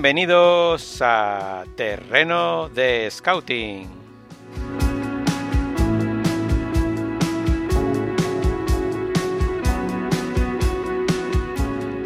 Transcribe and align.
Bienvenidos 0.00 1.02
a 1.02 1.64
Terreno 1.74 2.68
de 2.68 3.10
Scouting. 3.10 3.88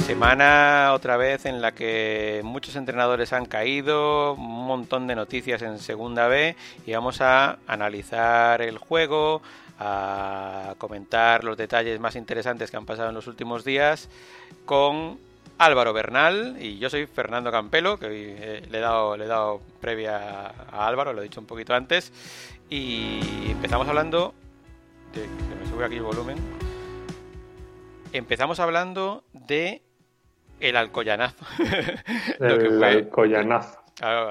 Semana 0.06 0.92
otra 0.94 1.18
vez 1.18 1.44
en 1.44 1.60
la 1.60 1.72
que 1.72 2.40
muchos 2.42 2.76
entrenadores 2.76 3.34
han 3.34 3.44
caído, 3.44 4.36
un 4.36 4.66
montón 4.66 5.06
de 5.06 5.14
noticias 5.14 5.60
en 5.60 5.78
Segunda 5.78 6.28
B 6.28 6.56
y 6.86 6.94
vamos 6.94 7.20
a 7.20 7.58
analizar 7.66 8.62
el 8.62 8.78
juego, 8.78 9.42
a 9.78 10.76
comentar 10.78 11.44
los 11.44 11.58
detalles 11.58 12.00
más 12.00 12.16
interesantes 12.16 12.70
que 12.70 12.78
han 12.78 12.86
pasado 12.86 13.10
en 13.10 13.14
los 13.14 13.26
últimos 13.26 13.64
días 13.64 14.08
con 14.64 15.18
Álvaro 15.64 15.92
Bernal 15.92 16.56
y 16.60 16.78
yo 16.78 16.90
soy 16.90 17.06
Fernando 17.06 17.52
Campelo, 17.52 17.96
que 17.96 18.06
eh, 18.08 18.62
le, 18.68 18.78
he 18.78 18.80
dado, 18.80 19.16
le 19.16 19.24
he 19.24 19.28
dado 19.28 19.60
previa 19.80 20.48
a 20.48 20.86
Álvaro, 20.88 21.12
lo 21.12 21.20
he 21.20 21.24
dicho 21.24 21.40
un 21.40 21.46
poquito 21.46 21.72
antes, 21.72 22.12
y 22.68 23.20
empezamos 23.50 23.86
hablando, 23.86 24.34
de, 25.14 25.20
se 25.22 25.54
me 25.54 25.66
sube 25.70 25.84
aquí 25.84 25.96
el 25.96 26.02
volumen, 26.02 26.36
empezamos 28.12 28.58
hablando 28.58 29.24
de 29.32 29.82
el 30.58 30.76
alcoyanazo. 30.76 31.44
el 32.40 32.82
alcoyanazo. 32.82 33.78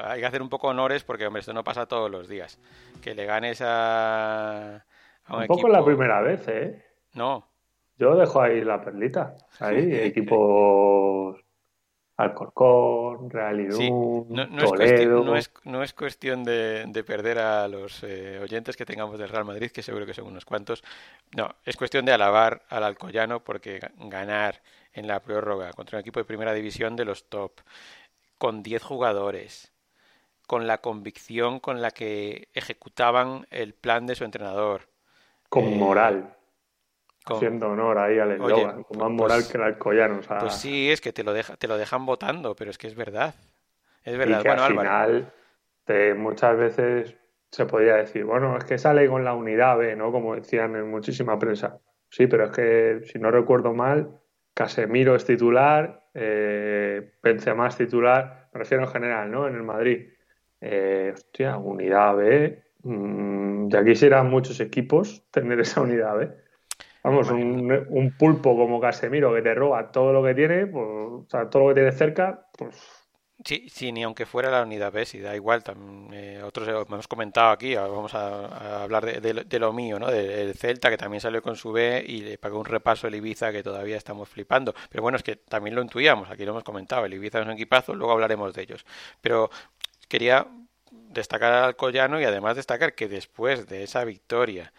hay 0.03 0.19
que 0.19 0.25
hacer 0.25 0.41
un 0.41 0.49
poco 0.49 0.67
honores 0.67 1.03
porque, 1.03 1.27
hombre, 1.27 1.39
esto 1.39 1.53
no 1.53 1.63
pasa 1.63 1.85
todos 1.85 2.11
los 2.11 2.27
días. 2.27 2.59
Que 3.01 3.15
le 3.15 3.25
ganes 3.25 3.61
a, 3.65 4.85
un, 5.29 5.47
poco 5.47 5.69
la 5.69 5.83
primera 5.83 6.21
vez, 6.21 6.45
¿eh? 6.47 6.85
No. 7.13 7.50
Yo 8.01 8.15
dejo 8.15 8.41
ahí 8.41 8.63
la 8.63 8.81
perlita. 8.81 9.37
Ahí, 9.59 9.93
equipos 9.93 11.39
Alcorcón, 12.17 13.29
Real 13.29 13.67
no, 13.67 14.63
Es 14.63 14.71
cuestión, 14.71 15.25
no, 15.65 15.83
es, 15.83 15.93
cuestión 15.93 16.43
de, 16.43 17.03
perder 17.05 17.37
a 17.37 17.67
los 17.67 18.03
eh, 18.03 18.39
oyentes 18.41 18.75
que 18.75 18.87
tengamos 18.87 19.19
del 19.19 19.29
Real 19.29 19.45
Madrid, 19.45 19.69
que 19.69 19.83
seguro 19.83 20.07
que 20.07 20.15
son 20.15 20.25
unos 20.25 20.45
cuantos. 20.45 20.83
No, 21.37 21.53
es 21.63 21.77
cuestión 21.77 22.03
de 22.03 22.11
alabar 22.11 22.63
al 22.69 22.85
Alcoyano 22.85 23.43
porque 23.43 23.79
ganar 23.97 24.63
en 24.93 25.05
la 25.05 25.19
prórroga 25.19 25.71
contra 25.73 25.99
un 25.99 26.01
equipo 26.01 26.19
de 26.19 26.25
primera 26.25 26.53
división 26.53 26.95
de 26.95 27.05
los 27.05 27.29
top, 27.29 27.51
con 28.39 28.63
10 28.63 28.81
jugadores, 28.81 29.73
con 30.47 30.65
la 30.65 30.79
convicción 30.79 31.59
con 31.59 31.83
la 31.83 31.91
que 31.91 32.49
ejecutaban 32.55 33.45
el 33.51 33.75
plan 33.75 34.07
de 34.07 34.15
su 34.15 34.23
entrenador. 34.23 34.89
Con 35.49 35.65
eh, 35.65 35.75
moral. 35.75 36.35
Haciendo 37.35 37.69
honor 37.69 37.97
ahí 37.97 38.19
al 38.19 38.31
eslogan, 38.31 38.83
con 38.83 38.97
más 38.97 39.07
pues 39.07 39.17
moral 39.17 39.43
que 39.49 39.57
el 39.57 39.63
Alcoyano. 39.63 40.19
Pues 40.39 40.53
sí, 40.55 40.91
es 40.91 41.01
que 41.01 41.13
te 41.13 41.23
lo, 41.23 41.33
deja, 41.33 41.55
te 41.55 41.67
lo 41.67 41.77
dejan 41.77 42.05
votando, 42.05 42.55
pero 42.55 42.71
es 42.71 42.77
que 42.77 42.87
es 42.87 42.95
verdad. 42.95 43.33
Es 44.03 44.17
verdad. 44.17 44.43
Y 44.43 44.47
al 44.47 44.67
final, 44.67 45.33
muchas 46.17 46.57
veces 46.57 47.15
se 47.51 47.65
podría 47.65 47.95
decir, 47.95 48.23
bueno, 48.23 48.57
es 48.57 48.63
que 48.63 48.77
sale 48.77 49.07
con 49.07 49.25
la 49.25 49.33
unidad 49.33 49.77
B, 49.77 49.95
¿no? 49.95 50.11
Como 50.11 50.35
decían 50.35 50.75
en 50.75 50.89
muchísima 50.89 51.37
prensa. 51.37 51.79
Sí, 52.09 52.27
pero 52.27 52.45
es 52.45 52.51
que, 52.51 53.01
si 53.05 53.19
no 53.19 53.29
recuerdo 53.29 53.73
mal, 53.73 54.21
Casemiro 54.53 55.15
es 55.15 55.25
titular, 55.25 56.07
eh, 56.13 57.13
Benzema 57.21 57.67
es 57.67 57.77
titular, 57.77 58.49
me 58.53 58.59
refiero 58.59 58.83
en 58.83 58.89
general, 58.89 59.31
¿no? 59.31 59.47
En 59.47 59.55
el 59.55 59.63
Madrid. 59.63 60.09
Eh, 60.61 61.11
hostia, 61.13 61.57
unidad 61.57 62.15
B. 62.15 62.63
Mm, 62.83 63.69
ya 63.69 63.83
quisieran 63.83 64.29
muchos 64.29 64.59
equipos 64.59 65.23
tener 65.31 65.59
esa 65.59 65.81
unidad 65.81 66.17
B. 66.17 66.31
Vamos, 67.03 67.31
un, 67.31 68.15
pulpo 68.17 68.55
como 68.55 68.79
Casemiro 68.79 69.33
que 69.33 69.41
te 69.41 69.55
roba 69.55 69.91
todo 69.91 70.13
lo 70.13 70.23
que 70.23 70.35
tiene, 70.35 70.67
pues, 70.67 70.85
o 70.85 71.25
sea, 71.29 71.49
todo 71.49 71.63
lo 71.63 71.69
que 71.69 71.75
tiene 71.75 71.91
cerca, 71.91 72.47
pues 72.57 73.01
Sí, 73.43 73.67
sí, 73.69 73.91
ni 73.91 74.03
aunque 74.03 74.27
fuera 74.27 74.51
la 74.51 74.61
unidad 74.61 74.91
B, 74.91 75.05
si 75.05 75.19
da 75.19 75.35
igual. 75.35 75.63
También, 75.63 76.13
eh, 76.13 76.43
otros 76.43 76.67
hemos 76.67 77.07
comentado 77.07 77.49
aquí, 77.51 77.75
vamos 77.75 78.13
a, 78.13 78.83
hablar 78.83 79.03
de, 79.21 79.59
lo 79.59 79.73
mío, 79.73 79.97
¿no? 79.97 80.11
Del 80.11 80.53
Celta, 80.55 80.89
que 80.91 80.97
también 80.97 81.21
salió 81.21 81.41
con 81.41 81.55
su 81.55 81.71
B 81.71 82.03
y 82.07 82.21
le 82.21 82.37
pagó 82.37 82.59
un 82.59 82.65
repaso 82.65 83.07
el 83.07 83.15
Ibiza 83.15 83.51
que 83.51 83.63
todavía 83.63 83.97
estamos 83.97 84.29
flipando. 84.29 84.75
Pero 84.89 85.01
bueno, 85.01 85.17
es 85.17 85.23
que 85.23 85.37
también 85.37 85.75
lo 85.75 85.81
intuíamos, 85.81 86.29
aquí 86.29 86.45
lo 86.45 86.51
hemos 86.51 86.63
comentado. 86.63 87.05
El 87.05 87.13
Ibiza 87.15 87.39
es 87.39 87.45
un 87.45 87.53
equipazo, 87.53 87.95
luego 87.95 88.13
hablaremos 88.13 88.53
de 88.53 88.61
ellos. 88.61 88.85
Pero 89.21 89.49
quería 90.07 90.47
destacar 90.91 91.53
al 91.53 91.75
Collano 91.75 92.19
y 92.21 92.25
además 92.25 92.55
destacar 92.55 92.93
que 92.93 93.07
después 93.07 93.67
de 93.67 93.83
esa 93.83 94.03
victoria, 94.03 94.71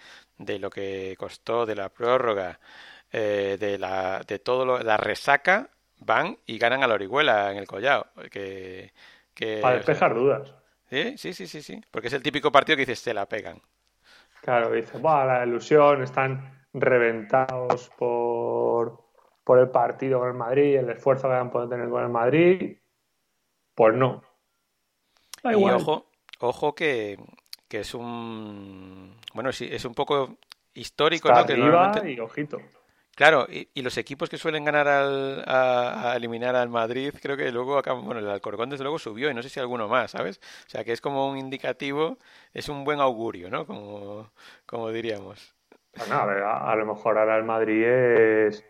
de 0.45 0.59
lo 0.59 0.71
que 0.71 1.17
costó, 1.19 1.67
de 1.67 1.75
la 1.75 1.89
prórroga, 1.89 2.59
eh, 3.11 3.57
de, 3.59 3.79
la, 3.79 4.23
de 4.27 4.39
todo 4.39 4.65
lo, 4.65 4.79
la 4.79 4.97
resaca, 4.97 5.71
van 5.99 6.39
y 6.47 6.59
ganan 6.59 6.83
a 6.83 6.87
la 6.87 6.95
Orihuela 6.95 7.51
en 7.53 7.59
el 7.59 7.67
Collao. 7.67 8.07
Que, 8.31 8.93
Para 9.61 9.77
despejar 9.77 10.15
dudas. 10.15 10.55
¿Sí? 10.91 11.17
sí, 11.17 11.33
sí, 11.33 11.47
sí, 11.47 11.63
sí. 11.63 11.81
Porque 11.91 12.09
es 12.09 12.15
el 12.15 12.23
típico 12.23 12.53
partido 12.53 12.77
que 12.77 12.83
dices, 12.83 13.01
se 13.01 13.15
la 13.15 13.27
pegan. 13.27 13.61
Claro, 14.43 14.73
dices, 14.73 15.01
la 15.01 15.45
ilusión, 15.47 16.03
están 16.03 16.67
reventados 16.73 17.91
por, 17.97 19.05
por 19.45 19.59
el 19.59 19.71
partido 19.71 20.19
con 20.19 20.29
el 20.29 20.35
Madrid, 20.35 20.77
el 20.77 20.91
esfuerzo 20.91 21.29
que 21.29 21.35
van 21.35 21.47
a 21.47 21.51
poder 21.51 21.69
tener 21.69 21.89
con 21.89 22.03
el 22.03 22.09
Madrid. 22.09 22.79
Pues 23.75 23.95
no. 23.95 24.23
y 25.45 25.55
ojo, 25.55 26.11
ojo 26.41 26.75
que, 26.75 27.19
que 27.73 27.81
es 27.81 27.95
un. 27.95 29.17
Bueno, 29.33 29.51
sí, 29.51 29.67
es 29.73 29.87
un 29.87 29.95
poco 29.95 30.37
histórico, 30.75 31.33
¿no? 31.33 31.47
Que 31.47 32.13
y 32.13 32.21
ojito. 32.21 32.59
Claro, 33.17 33.47
y, 33.49 33.81
los 33.81 33.97
equipos 33.97 34.29
que 34.29 34.37
suelen 34.37 34.63
ganar 34.63 34.89
al, 34.89 35.43
a, 35.47 36.13
eliminar 36.15 36.55
al 36.55 36.69
Madrid, 36.69 37.15
creo 37.23 37.35
que 37.35 37.51
luego 37.51 37.79
acaban, 37.79 38.05
bueno, 38.05 38.21
el 38.21 38.29
Alcorcón 38.29 38.69
desde 38.69 38.85
luego 38.85 38.99
subió 38.99 39.31
y 39.31 39.35
no 39.35 39.43
sé 39.43 39.49
si 39.49 39.59
alguno 39.59 39.89
más, 39.89 40.11
¿sabes? 40.11 40.39
O 40.67 40.69
sea, 40.69 40.85
que 40.85 40.93
es 40.93 41.01
como 41.01 41.31
un 41.31 41.39
indicativo, 41.39 42.19
es 42.53 42.69
un 42.69 42.85
buen 42.85 43.01
augurio, 43.01 43.49
¿no? 43.49 43.65
Como, 43.65 44.31
como 44.67 44.91
diríamos. 44.91 45.55
Bueno, 45.97 46.15
a, 46.15 46.27
ver, 46.27 46.43
a, 46.43 46.77
lo 46.77 46.85
mejor 46.85 47.17
ahora 47.17 47.39
el 47.39 47.45
Madrid 47.45 47.85
es 47.85 48.65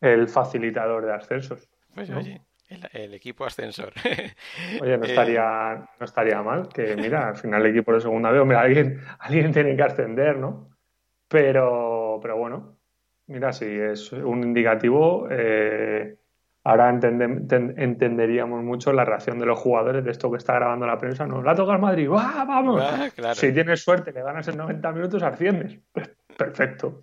el 0.00 0.26
facilitador 0.26 1.04
de 1.04 1.12
ascensos. 1.12 1.68
Pues 1.94 2.08
oye, 2.08 2.40
el, 2.68 3.14
equipo 3.14 3.44
ascensor. 3.44 3.92
Oye, 4.80 4.98
no 4.98 5.04
eh, 5.04 5.08
estaría, 5.08 5.88
no 5.98 6.04
estaría 6.04 6.42
mal 6.42 6.68
que, 6.68 6.96
mira, 6.96 7.28
al 7.28 7.36
final 7.36 7.64
el 7.64 7.72
equipo 7.72 7.92
de 7.92 8.00
segunda 8.00 8.30
vez, 8.30 8.42
alguien, 8.56 9.00
alguien 9.18 9.52
tiene 9.52 9.76
que 9.76 9.82
ascender, 9.82 10.36
¿no? 10.36 10.70
Pero, 11.28 12.18
pero 12.22 12.36
bueno, 12.36 12.78
Mira, 13.28 13.52
si 13.52 13.66
es 13.66 14.10
un 14.12 14.42
indicativo, 14.42 15.28
eh, 15.30 16.16
ahora 16.64 16.88
entenderíamos 16.88 18.64
mucho 18.64 18.90
la 18.90 19.04
reacción 19.04 19.38
de 19.38 19.44
los 19.44 19.58
jugadores 19.58 20.02
de 20.02 20.10
esto 20.10 20.30
que 20.30 20.38
está 20.38 20.54
grabando 20.54 20.86
la 20.86 20.96
prensa. 20.96 21.26
Nos 21.26 21.44
la 21.44 21.54
toca 21.54 21.74
el 21.74 21.78
Madrid, 21.78 22.08
¡vamos! 22.08 22.82
Ah, 22.82 23.10
si 23.34 23.52
tienes 23.52 23.82
suerte, 23.82 24.12
le 24.12 24.22
ganas 24.22 24.48
en 24.48 24.56
90 24.56 24.92
minutos, 24.92 25.22
asciendes. 25.22 25.78
Perfecto. 26.38 27.02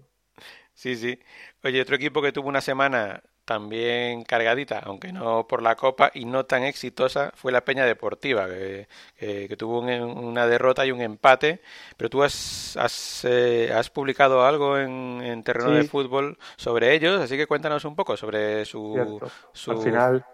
Sí, 0.74 0.96
sí. 0.96 1.20
Oye, 1.64 1.80
otro 1.80 1.96
equipo 1.96 2.24
que 2.24 2.32
tuvo 2.32 2.50
una 2.50 2.62
semana 2.62 3.22
también 3.46 4.24
cargadita, 4.24 4.80
aunque 4.80 5.14
no 5.14 5.48
por 5.48 5.62
la 5.62 5.76
Copa 5.76 6.12
y 6.14 6.26
no 6.26 6.46
tan 6.46 6.64
exitosa, 6.64 7.32
fue 7.36 7.52
la 7.52 7.64
Peña 7.64 7.86
Deportiva, 7.86 8.48
que, 8.48 8.88
que, 9.18 9.56
tuvo 9.56 9.80
una 9.80 10.48
derrota 10.48 10.86
y 10.86 10.92
un 10.92 11.02
empate. 11.02 11.62
Pero 11.96 12.10
tú 12.10 12.24
has, 12.24 12.76
has, 12.78 13.26
eh, 13.30 13.72
has 13.74 13.90
publicado 13.90 14.46
algo 14.46 14.78
en, 14.78 15.44
terreno 15.44 15.72
de 15.72 15.84
fútbol 15.84 16.38
sobre 16.56 16.94
ellos, 16.94 17.22
así 17.22 17.38
que 17.38 17.48
cuéntanos 17.48 17.86
un 17.86 17.96
poco 17.96 18.18
sobre 18.18 18.66
su... 18.66 19.22
Al 19.68 19.78
final, 19.78 20.26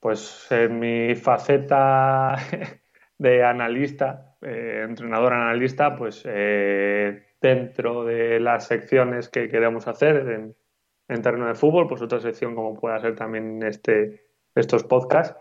pues 0.00 0.46
en 0.50 0.78
mi 0.78 1.14
faceta 1.14 2.36
de 3.18 3.42
analista, 3.42 4.36
eh, 4.42 4.84
entrenador 4.86 5.32
analista, 5.32 5.96
pues 5.96 6.22
eh, 6.26 7.28
dentro 7.40 8.04
de 8.04 8.38
las 8.40 8.66
secciones 8.66 9.30
que 9.30 9.48
queremos 9.48 9.88
hacer 9.88 10.16
en 10.28 10.56
en 11.08 11.22
terreno 11.22 11.46
de 11.46 11.54
fútbol, 11.54 11.86
pues 11.86 12.02
otra 12.02 12.20
sección 12.20 12.54
como 12.54 12.78
pueda 12.78 12.98
ser 13.00 13.14
también 13.14 13.62
este, 13.62 14.24
estos 14.54 14.84
podcasts. 14.84 15.36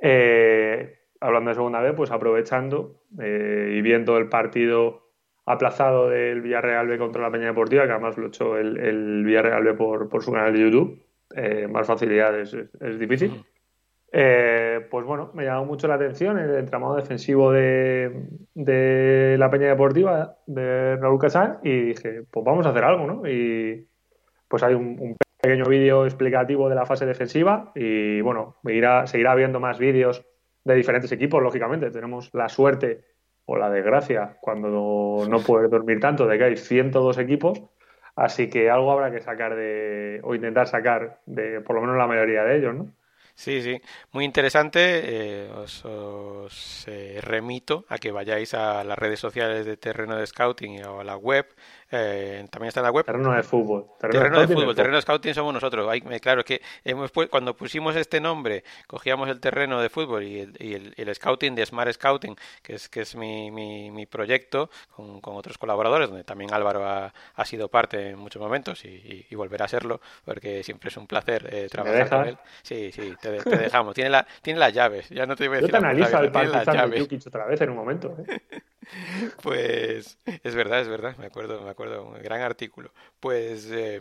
Eh, 0.00 0.98
hablando 1.20 1.50
de 1.50 1.54
segunda 1.54 1.80
vez, 1.80 1.94
pues 1.96 2.10
aprovechando 2.10 3.02
eh, 3.20 3.74
y 3.76 3.82
viendo 3.82 4.16
el 4.16 4.28
partido 4.28 5.08
aplazado 5.44 6.08
del 6.10 6.42
Villarreal 6.42 6.86
B 6.86 6.98
contra 6.98 7.22
la 7.22 7.30
Peña 7.30 7.46
Deportiva, 7.46 7.86
que 7.86 7.92
además 7.92 8.16
lo 8.18 8.26
ha 8.26 8.28
hecho 8.28 8.56
el, 8.58 9.24
Villarreal 9.24 9.64
B 9.64 9.74
por, 9.74 10.22
su 10.22 10.30
canal 10.30 10.52
de 10.52 10.60
YouTube, 10.60 11.02
eh, 11.34 11.66
más 11.66 11.86
facilidades 11.86 12.54
es, 12.54 12.98
difícil. 12.98 13.44
pues 14.10 15.06
bueno, 15.06 15.30
me 15.34 15.44
llamó 15.44 15.64
mucho 15.64 15.88
la 15.88 15.94
atención 15.94 16.38
el 16.38 16.54
entramado 16.54 16.96
defensivo 16.96 17.50
de, 17.50 18.28
de 18.54 19.36
la 19.38 19.50
Peña 19.50 19.68
Deportiva 19.68 20.36
de 20.46 20.96
Raúl 20.96 21.18
Casán 21.18 21.58
y 21.62 21.80
dije, 21.80 22.24
pues 22.30 22.44
vamos 22.44 22.66
a 22.66 22.70
hacer 22.70 22.84
algo, 22.84 23.06
¿no? 23.06 23.26
Y, 23.26 23.88
pues 24.48 24.62
hay 24.62 24.74
un, 24.74 25.16
pequeño 25.40 25.66
vídeo 25.66 26.04
explicativo 26.04 26.68
de 26.68 26.74
la 26.74 26.86
fase 26.86 27.06
defensiva 27.06 27.70
y 27.74 28.20
bueno, 28.22 28.56
irá, 28.64 29.06
seguirá 29.06 29.34
viendo 29.34 29.60
más 29.60 29.78
vídeos 29.78 30.24
de 30.64 30.74
diferentes 30.74 31.12
equipos, 31.12 31.42
lógicamente. 31.42 31.90
Tenemos 31.90 32.30
la 32.32 32.48
suerte 32.48 33.04
o 33.46 33.56
la 33.56 33.70
desgracia 33.70 34.36
cuando 34.40 35.26
no 35.28 35.38
puedes 35.40 35.70
dormir 35.70 36.00
tanto 36.00 36.26
de 36.26 36.38
que 36.38 36.44
hay 36.44 36.56
102 36.56 37.18
equipos, 37.18 37.62
así 38.16 38.50
que 38.50 38.68
algo 38.68 38.90
habrá 38.90 39.10
que 39.10 39.20
sacar 39.20 39.54
de, 39.54 40.20
o 40.24 40.34
intentar 40.34 40.66
sacar 40.66 41.20
de 41.24 41.60
por 41.60 41.76
lo 41.76 41.82
menos 41.82 41.96
la 41.96 42.06
mayoría 42.06 42.42
de 42.42 42.56
ellos, 42.58 42.74
¿no? 42.74 42.92
Sí, 43.38 43.62
sí, 43.62 43.80
muy 44.10 44.24
interesante. 44.24 44.80
Eh, 45.04 45.48
os, 45.52 46.88
eh, 46.88 47.20
remito 47.22 47.84
a 47.88 47.98
que 47.98 48.10
vayáis 48.10 48.52
a 48.52 48.82
las 48.82 48.98
redes 48.98 49.20
sociales 49.20 49.64
de 49.64 49.76
Terreno 49.76 50.16
de 50.16 50.26
Scouting 50.26 50.84
o 50.86 50.98
a 50.98 51.04
la 51.04 51.16
web 51.16 51.46
eh, 51.90 52.46
también 52.50 52.68
está 52.68 52.80
en 52.80 52.84
la 52.84 52.90
web. 52.90 53.04
Terreno 53.04 53.32
de 53.32 53.42
fútbol. 53.42 53.86
Terreno, 53.98 54.40
de 54.40 54.46
fútbol. 54.46 54.74
Terreno 54.74 54.96
de 54.96 55.02
scouting 55.02 55.34
somos 55.34 55.54
nosotros. 55.54 55.90
claro, 56.20 56.40
es 56.40 56.46
que 56.46 56.60
hemos, 56.84 57.10
cuando 57.30 57.56
pusimos 57.56 57.96
este 57.96 58.20
nombre, 58.20 58.64
cogíamos 58.86 59.28
el 59.28 59.40
terreno 59.40 59.80
de 59.80 59.88
fútbol 59.88 60.22
y 60.22 60.40
el, 60.40 60.94
el, 60.96 61.14
scouting 61.14 61.54
de 61.54 61.64
Smart 61.64 61.92
Scouting, 61.92 62.36
que 62.62 62.74
es, 62.74 62.88
que 62.88 63.00
es 63.00 63.16
mi, 63.16 63.50
mi, 63.50 64.06
proyecto, 64.06 64.70
con, 64.94 65.20
con, 65.20 65.36
otros 65.36 65.56
colaboradores, 65.58 66.08
donde 66.08 66.24
también 66.24 66.52
Álvaro 66.52 66.84
ha, 66.84 67.12
ha 67.34 67.44
sido 67.44 67.68
parte 67.68 68.10
en 68.10 68.18
muchos 68.18 68.40
momentos 68.40 68.84
y, 68.84 69.26
y, 69.28 69.34
volverá 69.34 69.64
a 69.64 69.68
serlo, 69.68 70.00
porque 70.24 70.62
siempre 70.62 70.88
es 70.88 70.96
un 70.96 71.06
placer 71.06 71.48
eh, 71.52 71.68
trabajar 71.70 72.08
con 72.08 72.28
él. 72.28 72.38
Sí, 72.62 72.90
sí, 72.92 73.14
te, 73.20 73.30
dejamos. 73.30 73.94
tiene, 73.94 74.10
la, 74.10 74.26
tiene 74.42 74.60
las 74.60 74.72
llaves. 74.72 75.08
Ya 75.10 75.26
no 75.26 75.36
te 75.36 75.48
voy 75.48 75.58
a 75.58 75.60
decir. 75.60 75.74
Yo 75.74 75.80
te 75.80 75.86
analizo 75.86 76.18
el 76.18 76.32
de 77.08 77.20
otra 77.26 77.46
vez 77.46 77.60
en 77.60 77.70
un 77.70 77.76
momento. 77.76 78.16
¿eh? 78.26 78.40
Pues 79.42 80.18
es 80.24 80.54
verdad, 80.54 80.80
es 80.80 80.88
verdad, 80.88 81.16
me 81.18 81.26
acuerdo, 81.26 81.60
me 81.62 81.70
acuerdo, 81.70 82.04
un 82.04 82.22
gran 82.22 82.40
artículo. 82.40 82.92
Pues 83.20 83.68
eh, 83.70 84.00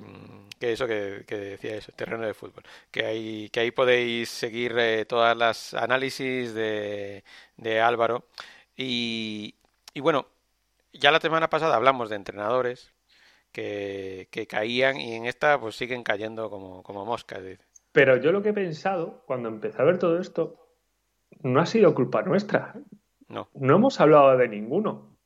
que 0.59 0.73
eso 0.73 0.87
que, 0.87 1.23
decía 1.27 1.75
eso, 1.75 1.91
terreno 1.93 2.25
de 2.25 2.33
fútbol, 2.33 2.63
que 2.91 3.05
ahí, 3.05 3.49
que 3.49 3.61
ahí 3.61 3.71
podéis 3.71 4.29
seguir 4.29 4.75
eh, 4.77 5.05
todas 5.05 5.35
las 5.35 5.73
análisis 5.73 6.53
de, 6.53 7.23
de 7.57 7.81
Álvaro. 7.81 8.25
Y, 8.75 9.55
y, 9.93 9.99
bueno, 10.01 10.27
ya 10.93 11.11
la 11.11 11.19
semana 11.19 11.49
pasada 11.49 11.75
hablamos 11.75 12.09
de 12.09 12.15
entrenadores 12.15 12.93
que, 13.51 14.27
que 14.31 14.47
caían 14.47 14.99
y 14.99 15.15
en 15.15 15.25
esta 15.25 15.59
pues 15.59 15.75
siguen 15.75 16.03
cayendo 16.03 16.49
como, 16.49 16.83
como 16.83 17.05
moscas. 17.05 17.41
Pero 17.91 18.17
yo 18.17 18.31
lo 18.31 18.43
que 18.43 18.49
he 18.49 18.53
pensado 18.53 19.23
cuando 19.25 19.49
empecé 19.49 19.81
a 19.81 19.85
ver 19.85 19.97
todo 19.97 20.19
esto 20.19 20.67
no 21.41 21.59
ha 21.59 21.65
sido 21.65 21.95
culpa 21.95 22.21
nuestra. 22.21 22.75
No. 23.29 23.49
No 23.53 23.75
hemos 23.75 23.99
hablado 23.99 24.37
de 24.37 24.47
ninguno. 24.47 25.17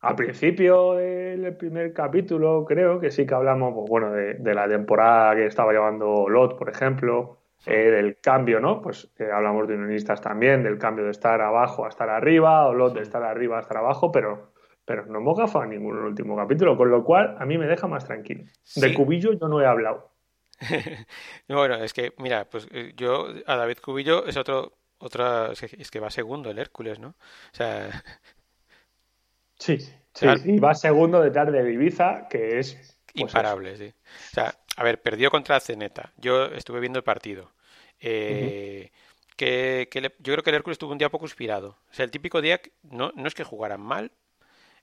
Al 0.00 0.14
principio 0.14 0.94
del 0.94 1.56
primer 1.56 1.92
capítulo, 1.92 2.64
creo 2.64 3.00
que 3.00 3.10
sí 3.10 3.26
que 3.26 3.34
hablamos, 3.34 3.74
pues, 3.74 3.88
bueno, 3.88 4.12
de, 4.12 4.54
la 4.54 4.68
temporada 4.68 5.34
que 5.34 5.46
estaba 5.46 5.72
llevando 5.72 6.28
Lot, 6.28 6.56
por 6.56 6.70
ejemplo, 6.70 7.38
eh, 7.66 7.90
del 7.90 8.20
cambio, 8.20 8.60
¿no? 8.60 8.80
Pues 8.80 9.12
eh, 9.18 9.28
hablamos 9.32 9.66
de 9.66 9.74
unionistas 9.74 10.20
también, 10.20 10.62
del 10.62 10.78
cambio 10.78 11.04
de 11.04 11.10
estar 11.10 11.40
abajo 11.40 11.84
a 11.84 11.88
estar 11.88 12.08
arriba, 12.08 12.68
o 12.68 12.74
Lot 12.74 12.94
de 12.94 13.02
estar 13.02 13.24
arriba 13.24 13.58
a 13.58 13.60
estar 13.60 13.76
abajo, 13.76 14.12
pero, 14.12 14.52
pero 14.84 15.04
no 15.06 15.18
hemos 15.18 15.36
gafado 15.36 15.66
ninguno 15.66 15.98
en 15.98 16.04
el 16.04 16.10
último 16.10 16.36
capítulo, 16.36 16.76
con 16.76 16.90
lo 16.90 17.02
cual 17.02 17.34
a 17.36 17.44
mí 17.44 17.58
me 17.58 17.66
deja 17.66 17.88
más 17.88 18.04
tranquilo. 18.04 18.44
De 18.76 18.94
Cubillo 18.94 19.32
yo 19.32 19.48
no 19.48 19.60
he 19.60 19.66
hablado. 19.66 20.12
bueno, 21.48 21.74
es 21.76 21.92
que, 21.92 22.14
mira, 22.18 22.44
pues 22.48 22.68
eh, 22.70 22.92
yo 22.96 23.26
a 23.46 23.56
David 23.56 23.78
Cubillo 23.82 24.26
es 24.26 24.36
otro 24.36 24.77
otra 24.98 25.52
es 25.52 25.90
que 25.90 26.00
va 26.00 26.10
segundo 26.10 26.50
el 26.50 26.58
Hércules, 26.58 26.98
¿no? 26.98 27.08
O 27.08 27.54
sea, 27.54 27.90
sí, 29.58 29.78
sí, 30.12 30.26
y 30.44 30.58
va 30.58 30.74
segundo 30.74 31.20
detrás 31.20 31.52
de 31.52 31.72
Ibiza, 31.72 32.28
que 32.28 32.58
es 32.58 32.98
pues 33.12 33.22
imparable, 33.22 33.76
sí. 33.76 33.92
O 34.30 34.34
sea, 34.34 34.54
a 34.76 34.82
ver, 34.84 35.00
perdió 35.02 35.30
contra 35.30 35.60
Zeneta. 35.60 36.12
Yo 36.16 36.46
estuve 36.46 36.80
viendo 36.80 36.98
el 36.98 37.04
partido. 37.04 37.52
Eh, 38.00 38.90
que, 39.36 39.88
yo 39.92 40.32
creo 40.32 40.42
que 40.42 40.50
el 40.50 40.56
Hércules 40.56 40.78
tuvo 40.78 40.92
un 40.92 40.98
día 40.98 41.10
poco 41.10 41.24
inspirado. 41.24 41.78
O 41.90 41.94
sea, 41.94 42.04
el 42.04 42.10
típico 42.10 42.40
día 42.40 42.60
no, 42.82 43.12
no 43.14 43.28
es 43.28 43.34
que 43.34 43.44
jugaran 43.44 43.80
mal, 43.80 44.12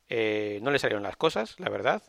eh, 0.07 0.59
no 0.61 0.71
le 0.71 0.79
salieron 0.79 1.03
las 1.03 1.17
cosas, 1.17 1.59
la 1.59 1.69
verdad. 1.69 2.03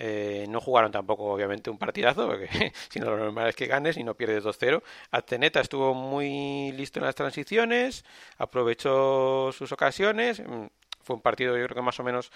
Eh, 0.00 0.46
no 0.48 0.60
jugaron 0.60 0.92
tampoco, 0.92 1.24
obviamente, 1.24 1.70
un 1.70 1.78
partidazo, 1.78 2.28
porque 2.28 2.48
si 2.88 3.00
no, 3.00 3.10
lo 3.10 3.18
normal 3.18 3.48
es 3.48 3.56
que 3.56 3.66
ganes 3.66 3.96
y 3.96 4.04
no 4.04 4.14
pierdes 4.14 4.44
2-0. 4.44 4.82
Ateneta 5.10 5.60
estuvo 5.60 5.92
muy 5.92 6.70
listo 6.72 7.00
en 7.00 7.06
las 7.06 7.16
transiciones, 7.16 8.04
aprovechó 8.38 9.50
sus 9.52 9.72
ocasiones. 9.72 10.40
Mm, 10.40 10.66
fue 11.02 11.16
un 11.16 11.22
partido, 11.22 11.56
yo 11.56 11.64
creo 11.64 11.74
que 11.74 11.82
más 11.82 11.98
o 11.98 12.04
menos 12.04 12.30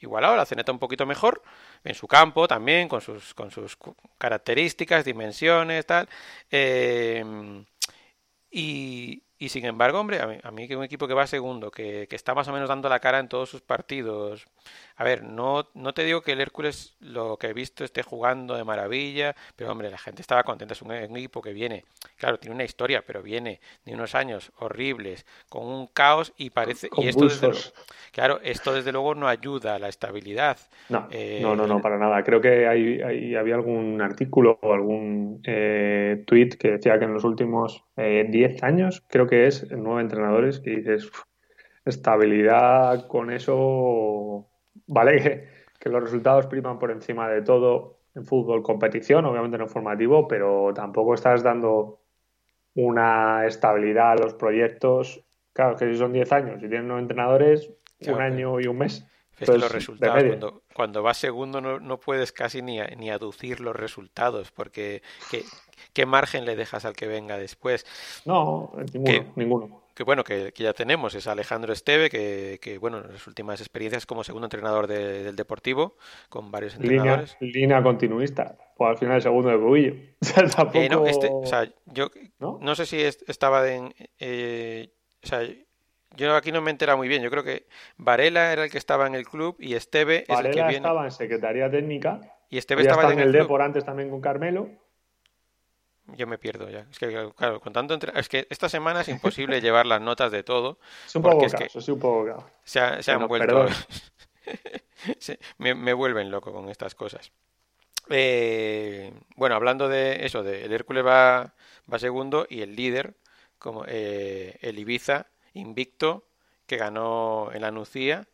igualado. 0.00 0.36
La 0.36 0.46
Ceneta 0.46 0.72
un 0.72 0.78
poquito 0.78 1.04
mejor 1.06 1.42
en 1.84 1.94
su 1.94 2.08
campo 2.08 2.48
también, 2.48 2.88
con 2.88 3.00
sus, 3.02 3.34
con 3.34 3.50
sus 3.50 3.76
características, 4.18 5.04
dimensiones, 5.04 5.84
tal. 5.86 6.08
Eh, 6.50 7.24
y, 8.50 9.22
y 9.38 9.50
sin 9.50 9.66
embargo, 9.66 10.00
hombre, 10.00 10.20
a 10.42 10.50
mí, 10.50 10.66
que 10.66 10.76
un 10.76 10.84
equipo 10.84 11.06
que 11.06 11.12
va 11.12 11.26
segundo, 11.26 11.70
que, 11.70 12.06
que, 12.08 12.16
está 12.16 12.34
más 12.34 12.48
o 12.48 12.52
menos 12.52 12.70
dando 12.70 12.88
la 12.88 13.00
cara 13.00 13.18
en 13.18 13.28
todos 13.28 13.50
sus 13.50 13.60
partidos. 13.60 14.46
A 14.96 15.04
ver, 15.04 15.22
no, 15.24 15.68
no 15.74 15.92
te 15.92 16.04
digo 16.04 16.22
que 16.22 16.32
el 16.32 16.40
Hércules, 16.40 16.94
lo 17.00 17.36
que 17.36 17.48
he 17.48 17.52
visto, 17.52 17.84
esté 17.84 18.02
jugando 18.02 18.54
de 18.56 18.64
maravilla, 18.64 19.36
pero 19.54 19.70
hombre, 19.72 19.90
la 19.90 19.98
gente 19.98 20.22
estaba 20.22 20.42
contenta. 20.42 20.72
Es 20.72 20.80
un, 20.80 20.92
equipo 20.92 21.42
que 21.42 21.52
viene, 21.52 21.84
claro, 22.16 22.38
tiene 22.38 22.54
una 22.54 22.64
historia, 22.64 23.02
pero 23.06 23.22
viene 23.22 23.60
de 23.84 23.94
unos 23.94 24.14
años 24.14 24.52
horribles, 24.58 25.26
con 25.48 25.66
un 25.66 25.86
caos 25.86 26.32
y 26.36 26.50
parece. 26.50 26.88
y 26.96 27.08
esto 27.08 27.24
desde, 27.24 27.50
claro, 28.12 28.40
esto 28.42 28.72
desde 28.72 28.92
luego 28.92 29.14
no 29.14 29.28
ayuda 29.28 29.74
a 29.74 29.78
la 29.78 29.88
estabilidad. 29.88 30.58
No, 30.88 31.08
eh, 31.10 31.40
no, 31.42 31.56
no, 31.56 31.66
no, 31.66 31.80
para 31.80 31.98
nada. 31.98 32.22
Creo 32.22 32.40
que 32.40 32.66
hay, 32.66 33.34
había 33.34 33.54
algún 33.54 34.00
artículo 34.00 34.58
o 34.62 34.72
algún 34.72 35.40
eh, 35.44 36.24
tweet 36.26 36.50
que 36.58 36.72
decía 36.72 36.98
que 36.98 37.04
en 37.04 37.14
los 37.14 37.24
últimos 37.24 37.84
10 37.96 38.34
eh, 38.34 38.56
años, 38.62 39.04
creo 39.08 39.26
que 39.26 39.46
es 39.46 39.66
nueve 39.70 40.02
entrenadores 40.02 40.60
que 40.60 40.70
dices, 40.70 41.10
estabilidad 41.84 43.06
con 43.06 43.30
eso, 43.30 44.46
vale 44.86 45.48
que, 45.80 45.88
los 45.88 46.02
resultados 46.02 46.46
priman 46.46 46.78
por 46.78 46.90
encima 46.90 47.28
de 47.28 47.42
todo 47.42 47.98
en 48.14 48.24
fútbol 48.24 48.62
competición, 48.62 49.24
obviamente 49.24 49.58
no 49.58 49.68
formativo, 49.68 50.26
pero 50.26 50.72
tampoco 50.74 51.14
estás 51.14 51.42
dando 51.42 52.00
una 52.76 53.46
estabilidad 53.46 54.12
a 54.12 54.16
los 54.16 54.34
proyectos. 54.34 55.24
Claro, 55.52 55.76
que 55.76 55.90
si 55.90 55.98
son 55.98 56.12
10 56.12 56.32
años 56.32 56.56
y 56.58 56.68
tienen 56.68 56.86
nueve 56.86 57.02
entrenadores, 57.02 57.70
un 58.06 58.20
año 58.20 58.60
y 58.60 58.66
un 58.66 58.78
mes. 58.78 59.04
Es 59.38 59.50
que 59.50 59.58
los 59.58 59.70
resultados, 59.70 60.22
cuando, 60.22 60.62
cuando, 60.74 61.02
vas 61.02 61.18
segundo 61.18 61.60
no, 61.60 61.78
no 61.78 62.00
puedes 62.00 62.32
casi 62.32 62.62
ni, 62.62 62.78
ni, 62.96 63.10
aducir 63.10 63.60
los 63.60 63.76
resultados, 63.76 64.50
porque 64.50 65.02
¿qué, 65.92 66.06
margen 66.06 66.46
le 66.46 66.56
dejas 66.56 66.86
al 66.86 66.94
que 66.94 67.06
venga 67.06 67.36
después? 67.36 67.84
No, 68.24 68.72
ninguno. 68.94 69.32
ninguno. 69.36 69.85
Que 69.96 70.02
bueno, 70.04 70.24
que, 70.24 70.52
ya 70.54 70.74
tenemos, 70.74 71.14
es 71.14 71.26
Alejandro 71.26 71.72
Esteve, 71.72 72.10
que, 72.10 72.58
que 72.60 72.76
bueno, 72.76 72.98
en 72.98 73.12
las 73.12 73.26
últimas 73.26 73.62
experiencias 73.62 74.04
como 74.04 74.24
segundo 74.24 74.44
entrenador 74.44 74.86
del 74.86 75.34
Deportivo, 75.34 75.96
con 76.28 76.50
varios 76.50 76.74
entrenadores. 76.74 77.34
Línea, 77.40 77.82
continuista, 77.82 78.58
pues 78.76 78.90
al 78.90 78.98
final 78.98 79.16
el 79.16 79.22
segundo 79.22 79.48
de 79.48 79.56
Bubillo. 79.56 79.94
Eh, 80.74 80.88
no, 80.90 81.06
este, 81.06 81.30
o 81.32 81.46
sea, 81.46 81.66
yo 81.86 82.10
¿No? 82.38 82.74
sé 82.74 82.84
si 82.84 83.00
estaba 83.00 83.66
en... 83.70 83.94
Eh, 84.18 84.90
o 85.22 85.26
sea, 85.26 85.40
yo 86.14 86.34
aquí 86.34 86.52
no 86.52 86.60
me 86.60 86.70
entera 86.70 86.94
muy 86.94 87.08
bien. 87.08 87.22
Yo 87.22 87.30
creo 87.30 87.42
que 87.42 87.66
Varela 87.96 88.52
era 88.52 88.64
el 88.64 88.70
que 88.70 88.78
estaba 88.78 89.06
en 89.06 89.14
el 89.14 89.24
club 89.24 89.56
y 89.58 89.74
Esteve 89.74 90.24
es 90.28 90.38
el 90.38 90.50
que 90.50 90.62
viene. 90.62 90.76
estaba 90.76 91.04
en 91.04 91.10
Secretaría 91.10 91.70
Técnica. 91.70 92.20
Y 92.50 92.58
Esteve 92.58 92.82
estaba 92.82 93.10
en 93.12 93.18
el, 93.18 93.32
Depor 93.32 93.62
antes 93.62 93.84
también 93.86 94.10
con 94.10 94.20
Carmelo. 94.20 94.68
Yo 96.14 96.26
me 96.26 96.38
pierdo 96.38 96.68
ya. 96.70 96.86
Es 96.90 96.98
que, 96.98 97.30
claro, 97.36 97.60
con 97.60 97.72
tanto 97.72 97.98
Es 98.14 98.28
que 98.28 98.46
esta 98.50 98.68
semana 98.68 99.00
es 99.00 99.08
imposible 99.08 99.60
llevar 99.60 99.86
las 99.86 100.00
notas 100.00 100.30
de 100.30 100.42
todo. 100.42 100.78
Es 101.06 101.16
un 101.16 101.22
poco 101.22 101.44
es 101.44 101.88
un 101.88 101.98
poco 101.98 102.44
Se, 102.64 102.80
han 102.80 103.26
vuelto. 103.26 103.66
me, 105.58 105.92
vuelven 105.92 106.30
loco 106.30 106.52
con 106.52 106.68
estas 106.68 106.94
cosas. 106.94 107.32
Eh, 108.08 109.12
bueno, 109.34 109.56
hablando 109.56 109.88
de 109.88 110.24
eso, 110.24 110.44
de 110.44 110.64
el 110.64 110.72
Hércules 110.72 111.04
va, 111.04 111.54
va 111.92 111.98
segundo 111.98 112.46
y 112.48 112.60
el 112.62 112.76
líder, 112.76 113.16
como 113.58 113.84
eh, 113.88 114.58
el 114.60 114.78
Ibiza, 114.78 115.26
invicto 115.54 116.28
que 116.66 116.76
ganó 116.76 117.50
en 117.52 117.62
la 117.62 117.70
Nucía 117.72 118.28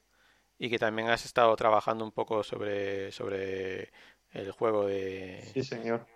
y 0.59 0.69
que 0.69 0.79
también 0.79 1.09
has 1.09 1.25
estado 1.25 1.55
trabajando 1.57 2.05
un 2.05 2.12
poco 2.12 2.43
sobre, 2.43 3.12
sobre 3.12 3.93
el 4.33 4.52
juego 4.52 4.87
de... 4.87 5.43
Sí, 5.55 5.62
señor. 5.62 6.07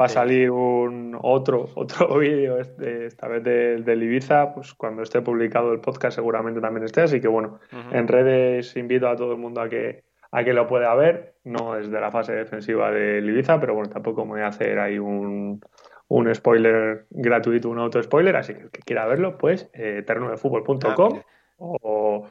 Va 0.00 0.06
a 0.06 0.08
salir 0.08 0.50
un 0.50 1.18
otro 1.20 1.68
otro 1.74 2.18
vídeo 2.18 2.58
este, 2.58 3.06
esta 3.06 3.28
vez 3.28 3.42
del 3.42 4.02
Ibiza, 4.02 4.54
pues 4.54 4.74
cuando 4.74 5.02
esté 5.02 5.20
publicado 5.20 5.72
el 5.72 5.80
podcast 5.80 6.16
seguramente 6.16 6.60
también 6.60 6.84
esté, 6.84 7.02
así 7.02 7.20
que 7.20 7.28
bueno, 7.28 7.58
en 7.92 8.08
redes 8.08 8.76
invito 8.76 9.08
a 9.08 9.16
todo 9.16 9.32
el 9.32 9.38
mundo 9.38 9.60
a 9.60 9.68
que 9.68 10.04
a 10.30 10.44
que 10.44 10.52
lo 10.52 10.66
pueda 10.66 10.94
ver, 10.94 11.34
no 11.44 11.76
es 11.76 11.90
de 11.90 12.00
la 12.00 12.10
fase 12.10 12.34
defensiva 12.34 12.90
del 12.90 13.28
Ibiza, 13.28 13.58
pero 13.60 13.74
bueno, 13.74 13.90
tampoco 13.90 14.24
me 14.24 14.32
voy 14.32 14.40
a 14.42 14.48
hacer 14.48 14.78
ahí 14.78 14.98
un, 14.98 15.60
un 16.08 16.34
spoiler 16.34 17.06
gratuito, 17.10 17.70
un 17.70 17.78
auto 17.78 18.02
spoiler, 18.02 18.36
así 18.36 18.54
que 18.54 18.60
el 18.60 18.70
que 18.70 18.82
quiera 18.82 19.06
verlo, 19.06 19.38
pues 19.38 19.70
eh, 19.72 20.02
terrenodefutbol.com 20.06 21.18
ah, 21.18 21.24
o, 21.58 22.26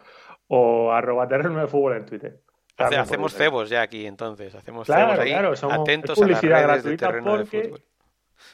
o 0.47 0.91
arroba 0.91 1.27
terreno 1.27 1.59
de 1.59 1.67
fútbol 1.67 1.97
en 1.97 2.05
Twitter. 2.05 2.39
Hacemos 2.77 3.33
cebos 3.33 3.69
ya 3.69 3.81
aquí 3.81 4.05
entonces, 4.05 4.53
hacemos 4.55 4.87
cebos 4.87 5.19
ahí, 5.19 5.33
atentos 5.33 6.19
publicidad 6.19 6.63
a 6.63 6.67
las 6.67 6.83
redes 6.83 6.99
gratuita 6.99 7.37
de 7.37 7.81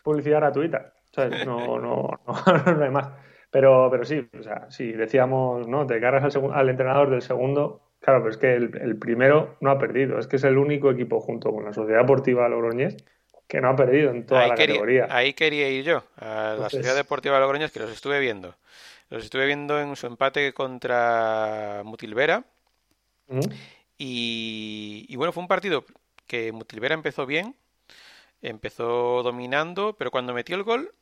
Publicidad 0.02 0.40
gratuita, 0.40 0.94
No, 1.46 1.80
no, 1.80 2.10
no, 2.26 2.28
no, 2.76 2.84
hay 2.84 2.90
más. 2.90 3.10
Pero, 3.52 3.90
pero 3.92 4.04
sí, 4.04 4.28
o 4.40 4.42
sea, 4.42 4.70
si 4.72 4.92
decíamos, 4.94 5.68
¿no? 5.68 5.86
Te 5.86 6.00
cargas 6.00 6.36
al, 6.36 6.54
al 6.54 6.70
entrenador 6.70 7.12
del 7.12 7.22
segundo, 7.22 7.92
claro, 8.00 8.22
pero 8.22 8.32
es 8.32 8.38
que 8.38 8.56
el, 8.56 8.76
el, 8.82 8.98
primero 8.98 9.58
no 9.62 9.70
ha 9.70 9.78
perdido, 9.78 10.18
es 10.18 10.26
que 10.26 10.38
es 10.38 10.44
el 10.44 10.58
único 10.58 10.90
equipo 10.90 11.20
junto 11.20 11.52
con 11.52 11.64
la 11.64 11.74
Sociedad 11.74 12.02
Deportiva 12.02 12.50
Logroñés 12.50 12.98
que 13.48 13.62
no 13.62 13.70
ha 13.70 13.76
perdido 13.76 14.10
en 14.10 14.26
toda 14.26 14.48
la 14.48 14.56
categoría. 14.56 15.08
Ahí 15.12 15.34
quería 15.34 15.70
ir 15.70 15.84
yo, 15.84 16.04
a 16.18 16.56
la 16.60 16.70
Sociedad 16.70 16.96
Deportiva 16.96 17.40
Logroñés, 17.40 17.72
que 17.72 17.80
los 17.80 17.92
estuve 17.92 18.20
viendo. 18.20 18.56
Los 19.10 19.24
estuve 19.26 19.46
viendo 19.46 19.80
en 19.80 19.96
su 19.96 20.08
empate 20.08 20.54
contra 20.54 21.82
Mutilvera. 21.86 22.46
Y, 24.06 25.06
y, 25.08 25.16
bueno, 25.16 25.32
fue 25.32 25.42
un 25.42 25.48
partido 25.48 25.86
que 26.28 26.52
Mutilvera 26.52 26.94
empezó 26.94 27.26
bien, 27.26 27.56
empezó 28.42 29.24
dominando, 29.24 29.96
pero 29.98 30.12
cuando 30.12 30.34
metió 30.34 30.58
el 30.58 30.64
gol, 30.64 30.94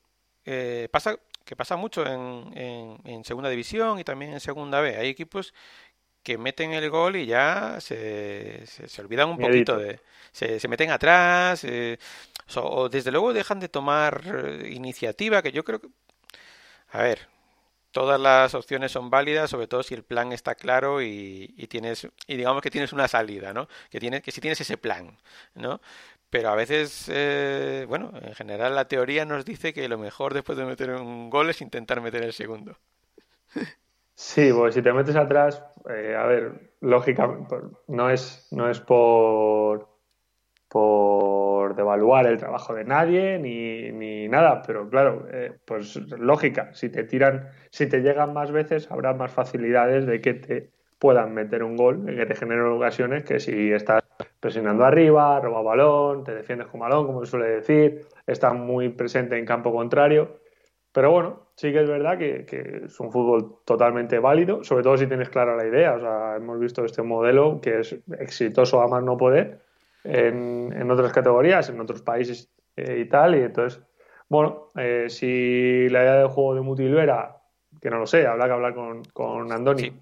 eh, 0.46 0.88
pasa 0.92 1.18
que 1.44 1.56
pasa 1.56 1.76
mucho 1.78 2.06
en, 2.06 3.02
en, 3.04 3.26
segunda 3.26 3.50
división 3.50 3.98
y 4.00 4.04
también 4.04 4.34
en 4.34 4.40
segunda 4.40 4.82
B. 4.82 4.98
Hay 4.98 5.10
equipos 5.10 5.52
que 6.22 6.38
meten 6.38 6.74
el 6.74 6.92
gol 6.92 7.16
y 7.16 7.26
ya 7.26 7.78
se, 7.82 8.68
se, 8.68 9.02
olvidan 9.02 9.30
un 9.30 9.40
poquito 9.40 9.78
de... 9.78 10.00
Se, 10.32 10.60
se 10.60 10.68
meten 10.68 10.92
atrás, 10.92 11.64
eh, 11.64 11.98
o 12.56 12.88
desde 12.88 13.12
luego 13.12 13.34
dejan 13.34 13.60
de 13.60 13.68
tomar 13.68 14.22
eh, 14.26 14.70
iniciativa, 14.72 15.42
que 15.42 15.52
yo 15.52 15.64
creo 15.64 15.82
que... 15.82 15.88
A 16.92 17.02
ver, 17.02 17.28
todas 17.92 18.20
las 18.20 18.54
opciones 18.56 18.92
son 18.92 19.10
válidas, 19.10 19.50
sobre 19.50 19.68
todo 19.68 19.84
si 19.84 19.94
el 19.94 20.04
plan 20.04 20.32
está 20.32 20.56
claro 20.56 21.02
y, 21.02 21.54
y, 21.58 21.68
tienes 21.68 22.08
y 22.28 22.38
digamos 22.38 22.62
que 22.62 22.72
tienes 22.72 22.94
una 22.94 23.08
salida, 23.08 23.54
¿no? 23.54 23.68
Que 23.90 24.00
tienes 24.00 24.22
que 24.22 24.32
si 24.32 24.42
tienes 24.42 24.62
ese 24.62 24.78
plan, 24.78 25.18
¿no? 25.56 25.82
Pero 26.30 26.50
a 26.50 26.56
veces, 26.56 27.10
eh, 27.14 27.86
bueno, 27.90 28.12
en 28.22 28.34
general 28.36 28.74
la 28.76 28.88
teoría 28.88 29.26
nos 29.26 29.46
dice 29.46 29.74
que 29.74 29.90
lo 29.90 29.98
mejor 29.98 30.34
después 30.34 30.58
de 30.58 30.66
meter 30.66 30.92
un 30.92 31.30
gol 31.30 31.50
es 31.50 31.62
intentar 31.62 32.02
meter 32.02 32.24
el 32.24 32.34
segundo. 32.34 32.78
Sí, 34.16 34.52
pues 34.54 34.76
si 34.76 34.82
te 34.82 34.94
metes 34.94 35.16
atrás, 35.16 35.64
eh, 35.90 36.16
a 36.16 36.26
ver, 36.28 36.74
lógicamente, 36.80 37.56
no 37.88 38.10
es, 38.10 38.48
no 38.52 38.70
es 38.70 38.80
por, 38.80 39.91
por 40.72 41.76
devaluar 41.76 42.26
el 42.28 42.38
trabajo 42.38 42.74
de 42.74 42.86
nadie 42.86 43.38
ni, 43.38 43.92
ni 43.92 44.30
nada, 44.30 44.62
pero 44.66 44.90
claro, 44.90 45.28
eh, 45.30 45.52
pues 45.66 45.98
lógica, 46.18 46.74
si 46.74 46.88
te 46.88 47.04
tiran, 47.04 47.50
si 47.70 47.90
te 47.90 48.00
llegan 48.00 48.34
más 48.34 48.54
veces, 48.54 48.90
habrá 48.90 49.14
más 49.14 49.34
facilidades 49.34 50.06
de 50.06 50.22
que 50.22 50.34
te 50.36 50.70
puedan 50.98 51.34
meter 51.34 51.64
un 51.64 51.76
gol, 51.76 52.06
que 52.06 52.26
te 52.26 52.36
generen 52.36 52.68
ocasiones, 52.68 53.26
que 53.26 53.42
si 53.42 53.74
estás 53.74 54.02
presionando 54.40 54.86
arriba, 54.86 55.42
roba 55.42 55.62
balón, 55.62 56.24
te 56.24 56.36
defiendes 56.36 56.68
con 56.68 56.80
balón, 56.80 57.06
como 57.06 57.26
se 57.26 57.32
suele 57.32 57.50
decir, 57.50 58.06
estás 58.26 58.54
muy 58.54 58.88
presente 58.90 59.38
en 59.38 59.46
campo 59.46 59.74
contrario. 59.74 60.40
Pero 60.94 61.12
bueno, 61.12 61.48
sí 61.56 61.74
que 61.74 61.82
es 61.82 61.90
verdad 61.90 62.18
que, 62.18 62.46
es 62.86 62.98
un 63.02 63.12
fútbol 63.12 63.58
totalmente 63.66 64.20
válido, 64.20 64.64
sobre 64.64 64.84
todo 64.84 64.96
si 64.96 65.08
tienes 65.08 65.30
clara 65.30 65.58
la 65.58 65.68
idea. 65.68 65.96
O 65.96 66.00
sea, 66.00 66.36
hemos 66.38 66.60
visto 66.60 66.86
este 66.86 67.02
modelo 67.02 67.60
que 67.62 67.80
es 67.80 67.98
exitoso 68.20 68.82
a 68.82 68.88
más 68.88 69.04
no 69.04 69.18
poder 69.18 69.60
en, 70.04 70.74
en 70.76 70.92
otras 70.92 71.12
categorías, 71.12 71.70
en 71.70 71.80
otros 71.80 72.02
países 72.02 72.52
eh, 72.76 73.00
y 73.00 73.10
tal. 73.10 73.36
Y 73.36 73.42
entonces, 73.42 73.82
bueno, 74.30 74.70
eh, 74.76 75.06
si 75.10 75.90
la 75.90 76.04
idea 76.04 76.16
del 76.18 76.28
juego 76.28 76.56
de 76.56 76.62
Mutilvera, 76.62 77.38
que 77.82 77.90
no 77.90 78.00
lo 78.00 78.08
sé, 78.08 78.28
habrá 78.28 78.46
que 78.46 78.54
hablar 78.54 78.76
con, 78.76 79.04
con 79.06 79.52
Andoni 79.52 79.94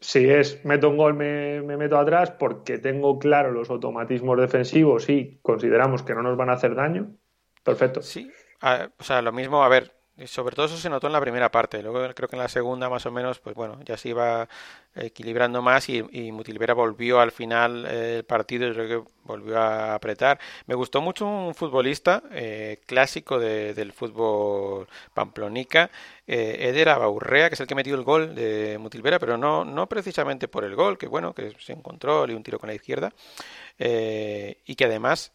si 0.00 0.30
es 0.30 0.64
meto 0.64 0.88
un 0.88 0.96
gol, 0.96 1.14
me, 1.14 1.60
meto 1.62 1.98
atrás 1.98 2.30
porque 2.30 2.78
tengo 2.78 3.18
claro 3.18 3.52
los 3.52 3.68
automatismos 3.68 4.38
defensivos 4.40 5.08
y 5.10 5.38
consideramos 5.42 6.02
que 6.02 6.14
no 6.14 6.22
nos 6.22 6.36
van 6.36 6.48
a 6.48 6.54
hacer 6.54 6.74
daño, 6.74 7.14
perfecto. 7.62 8.02
Sí, 8.02 8.30
o 8.62 9.04
sea, 9.04 9.20
lo 9.20 9.32
mismo, 9.32 9.62
a 9.62 9.68
ver, 9.68 9.92
sobre 10.26 10.54
todo 10.54 10.66
eso 10.66 10.76
se 10.76 10.90
notó 10.90 11.06
en 11.06 11.12
la 11.12 11.20
primera 11.20 11.50
parte. 11.50 11.82
Luego 11.82 12.12
creo 12.14 12.28
que 12.28 12.36
en 12.36 12.42
la 12.42 12.48
segunda 12.48 12.88
más 12.88 13.06
o 13.06 13.10
menos, 13.10 13.38
pues 13.38 13.54
bueno, 13.54 13.78
ya 13.84 13.96
se 13.96 14.10
iba 14.10 14.48
equilibrando 14.94 15.62
más 15.62 15.88
y, 15.88 16.04
y 16.10 16.32
Mutilvera 16.32 16.74
volvió 16.74 17.20
al 17.20 17.30
final 17.30 17.86
eh, 17.86 18.16
el 18.18 18.24
partido 18.24 18.68
y 18.68 18.72
creo 18.72 19.04
que 19.04 19.10
volvió 19.24 19.58
a 19.58 19.94
apretar. 19.94 20.38
Me 20.66 20.74
gustó 20.74 21.00
mucho 21.00 21.26
un 21.26 21.54
futbolista 21.54 22.22
eh, 22.32 22.80
clásico 22.86 23.38
del 23.38 23.92
fútbol 23.92 24.88
pamplonica, 25.14 25.90
eh, 26.26 26.56
Eder 26.68 26.88
Abaurrea, 26.88 27.48
que 27.48 27.54
es 27.54 27.60
el 27.60 27.66
que 27.66 27.74
metió 27.74 27.94
el 27.94 28.02
gol 28.02 28.34
de 28.34 28.78
Mutilvera, 28.78 29.18
pero 29.18 29.36
no, 29.36 29.64
no 29.64 29.88
precisamente 29.88 30.48
por 30.48 30.64
el 30.64 30.74
gol, 30.74 30.98
que 30.98 31.06
bueno, 31.06 31.34
que 31.34 31.54
se 31.58 31.72
encontró 31.72 32.26
y 32.28 32.34
un 32.34 32.42
tiro 32.42 32.58
con 32.58 32.68
la 32.68 32.74
izquierda, 32.74 33.12
y 33.78 34.74
que 34.74 34.84
además 34.84 35.32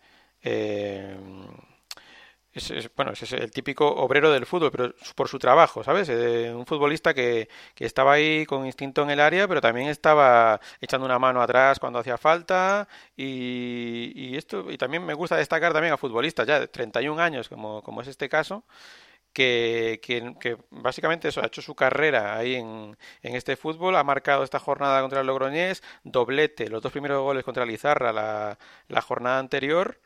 es, 2.56 2.90
bueno, 2.96 3.12
es 3.12 3.32
el 3.34 3.52
típico 3.52 3.88
obrero 3.88 4.32
del 4.32 4.46
fútbol, 4.46 4.72
pero 4.72 4.94
por 5.16 5.28
su 5.28 5.40
trabajo, 5.40 5.84
¿sabes? 5.84 6.08
Eh, 6.10 6.54
un 6.54 6.66
futbolista 6.66 7.14
que, 7.14 7.50
que, 7.76 7.86
estaba 7.86 8.14
ahí 8.14 8.46
con 8.46 8.66
instinto 8.66 9.04
en 9.04 9.10
el 9.10 9.20
área, 9.20 9.48
pero 9.48 9.62
también 9.62 9.90
estaba 9.90 10.60
echando 10.80 11.06
una 11.06 11.20
mano 11.20 11.42
atrás 11.42 11.80
cuando 11.80 12.00
hacía 12.00 12.18
falta 12.18 12.88
y, 13.16 14.36
esto 14.38 14.72
y 14.72 14.78
también 14.78 15.06
me 15.06 15.14
gusta 15.14 15.36
destacar 15.38 15.74
también 15.74 15.94
a 15.94 15.98
futbolistas 15.98 16.48
ya 16.48 16.60
de 16.60 16.68
31 16.68 17.22
años, 17.22 17.50
como, 17.50 17.82
como 17.84 18.02
es 18.02 18.08
este 18.08 18.30
caso, 18.30 18.64
que, 19.34 20.00
que, 20.02 20.58
básicamente 20.70 21.28
eso, 21.28 21.42
ha 21.42 21.48
hecho 21.48 21.62
su 21.62 21.76
carrera 21.76 22.38
ahí 22.38 22.56
en, 22.56 22.98
en, 23.22 23.36
este 23.36 23.58
fútbol, 23.58 23.98
ha 23.98 24.04
marcado 24.04 24.44
esta 24.46 24.60
jornada 24.60 25.02
contra 25.02 25.22
el 25.22 25.28
Logroñés, 25.28 25.84
doblete, 26.04 26.70
los 26.70 26.82
dos 26.82 26.92
primeros 26.94 27.22
goles 27.22 27.44
contra 27.44 27.66
Lizarra 27.66 28.14
la, 28.14 28.58
la 28.88 29.02
jornada 29.02 29.40
anterior 29.40 30.00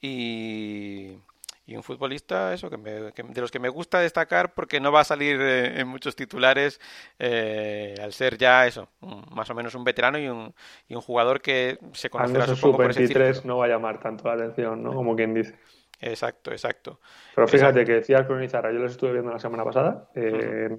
y 0.00 1.18
y 1.66 1.76
un 1.76 1.82
futbolista 1.82 2.54
eso 2.54 2.70
que, 2.70 2.76
de 2.76 3.40
los 3.40 3.50
que 3.50 3.58
me 3.58 3.68
gusta 3.68 3.98
destacar 3.98 4.54
porque 4.54 4.78
no 4.78 4.92
va 4.92 5.00
a 5.00 5.04
salir 5.04 5.40
eh, 5.40 5.80
en 5.80 5.88
muchos 5.88 6.14
titulares 6.14 6.80
eh, 7.18 7.96
al 8.00 8.12
ser 8.12 8.38
ya 8.38 8.66
eso 8.66 8.88
más 9.32 9.50
o 9.50 9.54
menos 9.54 9.74
un 9.74 9.82
veterano 9.82 10.18
y 10.18 10.28
un, 10.28 10.54
y 10.88 10.94
un 10.94 11.00
jugador 11.00 11.40
que 11.40 11.78
se 11.92 12.08
conoce 12.08 12.38
a 12.38 12.46
su 12.46 12.76
23 12.76 13.44
no 13.44 13.58
va 13.58 13.64
a 13.64 13.68
llamar 13.68 13.98
tanto 13.98 14.28
la 14.28 14.34
atención 14.34 14.82
no 14.82 14.94
como 14.94 15.16
quien 15.16 15.34
dice. 15.34 15.56
Exacto 15.98 16.52
exacto. 16.52 17.00
Pero 17.34 17.48
fíjate 17.48 17.84
que 17.84 17.94
decía 17.94 18.26
con 18.26 18.42
Izarra 18.42 18.72
yo 18.72 18.78
los 18.78 18.92
estuve 18.92 19.12
viendo 19.12 19.32
la 19.32 19.40
semana 19.40 19.64
pasada 19.64 20.08
eh, 20.14 20.70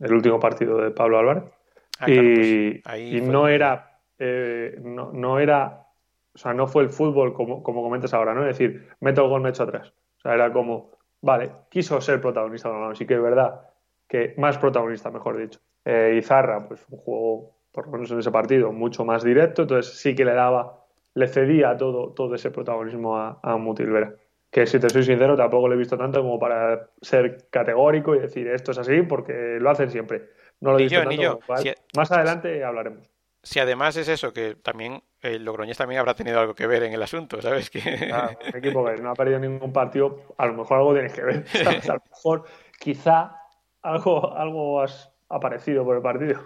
el 0.00 0.12
último 0.12 0.40
partido 0.40 0.78
de 0.78 0.90
Pablo 0.90 1.18
Álvarez 1.18 1.44
ah, 2.00 2.10
y, 2.10 2.80
pues 2.80 3.00
y 3.00 3.20
no 3.20 3.46
era 3.46 3.86
no, 4.18 5.12
no 5.12 5.38
era 5.38 5.86
o 6.34 6.38
sea, 6.38 6.54
no 6.54 6.66
fue 6.66 6.82
el 6.84 6.90
fútbol 6.90 7.32
como, 7.32 7.62
como 7.62 7.82
comentas 7.82 8.14
ahora, 8.14 8.34
¿no? 8.34 8.42
Es 8.42 8.58
decir, 8.58 8.88
meto 9.00 9.22
el 9.22 9.28
gol, 9.28 9.40
me 9.40 9.50
echo 9.50 9.64
atrás. 9.64 9.92
O 10.20 10.22
sea, 10.22 10.34
era 10.34 10.52
como, 10.52 10.90
vale, 11.22 11.50
quiso 11.70 11.98
ser 12.00 12.20
protagonista, 12.20 12.68
no, 12.68 12.94
sí 12.94 13.06
que 13.06 13.14
es 13.14 13.22
verdad 13.22 13.62
que 14.06 14.34
más 14.36 14.58
protagonista, 14.58 15.10
mejor 15.10 15.38
dicho. 15.38 15.60
Eh, 15.84 16.16
Izarra, 16.18 16.66
pues 16.68 16.84
un 16.90 16.98
juego, 16.98 17.54
por 17.72 17.86
lo 17.86 17.92
menos 17.92 18.10
en 18.10 18.18
ese 18.18 18.30
partido, 18.30 18.70
mucho 18.70 19.04
más 19.04 19.22
directo, 19.24 19.62
entonces 19.62 19.98
sí 19.98 20.14
que 20.14 20.24
le 20.24 20.34
daba, 20.34 20.84
le 21.14 21.26
cedía 21.28 21.76
todo, 21.76 22.10
todo 22.10 22.34
ese 22.34 22.50
protagonismo 22.50 23.16
a, 23.16 23.38
a 23.42 23.56
Mutilvera. 23.56 24.14
Que 24.50 24.66
si 24.66 24.78
te 24.80 24.90
soy 24.90 25.04
sincero, 25.04 25.36
tampoco 25.36 25.68
lo 25.68 25.74
he 25.74 25.78
visto 25.78 25.96
tanto 25.96 26.20
como 26.22 26.38
para 26.38 26.90
ser 27.00 27.48
categórico 27.50 28.16
y 28.16 28.18
decir 28.18 28.48
esto 28.48 28.72
es 28.72 28.78
así, 28.78 29.00
porque 29.02 29.58
lo 29.60 29.70
hacen 29.70 29.90
siempre. 29.90 30.30
No 30.60 30.72
lo 30.72 30.80
he 30.80 30.82
visto 30.82 31.02
tanto. 31.02 31.40
Más 31.94 32.10
adelante 32.12 32.62
hablaremos 32.64 33.08
si 33.42 33.58
además 33.58 33.96
es 33.96 34.08
eso, 34.08 34.32
que 34.32 34.54
también 34.54 35.02
el 35.22 35.44
Logroñés 35.44 35.76
también 35.76 36.00
habrá 36.00 36.14
tenido 36.14 36.40
algo 36.40 36.54
que 36.54 36.66
ver 36.66 36.82
en 36.82 36.92
el 36.92 37.02
asunto, 37.02 37.40
¿sabes? 37.40 37.70
Que... 37.70 37.78
un 38.52 38.56
equipo 38.56 38.84
que 38.84 38.96
no 38.96 39.10
ha 39.10 39.14
perdido 39.14 39.38
ningún 39.38 39.72
partido, 39.72 40.34
a 40.36 40.46
lo 40.46 40.54
mejor 40.54 40.78
algo 40.78 40.92
tiene 40.92 41.10
que 41.10 41.22
ver. 41.22 41.44
A 41.90 41.94
lo 41.94 42.02
mejor, 42.10 42.44
quizá, 42.78 43.36
algo, 43.82 44.36
algo 44.36 44.82
has 44.82 45.10
aparecido 45.28 45.84
por 45.84 45.96
el 45.96 46.02
partido. 46.02 46.40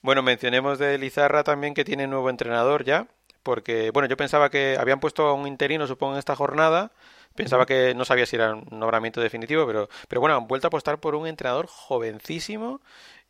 Bueno, 0.00 0.22
mencionemos 0.22 0.78
de 0.78 0.96
Lizarra 0.96 1.42
también 1.42 1.74
que 1.74 1.84
tiene 1.84 2.06
nuevo 2.06 2.30
entrenador 2.30 2.84
ya, 2.84 3.08
porque, 3.42 3.90
bueno, 3.90 4.08
yo 4.08 4.16
pensaba 4.16 4.50
que 4.50 4.76
habían 4.78 5.00
puesto 5.00 5.26
a 5.26 5.34
un 5.34 5.46
interino, 5.46 5.86
supongo, 5.86 6.14
en 6.14 6.18
esta 6.18 6.36
jornada. 6.36 6.92
Pensaba 7.34 7.66
que 7.66 7.94
no 7.94 8.04
sabía 8.04 8.26
si 8.26 8.36
era 8.36 8.54
un 8.54 8.66
nombramiento 8.70 9.20
definitivo, 9.20 9.64
pero, 9.66 9.88
pero 10.08 10.20
bueno, 10.20 10.36
han 10.36 10.48
vuelto 10.48 10.66
a 10.66 10.68
apostar 10.68 10.98
por 10.98 11.14
un 11.14 11.26
entrenador 11.26 11.66
jovencísimo 11.68 12.80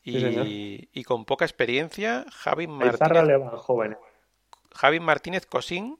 y, 0.05 1.05
con 1.05 1.25
poca 1.25 1.45
experiencia, 1.45 2.25
Javi 2.31 2.67
Martínez. 2.67 2.99
Javi 4.75 5.00
Martínez 5.00 5.47
Cosín. 5.47 5.99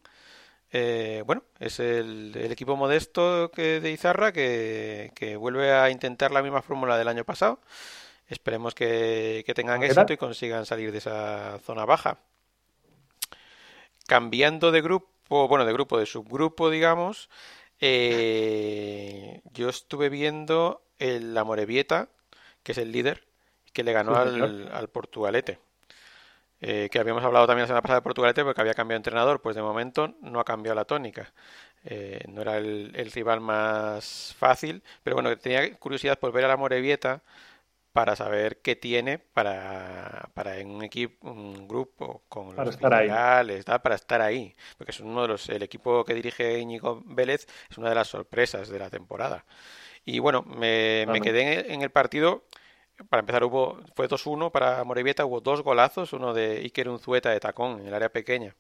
Eh, 0.71 1.23
bueno, 1.27 1.43
es 1.59 1.81
el, 1.81 2.35
equipo 2.51 2.77
modesto 2.77 3.51
que, 3.51 3.81
de 3.81 3.91
Izarra 3.91 4.33
que, 4.33 5.37
vuelve 5.39 5.73
a 5.73 5.91
intentar 5.91 6.31
la 6.31 6.43
misma 6.43 6.63
fórmula 6.63 6.99
del 6.99 7.09
año 7.09 7.25
pasado. 7.25 7.61
Esperemos 8.29 8.75
que, 8.75 9.45
tengan 9.55 9.83
éxito 9.83 10.13
y 10.13 10.17
consigan 10.17 10.67
salir 10.67 10.93
de 10.93 10.99
esa 10.99 11.59
zona 11.65 11.85
baja. 11.85 12.19
Cambiando 14.07 14.71
de 14.71 14.81
grupo, 14.81 15.49
bueno, 15.49 15.65
de 15.65 15.73
grupo, 15.73 15.99
de 15.99 16.07
subgrupo, 16.07 16.71
digamos, 16.71 17.29
eh, 17.81 19.41
yo 19.53 19.69
estuve 19.69 20.09
viendo 20.09 20.83
el, 20.99 21.35
la 21.35 21.45
Morevieta, 21.45 22.09
que 22.63 22.73
es 22.73 22.79
el 22.79 22.93
líder, 22.93 23.28
que 23.73 23.83
le 23.83 23.93
ganó 23.93 24.17
al, 24.17 24.71
al, 24.73 24.89
Portugalete. 24.89 25.59
Eh, 26.61 26.89
que 26.91 26.99
habíamos 26.99 27.23
hablado 27.23 27.47
también 27.47 27.63
la 27.63 27.67
semana 27.69 27.83
pasada 27.83 28.01
de 28.01 28.03
Portugalete 28.05 28.43
porque 28.43 28.61
había 28.61 28.75
cambiado 28.75 28.97
de 28.97 29.01
entrenador, 29.01 29.41
pues 29.41 29.55
de 29.55 29.63
momento 29.63 30.15
no 30.21 30.41
ha 30.41 30.45
cambiado 30.45 30.75
la 30.75 30.85
tónica. 30.85 31.33
Eh, 31.85 32.25
no 32.29 32.43
era 32.43 32.59
el, 32.59 33.11
rival 33.13 33.41
más 33.41 34.35
fácil, 34.37 34.83
pero 35.03 35.15
bueno, 35.17 35.37
tenía 35.39 35.73
curiosidad 35.79 36.19
por 36.19 36.33
ver 36.33 36.45
a 36.45 36.49
la 36.49 36.57
Morevieta 36.57 37.23
para 37.93 38.17
saber 38.17 38.61
qué 38.63 38.77
tiene 38.77 39.19
para, 39.19 40.31
para 40.35 40.59
en 40.59 40.71
un 40.71 40.85
equipo, 40.85 41.31
un 41.31 41.67
grupo 41.69 42.23
con 42.29 42.55
Para 42.55 42.67
los 42.67 42.75
estar 42.77 42.93
ahí. 42.95 43.09
filiales, 43.09 43.65
tal, 43.65 43.81
para 43.83 43.95
estar 43.95 44.21
ahí. 44.21 44.55
Porque 44.77 44.91
es 44.93 45.01
uno 45.01 45.23
de 45.23 45.29
los, 45.29 45.49
el 45.49 45.63
equipo 45.63 46.05
que 46.05 46.15
dirige 46.15 46.59
Íñigo 46.59 47.03
Vélez 47.07 47.47
es 47.71 47.79
una 47.79 47.89
de 47.89 47.95
las 47.95 48.09
sorpresas 48.09 48.69
de 48.69 48.79
la 48.79 48.91
temporada. 48.91 49.45
Y 50.05 50.19
bueno, 50.21 50.43
me, 50.43 51.07
me 51.09 51.21
quedé 51.21 51.43
en 51.43 51.49
el, 51.49 51.71
en 51.73 51.83
el 51.83 51.91
partido. 51.91 52.45
Para 53.09 53.21
empezar, 53.21 53.45
hubo, 53.45 53.81
fue 53.95 54.09
2-1 54.09 54.51
para 54.51 54.83
Morevieta, 54.85 55.25
hubo 55.25 55.41
dos 55.41 55.63
golazos, 55.63 56.13
uno 56.13 56.35
de 56.35 56.59
Iker 56.59 56.89
Unzueta 56.89 57.31
de 57.31 57.41
tacón 57.41 57.81
en 57.81 57.87
el 57.89 57.95
área 57.95 58.11
pequeña 58.11 58.57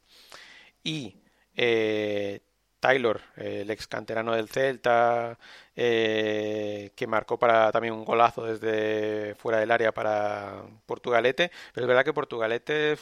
y 0.82 1.16
eh, 1.56 2.40
Taylor, 2.80 3.20
el 3.36 3.70
ex 3.70 3.86
canterano 3.88 4.34
del 4.34 4.48
Celta, 4.48 5.38
eh, 5.76 6.92
que 6.96 7.06
marcó 7.06 7.38
para 7.38 7.72
también 7.72 7.94
un 7.94 8.04
golazo 8.04 8.44
desde 8.44 9.34
fuera 9.36 9.58
del 9.60 9.70
área 9.70 9.92
para 9.92 10.62
Portugalete. 10.86 11.50
Pero 11.74 11.84
es 11.86 11.88
verdad 11.88 12.04
que 12.04 12.12
Portugalete, 12.12 12.96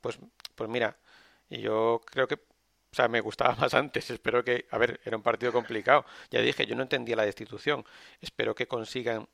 pues, 0.00 0.18
pues 0.54 0.70
mira, 0.70 0.96
yo 1.50 2.00
creo 2.06 2.28
que, 2.28 2.34
o 2.36 2.94
sea, 2.94 3.08
me 3.08 3.20
gustaba 3.20 3.54
más 3.60 3.74
antes. 3.74 4.10
Espero 4.10 4.44
que, 4.44 4.66
a 4.70 4.78
ver, 4.78 5.00
era 5.04 5.16
un 5.16 5.22
partido 5.22 5.52
complicado. 5.52 6.04
Ya 6.30 6.40
dije, 6.40 6.66
yo 6.66 6.76
no 6.76 6.82
entendía 6.82 7.16
la 7.16 7.24
destitución. 7.24 7.84
Espero 8.20 8.54
que 8.54 8.68
consigan 8.68 9.28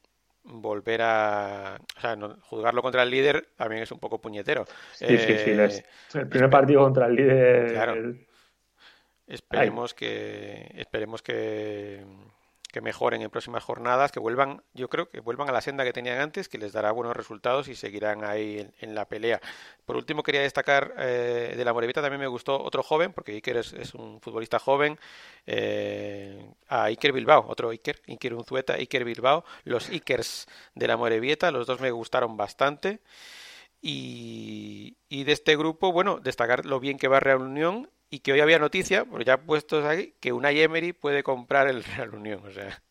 volver 0.49 1.03
a, 1.03 1.79
o 1.97 2.01
sea, 2.01 2.17
no- 2.17 2.37
juzgarlo 2.43 2.81
contra 2.83 3.03
el 3.03 3.11
líder 3.11 3.49
también 3.57 3.83
es 3.83 3.91
un 3.93 3.99
poco 3.99 4.21
puñetero. 4.21 4.65
Difícil. 5.01 5.61
Eh, 5.61 5.65
Es 5.65 6.15
el 6.15 6.29
primer 6.29 6.49
partido 6.51 6.83
contra 6.83 7.07
el 7.07 7.15
líder. 7.17 7.73
Claro. 7.73 7.93
el- 7.95 8.27
Esperemos 9.27 9.93
que 9.93 10.71
esperemos 10.77 11.21
que, 11.21 12.05
que 12.77 12.83
mejoren 12.83 13.23
en 13.23 13.31
próximas 13.31 13.65
jornadas, 13.65 14.13
que 14.13 14.21
vuelvan, 14.21 14.63
yo 14.75 14.91
creo 14.91 15.09
que 15.09 15.21
vuelvan 15.21 15.49
a 15.49 15.53
la 15.53 15.63
senda 15.63 15.83
que 15.83 15.95
tenían 15.95 16.21
antes, 16.21 16.47
que 16.47 16.59
les 16.59 16.75
dará 16.75 16.93
buenos 16.93 17.17
resultados 17.17 17.69
y 17.69 17.75
seguirán 17.75 18.23
ahí 18.23 18.69
en, 18.81 18.95
la 18.95 19.09
pelea. 19.09 19.41
Por 19.87 19.97
último, 19.97 20.23
quería 20.23 20.43
destacar 20.43 20.93
eh, 20.99 21.55
de 21.57 21.65
la 21.65 21.73
Morevita 21.73 22.03
también 22.03 22.21
me 22.21 22.27
gustó 22.27 22.63
otro 22.63 22.83
joven, 22.83 23.15
porque 23.15 23.33
Iker 23.33 23.57
es, 23.57 23.73
es 23.73 23.95
un 23.95 24.21
futbolista 24.21 24.59
joven, 24.59 24.99
eh, 25.47 26.53
a 26.69 26.83
Iker 26.91 27.13
Bilbao, 27.15 27.47
otro 27.49 27.71
Iker, 27.71 28.03
Iker 28.09 28.35
Unzueta, 28.35 28.75
Iker 28.75 29.07
Bilbao, 29.07 29.47
los 29.65 29.89
Ikers 29.89 30.47
de 30.75 30.87
la 30.87 30.99
Morevieta, 30.99 31.51
los 31.51 31.67
dos 31.67 31.81
me 31.81 31.91
gustaron 31.91 32.37
bastante. 32.37 33.01
Y, 33.81 34.99
y 35.09 35.25
de 35.25 35.33
este 35.33 35.57
grupo, 35.57 35.93
bueno, 35.93 36.19
destacar 36.19 36.67
lo 36.67 36.79
bien 36.79 36.99
que 36.99 37.09
va 37.09 37.21
Real 37.21 37.41
Unión 37.41 37.89
y 38.11 38.21
que 38.21 38.33
hoy 38.33 38.41
había 38.41 38.59
noticia, 38.59 39.05
pues 39.05 39.25
ya 39.25 39.39
puestos 39.39 39.85
aquí, 39.85 40.15
que 40.21 40.33
Unai 40.33 40.61
Emery 40.61 40.93
puede 40.93 41.23
comprar 41.23 41.69
el 41.69 41.85
Real 41.85 42.15
Unión. 42.15 42.41
O 42.45 42.51
sea, 42.51 42.83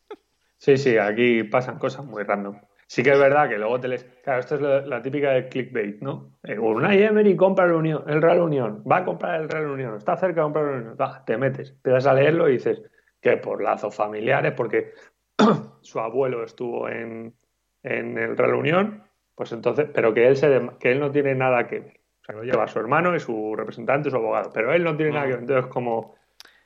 Sí, 0.58 0.76
sí, 0.78 0.96
aquí 0.98 1.44
pasan 1.44 1.78
cosas 1.78 2.04
muy 2.04 2.22
random. 2.22 2.58
Sí 2.88 3.02
que 3.02 3.10
es 3.10 3.18
verdad 3.18 3.48
que 3.48 3.58
luego 3.58 3.80
te 3.80 3.88
les... 3.88 4.04
Claro, 4.22 4.40
esto 4.40 4.54
es 4.54 4.86
la, 4.86 5.02
típica 5.02 5.30
del 5.30 5.48
clickbait, 5.48 6.00
¿no? 6.00 6.38
Eh, 6.44 6.58
Unai 6.58 7.02
Emery 7.02 7.36
compra 7.36 7.66
el, 7.66 7.72
Unión, 7.72 8.04
el 8.06 8.22
Real 8.22 8.40
Unión, 8.40 8.82
va 8.90 8.98
a 8.98 9.04
comprar 9.04 9.40
el 9.40 9.48
Real 9.48 9.66
Unión, 9.66 9.96
está 9.96 10.16
cerca 10.16 10.40
de 10.40 10.44
comprar 10.44 10.64
el 10.66 10.80
Unión. 10.80 10.96
Va, 11.00 11.24
te 11.24 11.36
metes, 11.36 11.76
te 11.82 11.90
vas 11.90 12.06
a 12.06 12.14
leerlo 12.14 12.48
y 12.48 12.52
dices 12.52 12.82
que 13.20 13.36
por 13.36 13.62
lazos 13.62 13.94
familiares, 13.94 14.52
porque 14.56 14.92
su 15.82 16.00
abuelo 16.00 16.44
estuvo 16.44 16.88
en, 16.88 17.34
en 17.82 18.18
el 18.18 18.36
Real 18.36 18.54
Unión, 18.54 19.04
pues 19.34 19.52
entonces, 19.52 19.88
pero 19.92 20.14
que 20.14 20.28
él, 20.28 20.36
se, 20.36 20.48
que 20.78 20.92
él 20.92 21.00
no 21.00 21.10
tiene 21.10 21.34
nada 21.34 21.66
que 21.66 21.80
ver. 21.80 22.00
O 22.26 22.32
sea, 22.32 22.34
lo 22.34 22.42
lleva 22.42 22.66
su 22.66 22.80
hermano 22.80 23.14
y 23.14 23.20
su 23.20 23.54
representante, 23.54 24.10
su 24.10 24.16
abogado, 24.16 24.50
pero 24.52 24.72
él 24.72 24.82
no 24.82 24.96
tiene 24.96 25.12
nada 25.12 25.26
que 25.26 25.32
ver. 25.34 25.40
Entonces, 25.42 25.66
como, 25.70 26.16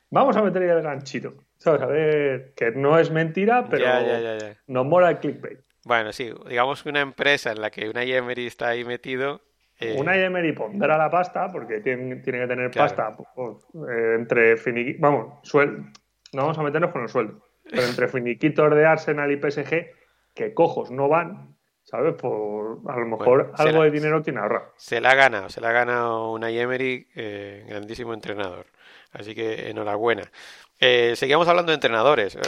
vamos 0.09 0.35
a 0.37 0.43
meter 0.43 0.63
ahí 0.63 0.69
el 0.71 0.83
ganchito. 0.83 1.35
¿Sabes? 1.59 1.83
A 1.83 1.87
ver, 1.87 2.55
que 2.57 2.71
no 2.71 2.99
es 2.99 3.11
mentira, 3.11 3.67
pero 3.69 3.85
ya, 3.85 4.01
ya, 4.01 4.21
ya, 4.21 4.39
ya. 4.39 4.57
nos 4.69 4.87
mola 4.87 5.11
el 5.11 5.19
clickbait. 5.19 5.61
Bueno, 5.85 6.13
sí, 6.13 6.33
digamos 6.49 6.83
que 6.83 6.89
una 6.89 7.01
empresa 7.03 7.53
en 7.53 7.61
la 7.61 7.71
que 7.71 7.91
Unai 7.91 8.11
Emery 8.11 8.47
está 8.47 8.69
ahí 8.69 8.85
metido. 8.85 9.43
eh, 9.79 9.97
Una 9.99 10.17
Emery 10.17 10.53
pondrá 10.55 10.97
la 10.97 11.11
pasta 11.11 11.53
porque 11.53 11.81
tiene, 11.81 12.17
tiene 12.17 12.41
que 12.41 12.47
tener 12.47 12.71
Claro. 12.71 12.89
pasta 12.97 13.17
pues, 13.35 13.59
eh, 13.91 14.15
entre 14.19 14.57
finiqui- 14.57 14.97
vamos, 14.99 15.41
sueldo. 15.43 15.83
No 16.33 16.43
vamos 16.43 16.59
a 16.59 16.63
meternos 16.63 16.93
con 16.93 17.03
el 17.03 17.09
sueldo, 17.11 17.43
pero 17.71 17.85
entre 17.85 18.09
finiquitos 18.09 18.75
de 18.75 18.87
Arsenal 18.87 19.31
y 19.31 19.37
PSG 19.37 19.91
que 20.35 20.55
cojos 20.55 20.91
no 20.91 21.09
van, 21.09 21.57
¿sabes? 21.91 22.15
Por 22.15 22.79
a 22.89 22.97
lo 22.99 23.07
mejor 23.07 23.27
Bueno, 23.27 23.53
algo 23.57 23.79
la- 23.79 23.85
de 23.85 23.91
dinero 23.91 24.23
tiene 24.23 24.41
ahorrado. 24.41 24.73
Se 24.77 25.01
la 25.01 25.11
ha 25.11 25.15
ganado, 25.15 25.49
se 25.49 25.61
la 25.61 25.71
ha 25.71 25.73
ganado 25.73 26.33
Unai 26.33 26.59
Emery, 26.59 27.07
eh, 27.15 27.65
grandísimo 27.69 28.15
entrenador. 28.15 28.67
Así 29.13 29.35
que 29.35 29.69
enhorabuena. 29.71 30.23
Eh, 30.79 31.15
seguíamos 31.17 31.49
hablando 31.49 31.71
de 31.71 31.75
entrenadores. 31.75 32.37
Eh, 32.37 32.41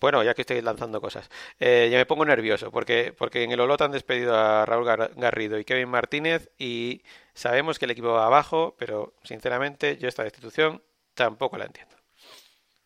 Bueno, 0.00 0.22
ya 0.22 0.32
que 0.32 0.40
estoy 0.40 0.62
lanzando 0.62 0.98
cosas. 0.98 1.28
Eh, 1.58 1.88
ya 1.92 1.98
me 1.98 2.06
pongo 2.06 2.24
nervioso 2.24 2.70
porque, 2.70 3.12
porque 3.18 3.42
en 3.44 3.50
el 3.52 3.60
Olot 3.60 3.82
han 3.82 3.90
despedido 3.92 4.34
a 4.34 4.64
Raúl 4.64 4.86
Gar- 4.86 5.10
Garrido 5.14 5.58
y 5.58 5.64
Kevin 5.66 5.90
Martínez 5.90 6.48
y 6.58 7.02
sabemos 7.34 7.78
que 7.78 7.84
el 7.84 7.90
equipo 7.90 8.08
va 8.12 8.24
abajo, 8.24 8.74
pero 8.78 9.12
sinceramente 9.24 9.98
yo 9.98 10.08
esta 10.08 10.22
destitución 10.24 10.80
tampoco 11.14 11.58
la 11.58 11.66
entiendo. 11.66 11.96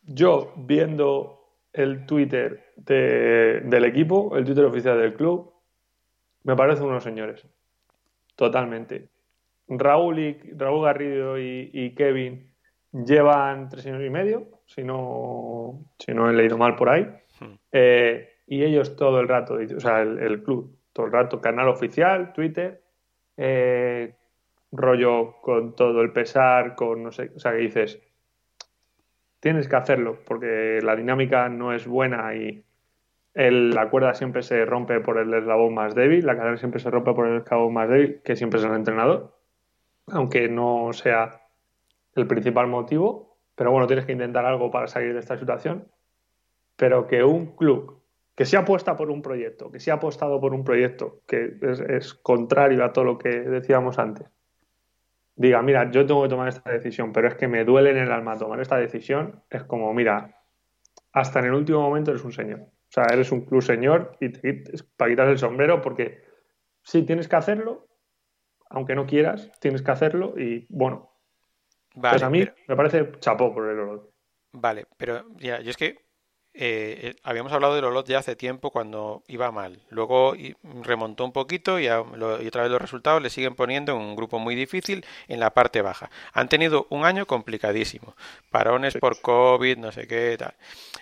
Yo 0.03 0.51
viendo 0.57 1.39
el 1.71 2.05
Twitter 2.05 2.73
de- 2.75 3.61
del 3.63 3.85
equipo, 3.85 4.35
el 4.35 4.43
Twitter 4.43 4.65
oficial 4.65 4.99
del 4.99 5.13
club, 5.13 5.53
me 6.45 6.55
parecen 6.55 6.85
unos 6.85 7.03
señores. 7.03 7.45
Totalmente. 8.35 9.09
Raúl, 9.67 10.19
y, 10.19 10.33
Raúl 10.55 10.85
Garrido 10.85 11.39
y, 11.39 11.71
y 11.73 11.95
Kevin 11.95 12.53
llevan 12.91 13.67
tres 13.67 13.85
años 13.87 14.03
y 14.05 14.09
medio, 14.09 14.47
si 14.65 14.83
no, 14.83 15.83
si 15.97 16.13
no 16.13 16.29
he 16.29 16.33
leído 16.33 16.57
mal 16.57 16.75
por 16.75 16.89
ahí. 16.89 17.03
Hmm. 17.39 17.55
Eh, 17.71 18.29
y 18.47 18.63
ellos 18.63 18.95
todo 18.95 19.19
el 19.19 19.27
rato, 19.27 19.55
o 19.55 19.79
sea, 19.79 20.01
el, 20.03 20.19
el 20.19 20.43
club, 20.43 20.77
todo 20.93 21.07
el 21.07 21.11
rato, 21.11 21.41
canal 21.41 21.67
oficial, 21.67 22.31
Twitter, 22.31 22.83
eh, 23.37 24.15
rollo 24.71 25.41
con 25.41 25.75
todo 25.75 26.01
el 26.01 26.11
pesar, 26.13 26.75
con 26.75 27.03
no 27.03 27.11
sé, 27.11 27.31
o 27.35 27.39
sea, 27.39 27.53
que 27.53 27.57
dices, 27.57 27.99
tienes 29.39 29.67
que 29.67 29.75
hacerlo 29.75 30.19
porque 30.25 30.79
la 30.83 30.95
dinámica 30.95 31.49
no 31.49 31.73
es 31.73 31.87
buena 31.87 32.35
y 32.35 32.63
la 33.35 33.89
cuerda 33.89 34.13
siempre 34.13 34.43
se 34.43 34.63
rompe 34.65 35.01
por 35.01 35.17
el 35.17 35.33
eslabón 35.33 35.73
más 35.73 35.93
débil, 35.93 36.25
la 36.25 36.37
cadena 36.37 36.57
siempre 36.57 36.79
se 36.79 36.89
rompe 36.89 37.13
por 37.13 37.27
el 37.27 37.41
eslabón 37.41 37.73
más 37.73 37.89
débil, 37.89 38.21
que 38.23 38.35
siempre 38.35 38.59
es 38.59 38.65
el 38.65 38.73
entrenador, 38.73 39.35
aunque 40.07 40.47
no 40.47 40.93
sea 40.93 41.41
el 42.15 42.27
principal 42.27 42.67
motivo, 42.67 43.37
pero 43.55 43.71
bueno, 43.71 43.87
tienes 43.87 44.05
que 44.05 44.13
intentar 44.13 44.45
algo 44.45 44.71
para 44.71 44.87
salir 44.87 45.13
de 45.13 45.19
esta 45.19 45.37
situación, 45.37 45.87
pero 46.77 47.07
que 47.07 47.23
un 47.23 47.55
club 47.57 48.01
que 48.35 48.45
se 48.45 48.57
apuesta 48.57 48.95
por 48.95 49.09
un 49.09 49.21
proyecto, 49.21 49.69
que 49.69 49.79
se 49.79 49.91
ha 49.91 49.95
apostado 49.95 50.39
por 50.39 50.53
un 50.53 50.63
proyecto 50.63 51.21
que 51.27 51.57
es, 51.61 51.79
es 51.81 52.13
contrario 52.13 52.83
a 52.85 52.93
todo 52.93 53.03
lo 53.03 53.17
que 53.17 53.29
decíamos 53.29 53.99
antes, 53.99 54.27
diga, 55.35 55.61
mira, 55.61 55.91
yo 55.91 56.05
tengo 56.05 56.23
que 56.23 56.29
tomar 56.29 56.47
esta 56.47 56.71
decisión, 56.71 57.11
pero 57.11 57.27
es 57.27 57.35
que 57.35 57.49
me 57.49 57.65
duele 57.65 57.91
en 57.91 57.97
el 57.97 58.11
alma 58.11 58.37
tomar 58.37 58.61
esta 58.61 58.77
decisión, 58.77 59.43
es 59.49 59.63
como, 59.63 59.93
mira, 59.93 60.41
hasta 61.11 61.39
en 61.39 61.45
el 61.45 61.53
último 61.53 61.81
momento 61.81 62.11
eres 62.11 62.23
un 62.23 62.31
señor. 62.31 62.74
O 62.95 63.01
sea, 63.01 63.13
eres 63.13 63.29
un 63.33 63.41
club 63.41 63.61
señor 63.61 64.15
y 64.21 64.29
te 64.29 64.63
para 64.95 65.11
quitar 65.11 65.27
el 65.27 65.37
sombrero 65.37 65.81
porque 65.81 66.23
sí 66.81 67.03
tienes 67.03 67.27
que 67.27 67.35
hacerlo, 67.35 67.89
aunque 68.69 68.95
no 68.95 69.05
quieras, 69.05 69.51
tienes 69.59 69.81
que 69.81 69.91
hacerlo 69.91 70.39
y 70.39 70.65
bueno, 70.69 71.11
Vale, 71.93 72.13
pues 72.13 72.23
a 72.23 72.29
mí 72.29 72.45
pero- 72.45 72.55
me 72.69 72.75
parece 72.77 73.11
chapó 73.19 73.53
por 73.53 73.69
el 73.69 73.79
Olot. 73.81 74.13
Vale, 74.53 74.85
pero 74.95 75.25
ya, 75.35 75.59
yo 75.59 75.71
es 75.71 75.75
que 75.75 76.04
eh, 76.57 76.99
eh, 77.03 77.15
habíamos 77.23 77.51
hablado 77.51 77.75
del 77.75 77.85
Olot 77.85 78.07
ya 78.07 78.19
hace 78.19 78.35
tiempo 78.35 78.71
cuando 78.71 79.23
iba 79.27 79.51
mal. 79.51 79.79
Luego 79.89 80.35
remontó 80.83 81.25
un 81.25 81.31
poquito 81.31 81.79
y, 81.79 81.87
a- 81.87 82.03
lo- 82.15 82.41
y 82.41 82.47
otra 82.47 82.63
vez 82.63 82.71
los 82.71 82.81
resultados 82.81 83.21
le 83.21 83.29
siguen 83.29 83.55
poniendo 83.55 83.91
en 83.93 83.99
un 83.99 84.15
grupo 84.15 84.39
muy 84.39 84.55
difícil 84.55 85.05
en 85.27 85.39
la 85.39 85.51
parte 85.53 85.81
baja. 85.81 86.09
Han 86.33 86.49
tenido 86.49 86.87
un 86.89 87.05
año 87.05 87.25
complicadísimo. 87.25 88.15
Parones 88.51 88.93
Sí. 88.93 88.99
por 88.99 89.19
COVID, 89.21 89.77
no 89.77 89.91
sé 89.91 90.07
qué, 90.07 90.35
tal. 90.37 90.53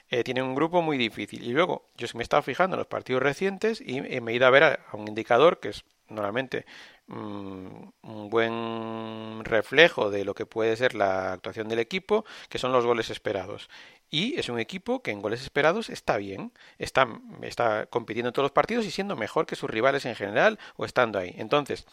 Eh, 0.09 0.23
tienen 0.23 0.43
un 0.45 0.55
grupo 0.55 0.81
muy 0.81 0.97
difícil. 0.97 1.43
Y 1.43 1.51
luego 1.51 1.85
yo 1.97 2.07
me 2.15 2.21
he 2.21 2.23
estado 2.23 2.41
fijando 2.43 2.75
en 2.75 2.79
los 2.79 2.87
partidos 2.87 3.21
recientes 3.23 3.81
y 3.81 4.01
me 4.01 4.31
he 4.31 4.35
ido 4.35 4.47
a 4.47 4.49
ver 4.49 4.63
a, 4.63 4.79
a 4.91 4.97
un 4.97 5.07
indicador 5.07 5.59
que 5.59 5.69
es 5.69 5.83
normalmente 6.09 6.65
un 7.07 8.29
buen 8.29 9.43
reflejo 9.43 10.09
de 10.09 10.25
lo 10.25 10.33
que 10.33 10.45
puede 10.45 10.75
ser 10.75 10.95
la 10.95 11.33
actuación 11.33 11.67
del 11.67 11.79
equipo, 11.79 12.25
que 12.49 12.57
son 12.57 12.71
los 12.71 12.85
goles 12.85 13.09
esperados. 13.09 13.69
Y 14.09 14.39
es 14.39 14.49
un 14.49 14.59
equipo 14.59 15.01
que 15.01 15.11
en 15.11 15.21
goles 15.21 15.41
esperados 15.41 15.89
está 15.89 16.17
bien, 16.17 16.51
está, 16.77 17.07
está 17.41 17.87
compitiendo 17.87 18.29
en 18.29 18.33
todos 18.33 18.45
los 18.45 18.51
partidos 18.51 18.85
y 18.85 18.91
siendo 18.91 19.15
mejor 19.15 19.45
que 19.45 19.55
sus 19.55 19.69
rivales 19.69 20.05
en 20.05 20.15
general 20.15 20.59
o 20.75 20.85
estando 20.85 21.17
ahí. 21.19 21.33
Entonces, 21.37 21.85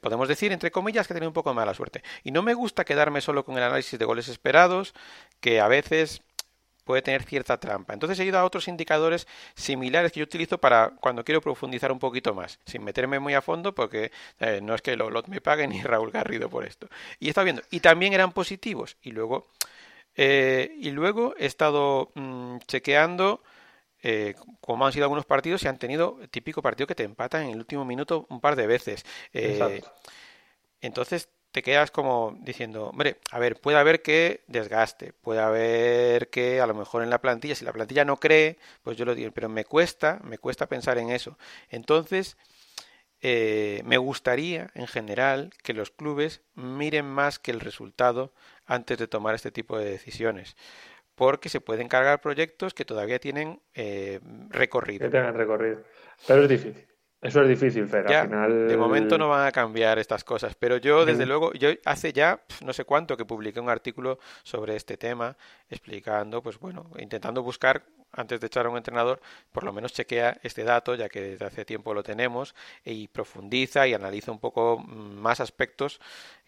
podemos 0.00 0.28
decir, 0.28 0.52
entre 0.52 0.70
comillas, 0.70 1.06
que 1.06 1.14
tiene 1.14 1.26
un 1.26 1.32
poco 1.32 1.50
de 1.50 1.56
mala 1.56 1.74
suerte. 1.74 2.02
Y 2.24 2.30
no 2.30 2.42
me 2.42 2.54
gusta 2.54 2.84
quedarme 2.84 3.20
solo 3.20 3.44
con 3.44 3.56
el 3.56 3.62
análisis 3.62 3.98
de 3.98 4.04
goles 4.04 4.28
esperados, 4.28 4.94
que 5.40 5.60
a 5.60 5.68
veces 5.68 6.22
puede 6.86 7.02
tener 7.02 7.24
cierta 7.24 7.58
trampa. 7.58 7.92
Entonces 7.92 8.18
he 8.18 8.24
ido 8.24 8.38
a 8.38 8.44
otros 8.44 8.68
indicadores 8.68 9.26
similares 9.54 10.12
que 10.12 10.20
yo 10.20 10.24
utilizo 10.24 10.58
para 10.58 10.90
cuando 11.00 11.24
quiero 11.24 11.42
profundizar 11.42 11.92
un 11.92 11.98
poquito 11.98 12.32
más, 12.32 12.60
sin 12.64 12.84
meterme 12.84 13.18
muy 13.18 13.34
a 13.34 13.42
fondo, 13.42 13.74
porque 13.74 14.12
eh, 14.38 14.60
no 14.62 14.74
es 14.74 14.82
que 14.82 14.96
Lolot 14.96 15.26
me 15.26 15.40
pague 15.40 15.66
ni 15.68 15.82
Raúl 15.82 16.12
Garrido 16.12 16.48
por 16.48 16.64
esto. 16.64 16.88
Y 17.18 17.26
he 17.26 17.28
estado 17.30 17.44
viendo, 17.46 17.62
y 17.70 17.80
también 17.80 18.12
eran 18.14 18.32
positivos. 18.32 18.96
Y 19.02 19.10
luego, 19.10 19.48
eh, 20.14 20.74
y 20.78 20.92
luego 20.92 21.34
he 21.36 21.46
estado 21.46 22.12
mm, 22.14 22.58
chequeando 22.68 23.42
eh, 24.08 24.36
como 24.60 24.86
han 24.86 24.92
sido 24.92 25.06
algunos 25.06 25.26
partidos, 25.26 25.64
y 25.64 25.68
han 25.68 25.78
tenido 25.78 26.18
el 26.22 26.28
típico 26.28 26.62
partido 26.62 26.86
que 26.86 26.94
te 26.94 27.02
empatan 27.02 27.42
en 27.42 27.50
el 27.50 27.56
último 27.58 27.84
minuto 27.84 28.26
un 28.30 28.40
par 28.40 28.54
de 28.54 28.68
veces. 28.68 29.04
Eh, 29.32 29.82
entonces 30.80 31.28
te 31.50 31.62
quedas 31.62 31.90
como 31.90 32.36
diciendo, 32.42 32.88
hombre, 32.88 33.18
a 33.30 33.38
ver, 33.38 33.60
puede 33.60 33.78
haber 33.78 34.02
que 34.02 34.44
desgaste, 34.46 35.12
puede 35.12 35.40
haber 35.40 36.28
que 36.28 36.60
a 36.60 36.66
lo 36.66 36.74
mejor 36.74 37.02
en 37.02 37.10
la 37.10 37.20
plantilla, 37.20 37.54
si 37.54 37.64
la 37.64 37.72
plantilla 37.72 38.04
no 38.04 38.18
cree, 38.18 38.58
pues 38.82 38.96
yo 38.96 39.04
lo 39.04 39.14
digo, 39.14 39.30
pero 39.32 39.48
me 39.48 39.64
cuesta, 39.64 40.20
me 40.24 40.38
cuesta 40.38 40.66
pensar 40.66 40.98
en 40.98 41.10
eso. 41.10 41.38
Entonces, 41.70 42.36
eh, 43.20 43.82
me 43.84 43.96
gustaría, 43.96 44.70
en 44.74 44.86
general, 44.86 45.50
que 45.62 45.72
los 45.72 45.90
clubes 45.90 46.42
miren 46.54 47.06
más 47.06 47.38
que 47.38 47.50
el 47.50 47.60
resultado 47.60 48.32
antes 48.66 48.98
de 48.98 49.08
tomar 49.08 49.34
este 49.34 49.50
tipo 49.50 49.78
de 49.78 49.90
decisiones 49.90 50.56
porque 51.16 51.48
se 51.48 51.62
pueden 51.62 51.88
cargar 51.88 52.20
proyectos 52.20 52.74
que 52.74 52.84
todavía 52.84 53.18
tienen 53.18 53.60
eh, 53.74 54.20
recorrido. 54.50 55.06
Que 55.06 55.10
tengan 55.10 55.34
recorrido. 55.34 55.82
Pero 56.26 56.42
es 56.42 56.48
difícil. 56.48 56.86
Eso 57.22 57.42
es 57.42 57.48
difícil, 57.48 57.88
Fer. 57.88 58.06
Al 58.06 58.26
final... 58.26 58.68
De 58.68 58.76
momento 58.76 59.16
no 59.16 59.28
van 59.28 59.46
a 59.46 59.52
cambiar 59.52 59.98
estas 59.98 60.22
cosas, 60.22 60.54
pero 60.54 60.76
yo, 60.76 61.06
desde 61.06 61.24
luego, 61.24 61.52
yo 61.54 61.70
hace 61.84 62.12
ya 62.12 62.40
no 62.64 62.72
sé 62.72 62.84
cuánto 62.84 63.16
que 63.16 63.24
publiqué 63.24 63.58
un 63.58 63.70
artículo 63.70 64.18
sobre 64.42 64.76
este 64.76 64.96
tema, 64.96 65.36
explicando, 65.68 66.42
pues 66.42 66.58
bueno, 66.58 66.90
intentando 66.98 67.42
buscar, 67.42 67.82
antes 68.12 68.40
de 68.40 68.46
echar 68.46 68.66
a 68.66 68.68
un 68.68 68.76
entrenador, 68.76 69.20
por 69.50 69.64
lo 69.64 69.72
menos 69.72 69.92
chequea 69.92 70.38
este 70.42 70.62
dato, 70.62 70.94
ya 70.94 71.08
que 71.08 71.20
desde 71.20 71.46
hace 71.46 71.64
tiempo 71.64 71.94
lo 71.94 72.02
tenemos, 72.02 72.54
y 72.84 73.08
profundiza 73.08 73.86
y 73.86 73.94
analiza 73.94 74.30
un 74.30 74.38
poco 74.38 74.78
mm, 74.78 75.16
más 75.18 75.40
aspectos 75.40 76.00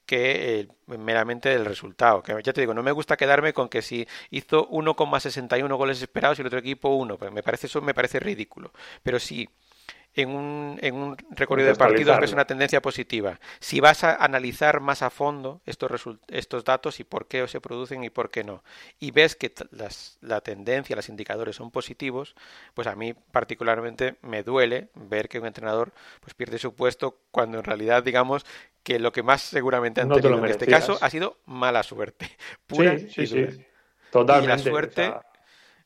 que 0.04 0.60
eh, 0.60 0.68
meramente 0.86 1.48
del 1.50 1.64
resultado. 1.64 2.22
Que 2.22 2.34
ya 2.42 2.52
te 2.52 2.60
digo, 2.60 2.72
no 2.72 2.82
me 2.82 2.92
gusta 2.92 3.16
quedarme 3.16 3.52
con 3.52 3.68
que 3.68 3.82
si 3.82 4.06
hizo 4.30 4.68
1,61 4.70 5.76
goles 5.76 6.00
esperados 6.00 6.38
y 6.38 6.42
el 6.42 6.46
otro 6.46 6.58
equipo 6.58 6.90
1, 6.90 7.18
pues 7.18 7.32
me 7.32 7.42
parece 7.42 7.66
eso 7.66 7.82
me 7.82 7.94
parece 7.94 8.18
ridículo. 8.20 8.72
Pero 9.02 9.18
sí 9.18 9.48
en 10.18 10.30
un, 10.30 10.78
en 10.82 10.96
un 10.96 11.16
recorrido 11.30 11.68
de 11.68 11.76
partidos 11.76 12.18
ves 12.18 12.32
una 12.32 12.44
tendencia 12.44 12.82
positiva. 12.82 13.38
Si 13.60 13.78
vas 13.78 14.02
a 14.02 14.16
analizar 14.16 14.80
más 14.80 15.02
a 15.02 15.10
fondo 15.10 15.60
estos, 15.64 16.08
estos 16.26 16.64
datos 16.64 16.98
y 16.98 17.04
por 17.04 17.28
qué 17.28 17.46
se 17.46 17.60
producen 17.60 18.02
y 18.02 18.10
por 18.10 18.28
qué 18.30 18.42
no, 18.42 18.64
y 18.98 19.12
ves 19.12 19.36
que 19.36 19.52
las, 19.70 20.18
la 20.20 20.40
tendencia, 20.40 20.96
los 20.96 21.08
indicadores 21.08 21.54
son 21.54 21.70
positivos, 21.70 22.34
pues 22.74 22.88
a 22.88 22.96
mí 22.96 23.14
particularmente 23.14 24.16
me 24.22 24.42
duele 24.42 24.88
ver 24.94 25.28
que 25.28 25.38
un 25.38 25.46
entrenador 25.46 25.92
pues 26.20 26.34
pierde 26.34 26.58
su 26.58 26.74
puesto 26.74 27.20
cuando 27.30 27.58
en 27.58 27.64
realidad 27.64 28.02
digamos 28.02 28.44
que 28.82 28.98
lo 28.98 29.12
que 29.12 29.22
más 29.22 29.42
seguramente 29.42 30.00
han 30.00 30.08
tenido 30.08 30.36
en 30.36 30.46
este 30.46 30.66
caso 30.66 30.98
ha 31.00 31.10
sido 31.10 31.38
mala 31.46 31.84
suerte. 31.84 32.28
Pura 32.66 32.98
sí, 32.98 33.24
sí, 33.24 33.46
Totalmente. 34.10 34.62
Y 34.62 34.64
la 34.64 34.70
suerte... 34.70 35.14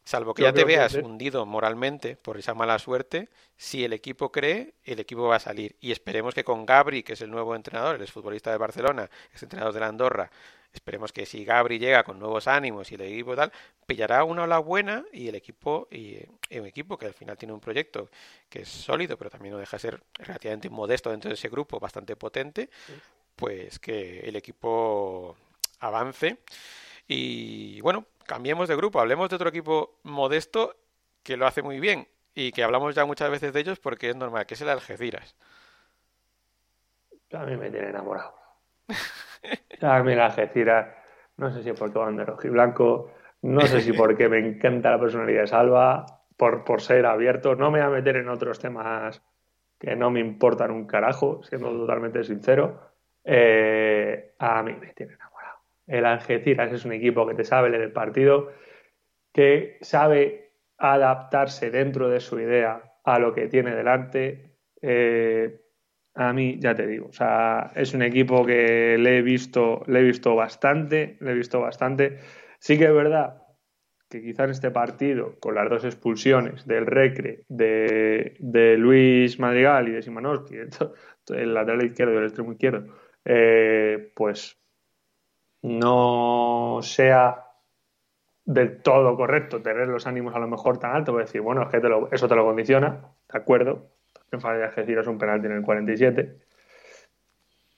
Salvo 0.05 0.35
que 0.35 0.43
ya 0.43 0.53
te 0.53 0.65
veas 0.65 0.95
hundido 0.95 1.47
moralmente 1.47 2.17
por 2.17 2.37
esa 2.37 2.55
mala 2.55 2.79
suerte, 2.81 3.29
si 3.57 3.85
el 3.85 3.93
equipo 3.93 4.33
cree, 4.33 4.75
el 4.85 4.99
equipo 4.99 5.23
va 5.23 5.37
a 5.37 5.41
salir. 5.41 5.77
Y 5.81 5.93
esperemos 5.93 6.35
que 6.35 6.43
con 6.43 6.67
Gabri, 6.67 7.05
que 7.05 7.13
es 7.13 7.21
el 7.21 7.31
nuevo 7.31 7.55
entrenador, 7.55 8.01
el 8.01 8.09
futbolista 8.09 8.51
de 8.51 8.57
Barcelona, 8.57 9.09
es 9.33 9.43
entrenador 9.43 9.73
de 9.73 9.81
la 9.81 9.87
Andorra, 9.87 10.31
esperemos 10.73 11.13
que 11.13 11.27
si 11.27 11.45
Gabri 11.45 11.79
llega 11.79 12.03
con 12.03 12.19
nuevos 12.19 12.49
ánimos 12.49 12.91
y 12.91 12.95
el 12.95 13.03
equipo 13.03 13.37
tal, 13.37 13.53
pillará 13.87 14.25
una 14.25 14.45
ola 14.45 14.59
buena 14.59 15.05
y 15.13 15.29
el 15.29 15.35
equipo, 15.35 15.87
y, 15.91 16.19
un 16.59 16.67
equipo 16.67 16.97
que 16.97 17.07
al 17.07 17.15
final 17.15 17.37
tiene 17.37 17.53
un 17.53 17.61
proyecto 17.61 18.09
que 18.49 18.63
es 18.63 18.69
sólido, 18.69 19.17
pero 19.17 19.31
también 19.31 19.55
no 19.55 19.61
deja 19.61 19.77
de 19.77 19.81
ser 19.81 20.03
relativamente 20.15 20.71
modesto 20.71 21.11
dentro 21.11 21.29
de 21.29 21.35
ese 21.35 21.49
grupo, 21.49 21.79
bastante 21.79 22.17
potente, 22.17 22.71
pues 23.37 23.79
que 23.79 24.21
el 24.21 24.37
equipo 24.37 25.37
avance. 25.81 26.39
Y 27.07 27.81
bueno, 27.81 28.07
cambiemos 28.25 28.69
de 28.69 28.77
grupo, 28.77 29.01
hablemos 29.01 29.29
de 29.31 29.37
otro 29.37 29.49
equipo 29.49 29.99
modesto 30.03 30.77
que 31.23 31.37
lo 31.37 31.47
hace 31.47 31.63
muy 31.63 31.81
bien 31.81 32.09
y 32.35 32.53
que 32.53 32.63
hablamos 32.63 32.95
ya 32.95 33.05
muchas 33.05 33.31
veces 33.31 33.53
de 33.53 33.61
ellos 33.61 33.79
porque 33.79 34.11
es 34.11 34.17
normal, 34.17 34.47
que 34.47 34.55
es 34.55 34.61
el 34.61 34.69
Algeciras. 34.69 35.37
A 37.33 37.45
mí 37.45 37.57
me 37.57 37.71
tiene 37.71 37.89
enamorado. 37.89 38.35
A 39.81 40.03
mí 40.03 40.13
el 40.13 40.21
Algeciras, 40.21 40.95
no 41.37 41.51
sé 41.53 41.63
si 41.63 41.73
porque 41.73 41.99
van 41.99 42.17
de 42.17 42.25
rojo 42.25 42.47
y 42.47 42.51
blanco, 42.51 43.13
no 43.43 43.63
sé 43.63 43.81
si 43.81 43.93
porque 43.93 44.29
me 44.29 44.39
encanta 44.39 44.91
la 44.91 45.01
personalidad 45.01 45.43
de 45.43 45.47
Salva, 45.49 46.07
por, 46.37 46.65
por 46.65 46.81
ser 46.81 47.07
abierto, 47.07 47.55
no 47.55 47.71
me 47.71 47.81
voy 47.81 47.89
a 47.89 47.91
meter 47.91 48.17
en 48.17 48.29
otros 48.29 48.59
temas 48.59 49.23
que 49.79 49.97
no 49.97 50.11
me 50.11 50.21
importan 50.21 50.71
un 50.71 50.87
carajo, 50.87 51.43
siendo 51.43 51.71
totalmente 51.71 52.23
sincero. 52.23 52.93
Eh, 53.25 54.35
a 54.39 54.63
mí 54.63 54.75
me 54.75 54.93
tiene 54.95 55.15
enamorado. 55.15 55.32
El 55.93 56.07
Algeciras 56.07 56.73
es 56.73 56.87
un 56.87 56.93
equipo 56.93 57.27
que 57.27 57.35
te 57.35 57.45
sabe 57.45 57.69
leer 57.69 57.83
el 57.83 57.93
partido, 57.93 58.51
que 59.31 59.77
sabe 59.83 60.53
adaptarse 60.79 61.71
dentro 61.71 62.09
de 62.09 62.19
su 62.21 62.41
idea 62.41 62.95
a 63.05 63.19
lo 63.19 63.35
que 63.35 63.47
tiene 63.49 63.75
delante. 63.75 64.57
Eh, 64.81 65.61
a 66.15 66.33
mí, 66.33 66.57
ya 66.59 66.75
te 66.75 66.87
digo, 66.87 67.09
o 67.09 67.13
sea, 67.13 67.73
es 67.77 67.93
un 67.93 68.01
equipo 68.01 68.43
que 68.47 68.97
le 68.99 69.19
he 69.19 69.23
visto, 69.23 69.83
le 69.87 70.01
he 70.01 70.03
visto 70.03 70.35
bastante, 70.35 71.19
le 71.21 71.33
he 71.33 71.35
visto 71.35 71.61
bastante. 71.61 72.21
Sí 72.59 72.79
que 72.79 72.87
es 72.87 72.95
verdad 72.95 73.43
que 74.09 74.23
quizá 74.23 74.45
en 74.45 74.51
este 74.51 74.71
partido, 74.71 75.39
con 75.41 75.55
las 75.55 75.69
dos 75.69 75.85
expulsiones 75.85 76.67
del 76.67 76.87
Recre, 76.87 77.45
de, 77.49 78.77
Luis 78.79 79.39
Madrigal 79.39 79.89
y 79.89 79.93
de 79.93 80.03
Simanowski, 80.03 80.57
el 81.35 81.53
lateral 81.53 81.85
izquierdo 81.85 82.15
y 82.15 82.17
el 82.17 82.25
extremo 82.25 82.53
izquierdo, 82.53 82.95
eh, 83.27 84.11
pues 84.17 84.62
no 85.63 86.81
sea 86.83 87.47
del 88.45 88.83
todo 88.83 89.17
correcto 89.17 89.63
tener 89.63 89.87
los 89.89 90.07
ánimos 90.07 90.35
a 90.35 90.41
lo 90.41 90.49
mejor 90.49 90.79
tan 90.79 90.95
altos, 90.95 91.15
a 91.15 91.19
decir, 91.19 91.41
bueno, 91.41 91.63
es 91.63 91.69
que 91.69 91.81
eso 92.11 92.29
te 92.29 92.35
lo 92.35 92.45
condiciona, 92.45 93.01
de 93.33 93.39
acuerdo, 93.39 93.91
en 94.33 94.41
falla 94.41 94.69
de 94.69 95.01
es 95.01 95.07
un 95.07 95.19
penalti 95.19 95.47
en 95.47 95.53
el 95.53 95.63
47, 95.63 96.37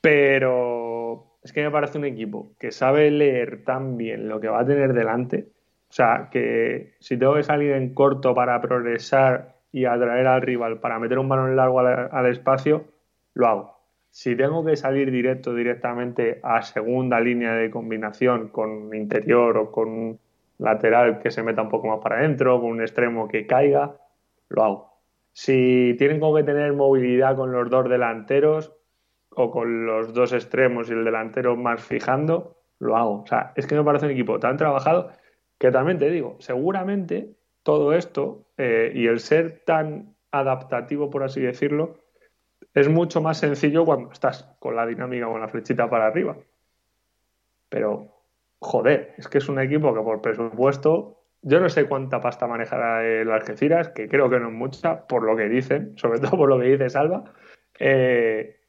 pero 0.00 1.38
es 1.42 1.52
que 1.52 1.62
me 1.62 1.70
parece 1.70 1.98
un 1.98 2.06
equipo 2.06 2.54
que 2.58 2.70
sabe 2.70 3.10
leer 3.10 3.64
tan 3.64 3.96
bien 3.96 4.28
lo 4.28 4.40
que 4.40 4.48
va 4.48 4.60
a 4.60 4.66
tener 4.66 4.94
delante, 4.94 5.48
o 5.88 5.92
sea, 5.92 6.28
que 6.30 6.94
si 7.00 7.18
tengo 7.18 7.34
que 7.34 7.42
salir 7.42 7.72
en 7.72 7.94
corto 7.94 8.34
para 8.34 8.60
progresar 8.60 9.56
y 9.70 9.84
atraer 9.84 10.26
al 10.26 10.42
rival 10.42 10.80
para 10.80 10.98
meter 10.98 11.18
un 11.18 11.28
balón 11.28 11.54
largo 11.56 11.80
al 11.80 12.26
espacio, 12.26 12.86
lo 13.34 13.46
hago 13.46 13.73
si 14.14 14.36
tengo 14.36 14.64
que 14.64 14.76
salir 14.76 15.10
directo 15.10 15.52
directamente 15.56 16.38
a 16.44 16.62
segunda 16.62 17.18
línea 17.18 17.54
de 17.54 17.68
combinación 17.68 18.46
con 18.46 18.94
interior 18.94 19.58
o 19.58 19.72
con 19.72 20.20
lateral 20.58 21.18
que 21.18 21.32
se 21.32 21.42
meta 21.42 21.62
un 21.62 21.68
poco 21.68 21.88
más 21.88 21.98
para 21.98 22.18
adentro, 22.20 22.60
con 22.60 22.70
un 22.70 22.80
extremo 22.80 23.26
que 23.26 23.44
caiga, 23.44 23.96
lo 24.50 24.62
hago. 24.62 25.00
Si 25.32 25.96
tengo 25.98 26.32
que 26.32 26.44
tener 26.44 26.72
movilidad 26.74 27.34
con 27.34 27.50
los 27.50 27.68
dos 27.68 27.88
delanteros 27.90 28.72
o 29.30 29.50
con 29.50 29.84
los 29.84 30.14
dos 30.14 30.32
extremos 30.32 30.88
y 30.88 30.92
el 30.92 31.04
delantero 31.04 31.56
más 31.56 31.82
fijando, 31.82 32.56
lo 32.78 32.96
hago. 32.96 33.22
O 33.22 33.26
sea, 33.26 33.52
es 33.56 33.66
que 33.66 33.74
me 33.74 33.82
parece 33.82 34.06
un 34.06 34.12
equipo 34.12 34.38
tan 34.38 34.56
trabajado 34.56 35.10
que 35.58 35.72
también 35.72 35.98
te 35.98 36.08
digo, 36.08 36.36
seguramente 36.38 37.34
todo 37.64 37.92
esto 37.92 38.46
eh, 38.58 38.92
y 38.94 39.08
el 39.08 39.18
ser 39.18 39.64
tan 39.64 40.14
adaptativo, 40.30 41.10
por 41.10 41.24
así 41.24 41.40
decirlo, 41.40 42.03
es 42.74 42.88
mucho 42.88 43.20
más 43.20 43.38
sencillo 43.38 43.84
cuando 43.84 44.10
estás 44.10 44.44
con 44.58 44.74
la 44.74 44.86
dinámica 44.86 45.26
con 45.26 45.40
la 45.40 45.48
flechita 45.48 45.88
para 45.88 46.06
arriba. 46.06 46.36
Pero, 47.68 48.08
joder, 48.58 49.14
es 49.16 49.28
que 49.28 49.38
es 49.38 49.48
un 49.48 49.60
equipo 49.60 49.94
que 49.94 50.00
por 50.00 50.20
presupuesto, 50.20 51.20
yo 51.42 51.60
no 51.60 51.68
sé 51.68 51.86
cuánta 51.86 52.20
pasta 52.20 52.46
manejará 52.46 53.04
el 53.04 53.30
Algeciras, 53.30 53.90
que 53.90 54.08
creo 54.08 54.28
que 54.28 54.40
no 54.40 54.48
es 54.48 54.54
mucha, 54.54 55.06
por 55.06 55.24
lo 55.24 55.36
que 55.36 55.48
dicen, 55.48 55.92
sobre 55.96 56.18
todo 56.18 56.36
por 56.36 56.48
lo 56.48 56.58
que 56.58 56.66
dice 56.66 56.90
Salva, 56.90 57.24
eh, 57.78 58.60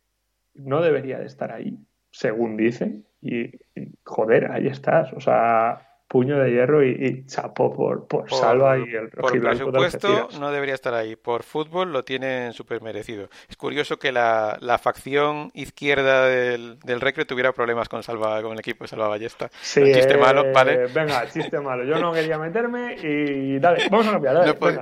no 0.54 0.82
debería 0.82 1.20
de 1.20 1.26
estar 1.26 1.52
ahí, 1.52 1.78
según 2.12 2.58
dicen. 2.58 3.06
Y, 3.22 3.46
y, 3.80 3.92
joder, 4.04 4.52
ahí 4.52 4.68
estás. 4.68 5.12
O 5.14 5.20
sea, 5.20 5.85
puño 6.08 6.38
de 6.40 6.52
hierro 6.52 6.84
y, 6.84 7.26
chapó 7.26 7.74
por, 7.74 8.08
por, 8.08 8.30
Salva 8.32 8.78
y 8.78 8.84
el 8.94 9.10
Por 9.10 9.40
presupuesto 9.40 10.30
no 10.40 10.52
debería 10.52 10.76
estar 10.76 10.94
ahí. 10.94 11.16
Por 11.16 11.44
fútbol 11.44 11.92
lo 11.92 12.04
tienen 12.04 12.54
súper 12.54 12.82
merecido. 12.82 13.30
Es 13.50 13.58
curioso 13.58 13.98
que 13.98 14.12
la, 14.12 14.58
la 14.62 14.78
facción 14.78 15.52
izquierda 15.54 16.28
del, 16.28 16.80
del 16.80 17.02
Recre 17.02 17.26
tuviera 17.26 17.54
problemas 17.54 17.90
con 17.90 18.04
Salva 18.04 18.42
con 18.42 18.54
el 18.54 18.60
equipo 18.60 18.84
de 18.84 18.90
Salva 18.90 19.08
Ballesta. 19.08 19.50
Sí, 19.62 19.82
chiste 19.94 20.18
malo, 20.18 20.52
¿vale? 20.54 20.88
Venga, 20.88 21.28
chiste 21.30 21.60
malo. 21.60 21.84
Yo 21.84 22.00
no 22.00 22.14
quería 22.14 22.38
meterme 22.38 22.96
y 23.02 23.60
dale, 23.60 23.88
vamos 23.90 24.08
a 24.08 24.12
cambiar. 24.12 24.36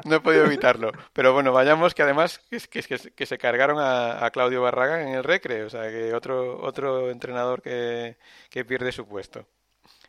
no, 0.05 0.15
he 0.15 0.19
podido 0.19 0.45
evitarlo. 0.45 0.91
Pero 1.13 1.33
bueno, 1.33 1.53
vayamos 1.53 1.93
que 1.93 2.03
además 2.03 2.41
que, 2.49 2.81
que, 2.81 2.97
que 3.15 3.25
se 3.25 3.38
cargaron 3.38 3.79
a, 3.79 4.25
a, 4.25 4.31
Claudio 4.31 4.62
Barraga 4.62 5.01
en 5.01 5.15
el 5.15 5.23
Recre. 5.23 5.63
O 5.63 5.69
sea, 5.69 5.89
que 5.89 6.13
otro, 6.13 6.62
otro 6.62 7.09
entrenador 7.12 7.62
que, 7.62 8.17
que 8.49 8.65
pierde 8.65 8.91
su 8.91 9.07
puesto 9.07 9.45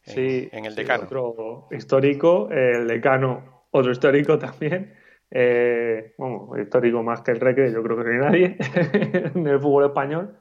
sí, 0.05 0.49
en 0.53 0.67
el 0.67 0.75
decano. 0.75 1.05
otro 1.05 1.69
histórico, 1.71 2.49
el 2.51 2.87
decano, 2.87 3.67
otro 3.71 3.93
histórico 3.93 4.39
también. 4.39 4.95
Eh, 5.31 6.15
bueno, 6.17 6.51
histórico 6.61 7.03
más 7.03 7.23
que 7.23 7.33
el 7.33 7.41
Recre, 7.41 7.73
yo 7.73 7.83
creo 7.83 7.97
que 7.97 8.05
no 8.05 8.11
hay 8.11 8.19
nadie 8.19 8.57
en 9.35 9.47
el 9.47 9.59
fútbol 9.59 9.87
español. 9.87 10.39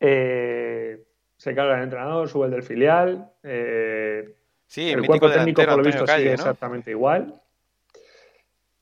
Eh, 0.00 1.04
se 1.36 1.54
carga 1.54 1.76
el 1.76 1.84
entrenador, 1.84 2.28
sube 2.28 2.46
el 2.46 2.52
del 2.52 2.62
filial. 2.62 3.30
Eh, 3.42 4.36
sí, 4.66 4.90
el 4.90 5.06
cuerpo 5.06 5.30
técnico, 5.30 5.62
por 5.64 5.76
lo 5.76 5.84
visto, 5.84 6.06
sigue 6.06 6.32
exactamente 6.32 6.90
igual. 6.90 7.40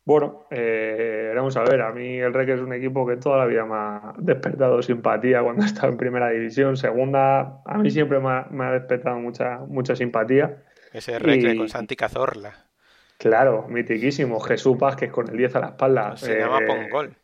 Bueno, 0.06 0.46
eh, 0.50 1.32
vamos 1.34 1.56
a 1.56 1.62
ver, 1.62 1.80
a 1.80 1.90
mí 1.92 2.18
el 2.18 2.34
REC 2.34 2.50
es 2.50 2.60
un 2.60 2.74
equipo 2.74 3.06
que 3.06 3.16
toda 3.16 3.38
la 3.38 3.46
vida 3.46 3.64
me 3.64 3.74
ha 3.74 4.14
despertado 4.18 4.82
simpatía 4.82 5.42
cuando 5.42 5.62
he 5.64 5.66
estado 5.66 5.88
en 5.88 5.96
primera 5.96 6.28
división. 6.28 6.76
Segunda, 6.76 7.62
a 7.64 7.78
mí 7.78 7.90
siempre 7.90 8.20
me 8.20 8.64
ha, 8.64 8.70
despertado 8.72 9.18
mucha, 9.18 9.60
mucha 9.60 9.96
simpatía. 9.96 10.62
Ese 10.92 11.18
REC 11.18 11.56
con 11.56 11.68
Santi 11.68 11.96
Cazorla. 11.96 12.68
Claro, 13.18 13.66
mitiquísimo. 13.68 14.40
Jesús 14.40 14.76
Vázquez 14.78 15.10
con 15.10 15.28
el 15.30 15.36
10 15.36 15.56
a 15.56 15.60
la 15.60 15.66
espalda. 15.68 16.16
Sin 16.16 16.38
nada 16.38 16.58
eh, 16.60 16.88
gol. 16.90 17.16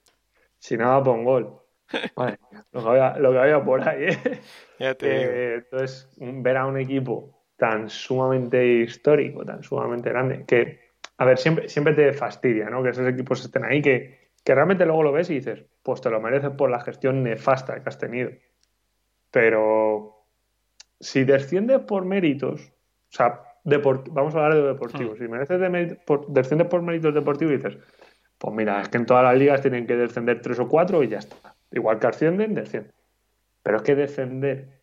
Sin 0.58 0.78
nada 0.78 0.98
gol. 1.00 1.60
lo, 2.72 3.32
que 3.32 3.38
había, 3.38 3.64
por 3.64 3.86
ahí, 3.86 4.04
¿eh? 4.04 4.40
eh 4.78 5.54
entonces, 5.56 6.08
ver 6.18 6.56
a 6.56 6.66
un 6.66 6.78
equipo 6.78 7.44
tan 7.56 7.90
sumamente 7.90 8.64
histórico, 8.64 9.44
tan 9.44 9.62
sumamente 9.62 10.08
grande, 10.08 10.44
que 10.46 10.89
a 11.20 11.26
ver, 11.26 11.36
siempre, 11.36 11.68
siempre 11.68 11.92
te 11.92 12.14
fastidia, 12.14 12.70
¿no? 12.70 12.82
Que 12.82 12.88
esos 12.88 13.06
equipos 13.06 13.44
estén 13.44 13.62
ahí, 13.62 13.82
que, 13.82 14.30
que 14.42 14.54
realmente 14.54 14.86
luego 14.86 15.02
lo 15.02 15.12
ves 15.12 15.28
y 15.28 15.34
dices, 15.34 15.66
pues 15.82 16.00
te 16.00 16.08
lo 16.08 16.18
mereces 16.18 16.48
por 16.52 16.70
la 16.70 16.80
gestión 16.80 17.22
nefasta 17.22 17.82
que 17.82 17.88
has 17.90 17.98
tenido. 17.98 18.30
Pero 19.30 20.24
si 20.98 21.24
desciendes 21.24 21.80
por 21.80 22.06
méritos, 22.06 22.62
o 22.62 23.12
sea, 23.12 23.42
vamos 23.64 24.34
a 24.34 24.38
hablar 24.38 24.54
de 24.54 24.68
deportivos, 24.68 25.18
hmm. 25.18 25.22
si 25.22 25.28
mereces 25.28 25.60
de 25.60 26.00
por, 26.06 26.26
desciendes 26.28 26.68
por 26.68 26.80
méritos 26.80 27.12
deportivos 27.12 27.52
y 27.52 27.56
dices, 27.58 27.76
pues 28.38 28.54
mira, 28.54 28.80
es 28.80 28.88
que 28.88 28.96
en 28.96 29.04
todas 29.04 29.22
las 29.22 29.36
ligas 29.36 29.60
tienen 29.60 29.86
que 29.86 29.96
descender 29.96 30.40
tres 30.40 30.58
o 30.58 30.68
cuatro 30.68 31.02
y 31.02 31.08
ya 31.08 31.18
está. 31.18 31.54
Igual 31.70 31.98
que 31.98 32.06
ascienden, 32.06 32.54
descienden. 32.54 32.94
Pero 33.62 33.76
es 33.76 33.82
que 33.82 33.94
descender 33.94 34.80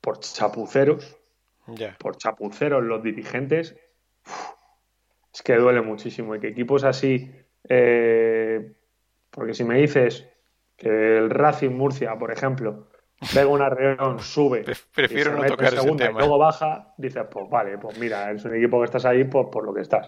por 0.00 0.20
chapuceros, 0.20 1.18
por 1.98 2.16
chapuceros 2.18 2.84
los 2.84 3.02
dirigentes, 3.02 3.74
es 5.32 5.42
que 5.42 5.56
duele 5.56 5.80
muchísimo. 5.82 6.34
Y 6.34 6.40
que 6.40 6.48
equipos 6.48 6.84
así, 6.84 7.30
eh, 7.68 8.72
porque 9.30 9.54
si 9.54 9.64
me 9.64 9.78
dices 9.78 10.28
que 10.76 11.18
el 11.18 11.30
Racing 11.30 11.70
Murcia, 11.70 12.18
por 12.18 12.32
ejemplo, 12.32 12.88
pega 13.34 13.46
una 13.46 13.68
reunión, 13.68 14.18
sube, 14.18 14.64
prefiero 14.94 15.36
no 15.36 15.44
tocar 15.44 15.74
ese 15.74 15.92
tema. 15.92 16.10
y 16.10 16.14
luego 16.14 16.38
baja, 16.38 16.94
dices, 16.96 17.24
pues 17.30 17.48
vale, 17.50 17.78
pues 17.78 17.98
mira, 17.98 18.30
es 18.30 18.44
un 18.44 18.54
equipo 18.54 18.78
que 18.80 18.86
estás 18.86 19.04
ahí 19.04 19.24
pues, 19.24 19.46
por 19.50 19.64
lo 19.64 19.74
que 19.74 19.82
estás. 19.82 20.06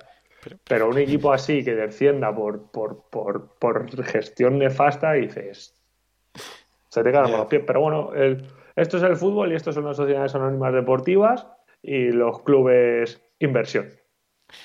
Pero, 0.65 0.89
un 0.89 0.99
equipo 0.99 1.33
así 1.33 1.63
que 1.63 1.75
descienda 1.75 2.35
por, 2.35 2.73
por, 2.73 3.09
por, 3.11 3.55
por 3.61 4.05
gestión 4.05 4.59
nefasta, 4.59 5.13
dices, 5.13 5.79
se 6.89 7.03
te 7.03 7.11
quedan 7.13 7.31
los 7.31 7.47
pies. 7.47 7.63
Pero 7.65 7.81
bueno, 7.81 8.13
el, 8.13 8.49
esto 8.75 8.97
es 8.97 9.03
el 9.05 9.17
fútbol 9.17 9.53
y 9.53 9.55
esto 9.55 9.73
son 9.73 9.85
las 9.85 9.97
sociedades 9.97 10.35
anónimas 10.35 10.73
deportivas 10.73 11.47
y 11.81 12.11
los 12.11 12.43
clubes 12.43 13.23
inversión. 13.39 13.91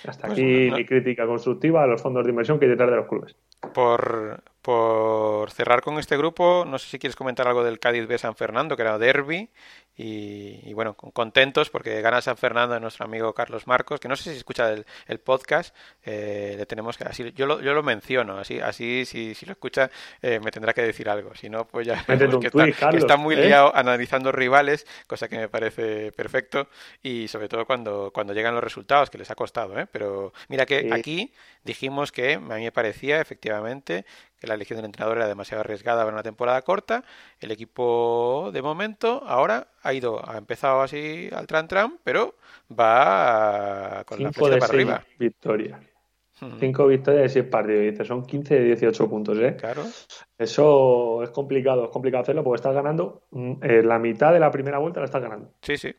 Hasta 0.08 0.28
pues 0.28 0.39
aquí 0.39 0.71
mi 0.71 0.86
crítica 0.86 1.26
constructiva 1.26 1.84
a 1.84 1.88
los 1.88 2.02
fondos 2.02 2.23
de 2.23 2.30
inversión 2.30 2.60
que 2.60 2.65
hay 2.65 2.71
detrás 2.71 2.89
de 2.89 2.95
los 2.95 3.08
clubes. 3.08 3.36
Por, 3.73 4.43
por 4.62 5.50
cerrar 5.52 5.82
con 5.82 5.97
este 5.97 6.17
grupo, 6.17 6.65
no 6.67 6.78
sé 6.78 6.88
si 6.89 7.00
quieres 7.00 7.15
comentar 7.15 7.47
algo 7.47 7.63
del 7.63 7.80
Cádiz 7.80 8.08
B 8.08 8.17
San 8.17 8.36
Fernando, 8.36 8.76
que 8.76 8.84
era 8.84 8.97
derby, 8.97 9.50
y, 9.99 10.73
bueno, 10.73 10.93
contentos 10.93 11.71
porque 11.71 12.01
gana 12.01 12.21
San 12.21 12.38
Fernando 12.38 12.75
de 12.75 12.79
nuestro 12.79 13.05
amigo 13.05 13.33
Carlos 13.33 13.65
Marcos, 13.65 13.99
que 13.99 14.07
no 14.07 14.15
sé 14.15 14.31
si 14.31 14.38
escucha 14.38 14.71
el, 14.71 15.19
podcast, 15.19 15.75
eh, 16.05 16.53
le 16.55 16.65
tenemos 16.67 16.97
que 16.97 17.03
así, 17.03 17.33
yo 17.36 17.47
lo, 17.47 17.60
yo 17.62 17.73
lo 17.73 17.81
menciono, 17.81 18.38
así, 18.38 18.60
así 18.60 19.05
si, 19.05 19.33
si 19.33 19.45
lo 19.47 19.53
escucha 19.53 19.89
eh, 20.21 20.39
me 20.39 20.51
tendrá 20.51 20.73
que 20.73 20.83
decir 20.83 21.10
algo, 21.10 21.33
si 21.33 21.49
no 21.49 21.67
pues 21.67 21.88
ya 21.88 22.05
que, 22.05 22.97
está, 22.97 23.17
muy 23.17 23.33
¿eh? 23.33 23.47
liado 23.47 23.75
analizando 23.75 24.31
rivales, 24.31 24.86
cosa 25.07 25.27
que 25.27 25.38
me 25.38 25.49
parece 25.49 26.12
perfecto 26.12 26.69
y 27.01 27.27
sobre 27.27 27.49
todo 27.49 27.65
cuando, 27.65 28.12
cuando 28.13 28.33
llegan 28.33 28.53
los 28.53 28.63
resultados, 28.63 29.10
que 29.10 29.17
les 29.17 29.31
ha 29.31 29.36
costado, 29.36 29.79
¿eh? 29.79 29.88
pero 29.91 30.31
mira 30.47 30.67
que 30.67 30.89
aquí 30.93 31.33
dijimos 31.63 32.12
que 32.12 32.36
a 32.36 32.39
mí 32.39 32.63
me 32.63 32.71
parecía 32.71 33.19
efectivamente 33.19 34.05
que 34.39 34.47
la 34.47 34.53
elección 34.53 34.77
del 34.77 34.86
entrenador 34.86 35.17
era 35.17 35.27
demasiado 35.27 35.62
arriesgada 35.62 36.03
para 36.03 36.13
una 36.13 36.23
temporada 36.23 36.62
corta. 36.62 37.03
El 37.39 37.51
equipo 37.51 38.51
de 38.53 38.62
momento 38.62 39.23
ahora 39.25 39.67
ha 39.88 39.93
ido, 39.93 40.21
ha 40.28 40.38
empezado 40.38 40.82
así 40.82 41.30
al 41.32 41.47
tran 41.47 41.67
tran, 41.67 41.97
pero 42.04 42.36
va 42.78 44.04
con 44.06 44.21
la 44.21 44.32
flecha 44.32 44.58
para 44.60 44.73
arriba. 44.73 45.04
Victorias. 45.17 45.80
Cinco 46.60 46.86
victorias 46.86 47.23
de 47.23 47.30
seis 47.30 47.45
partidos. 47.45 48.08
Son 48.08 48.23
15 48.23 48.54
de 48.54 48.63
18 48.65 49.10
puntos, 49.10 49.39
¿eh? 49.39 49.56
Claro. 49.58 49.84
Eso 50.38 51.23
es 51.23 51.32
complicado, 51.32 51.86
es 51.86 51.89
complicado 51.89 52.21
hacerlo 52.21 52.43
porque 52.43 52.58
estás 52.58 52.76
ganando 52.76 53.23
mm, 53.32 53.54
eh, 53.63 53.82
la 53.82 53.97
mitad 53.97 54.34
de 54.34 54.39
la 54.39 54.52
primera 54.52 54.78
vuelta 54.78 55.00
la 55.00 55.06
estás 55.06 55.23
ganando. 55.23 55.52
Sí, 55.62 55.78
sí. 55.78 55.95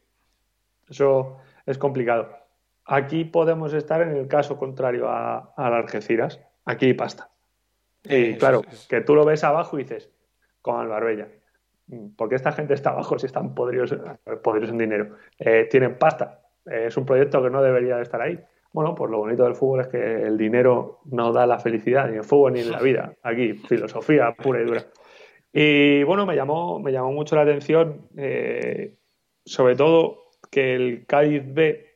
Eso 0.89 1.39
es 1.67 1.77
complicado. 1.77 2.29
Aquí 2.85 3.25
podemos 3.25 3.73
estar 3.73 4.01
en 4.03 4.17
el 4.17 4.29
caso 4.29 4.57
contrario 4.57 5.09
a, 5.09 5.55
a 5.57 5.71
las 5.71 5.85
Algeciras. 5.85 6.41
Aquí 6.65 6.95
pasta. 6.95 7.31
Y 8.05 8.35
claro, 8.37 8.63
que 8.89 9.01
tú 9.01 9.15
lo 9.15 9.25
ves 9.25 9.43
abajo 9.43 9.79
y 9.79 9.83
dices, 9.83 10.09
con 10.63 10.81
Albarbella, 10.81 11.25
¿por 11.25 11.38
qué 12.29 12.35
esta 12.35 12.53
gente 12.53 12.75
está 12.75 12.91
abajo 12.91 13.19
si 13.19 13.27
están 13.27 13.55
podridos, 13.55 13.97
podridos 14.43 14.71
en 14.71 14.79
dinero? 14.79 15.17
Eh, 15.39 15.69
tienen 15.71 15.97
pasta, 15.99 16.43
es 16.67 16.97
un 16.97 17.07
proyecto 17.07 17.43
que 17.43 17.51
no 17.51 17.63
debería 17.63 17.97
de 17.97 18.03
estar 18.03 18.21
ahí. 18.21 18.39
Bueno, 18.73 18.95
pues 18.95 19.11
lo 19.11 19.19
bonito 19.19 19.45
del 19.45 19.55
fútbol 19.55 19.81
es 19.81 19.89
que 19.89 20.23
el 20.23 20.37
dinero 20.37 21.01
no 21.07 21.33
da 21.33 21.47
la 21.47 21.59
felicidad, 21.59 22.07
ni 22.07 22.13
en 22.13 22.19
el 22.19 22.25
fútbol 22.25 22.53
ni 22.53 22.61
en 22.61 22.71
la 22.71 22.81
vida. 22.81 23.15
Aquí, 23.23 23.55
filosofía 23.55 24.33
pura 24.33 24.61
y 24.61 24.65
dura. 24.65 24.85
Y 25.53 26.03
bueno, 26.05 26.27
me 26.27 26.37
llamó, 26.37 26.79
me 26.79 26.93
llamó 26.93 27.13
mucho 27.13 27.35
la 27.35 27.43
atención, 27.43 28.09
eh, 28.17 28.99
sobre 29.45 29.75
todo 29.75 30.29
que 30.51 30.75
el 30.75 31.07
Cádiz 31.07 31.43
B 31.47 31.87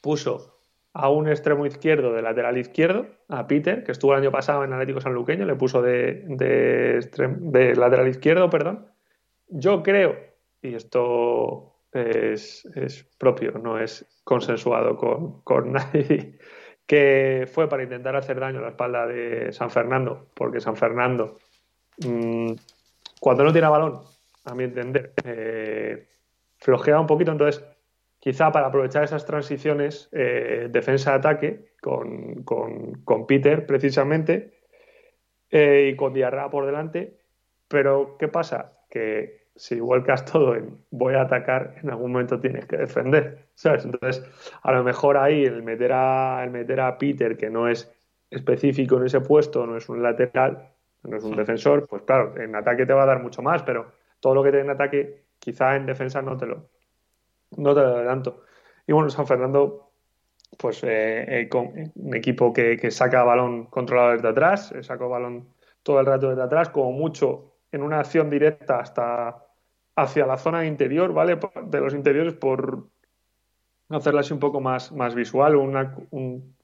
puso 0.00 0.60
a 0.92 1.10
un 1.10 1.28
extremo 1.28 1.66
izquierdo 1.66 2.12
de 2.12 2.22
lateral 2.22 2.56
izquierdo, 2.56 3.06
a 3.28 3.46
Peter, 3.46 3.84
que 3.84 3.92
estuvo 3.92 4.12
el 4.12 4.20
año 4.20 4.30
pasado 4.30 4.64
en 4.64 4.72
Atlético 4.72 5.00
Sanluqueño, 5.00 5.44
le 5.44 5.54
puso 5.54 5.82
de, 5.82 6.24
de, 6.26 7.74
lateral 7.76 8.08
izquierdo, 8.08 8.48
perdón. 8.48 8.86
Yo 9.48 9.82
creo, 9.82 10.16
y 10.62 10.74
esto 10.74 11.76
es, 11.92 12.68
propio, 13.18 13.52
no 13.52 13.78
es 13.78 14.06
consensuado 14.24 14.96
con, 15.44 15.72
nadie, 15.72 16.38
que 16.86 17.48
fue 17.52 17.68
para 17.68 17.82
intentar 17.82 18.16
hacer 18.16 18.40
daño 18.40 18.58
a 18.58 18.62
la 18.62 18.68
espalda 18.68 19.06
de 19.06 19.52
San 19.52 19.70
Fernando, 19.70 20.28
porque 20.34 20.60
San 20.60 20.76
Fernando, 20.76 21.38
mm, 22.04 22.52
cuando 23.20 23.44
no 23.44 23.52
tiene 23.52 23.68
balón, 23.68 24.02
a 24.44 24.54
mi 24.54 24.64
entender, 24.64 25.12
eh, 25.24 26.08
flojea 26.58 27.00
un 27.00 27.06
poquito, 27.06 27.32
entonces 27.32 27.64
quizá 28.18 28.50
para 28.50 28.68
aprovechar 28.68 29.04
esas 29.04 29.24
transiciones 29.24 30.08
eh, 30.12 30.68
defensa-ataque 30.70 31.74
con, 31.80 32.42
con, 32.42 33.26
Peter 33.26 33.66
precisamente 33.66 34.58
eh, 35.50 35.90
y 35.92 35.96
con 35.96 36.12
Diarra 36.12 36.50
por 36.50 36.66
delante. 36.66 37.18
Pero 37.68 38.16
¿qué 38.18 38.28
pasa? 38.28 38.75
Que 38.88 39.46
si 39.56 39.80
vuelcas 39.80 40.24
todo 40.24 40.54
en 40.54 40.78
voy 40.90 41.14
a 41.14 41.22
atacar, 41.22 41.76
en 41.82 41.90
algún 41.90 42.12
momento 42.12 42.40
tienes 42.40 42.66
que 42.66 42.76
defender. 42.76 43.46
¿sabes? 43.54 43.84
Entonces, 43.84 44.22
a 44.62 44.72
lo 44.72 44.84
mejor 44.84 45.16
ahí 45.16 45.44
el 45.44 45.62
meter 45.62 45.92
a, 45.92 46.44
el 46.44 46.50
meter 46.50 46.80
a 46.80 46.96
Peter, 46.98 47.36
que 47.36 47.50
no 47.50 47.68
es 47.68 47.92
específico 48.30 48.98
en 48.98 49.06
ese 49.06 49.20
puesto, 49.20 49.66
no 49.66 49.76
es 49.76 49.88
un 49.88 50.02
lateral, 50.02 50.68
no 51.02 51.16
es 51.16 51.24
un 51.24 51.36
defensor, 51.36 51.86
pues 51.86 52.02
claro, 52.02 52.36
en 52.36 52.54
ataque 52.54 52.86
te 52.86 52.92
va 52.92 53.04
a 53.04 53.06
dar 53.06 53.22
mucho 53.22 53.42
más, 53.42 53.62
pero 53.62 53.92
todo 54.20 54.34
lo 54.34 54.42
que 54.42 54.52
te 54.52 54.60
en 54.60 54.70
ataque, 54.70 55.24
quizá 55.38 55.76
en 55.76 55.86
defensa 55.86 56.20
no 56.22 56.36
te 56.36 56.46
lo, 56.46 56.68
no 57.56 57.74
te 57.74 57.80
lo 57.80 57.96
adelanto. 57.96 58.42
Y 58.86 58.92
bueno, 58.92 59.08
San 59.08 59.26
Fernando, 59.26 59.90
pues 60.58 60.82
eh, 60.84 61.40
eh, 61.40 61.48
con 61.48 61.72
un 61.94 62.14
equipo 62.14 62.52
que, 62.52 62.90
saca 62.90 63.24
balón 63.24 63.66
controlado 63.66 64.12
desde 64.12 64.28
atrás, 64.28 64.72
eh, 64.72 64.82
sacó 64.82 65.08
balón 65.08 65.48
todo 65.82 66.00
el 66.00 66.06
rato 66.06 66.28
desde 66.28 66.42
atrás, 66.42 66.68
como 66.68 66.92
mucho 66.92 67.55
en 67.72 67.82
una 67.82 68.00
acción 68.00 68.30
directa 68.30 68.80
hasta 68.80 69.44
hacia 69.96 70.26
la 70.26 70.36
zona 70.36 70.66
interior, 70.66 71.12
¿vale? 71.12 71.38
De 71.64 71.80
los 71.80 71.94
interiores 71.94 72.34
por 72.34 72.88
hacerla 73.88 74.20
así 74.20 74.32
un 74.34 74.40
poco 74.40 74.60
más, 74.60 74.92
más 74.92 75.14
visual, 75.14 75.56
un 75.56 76.54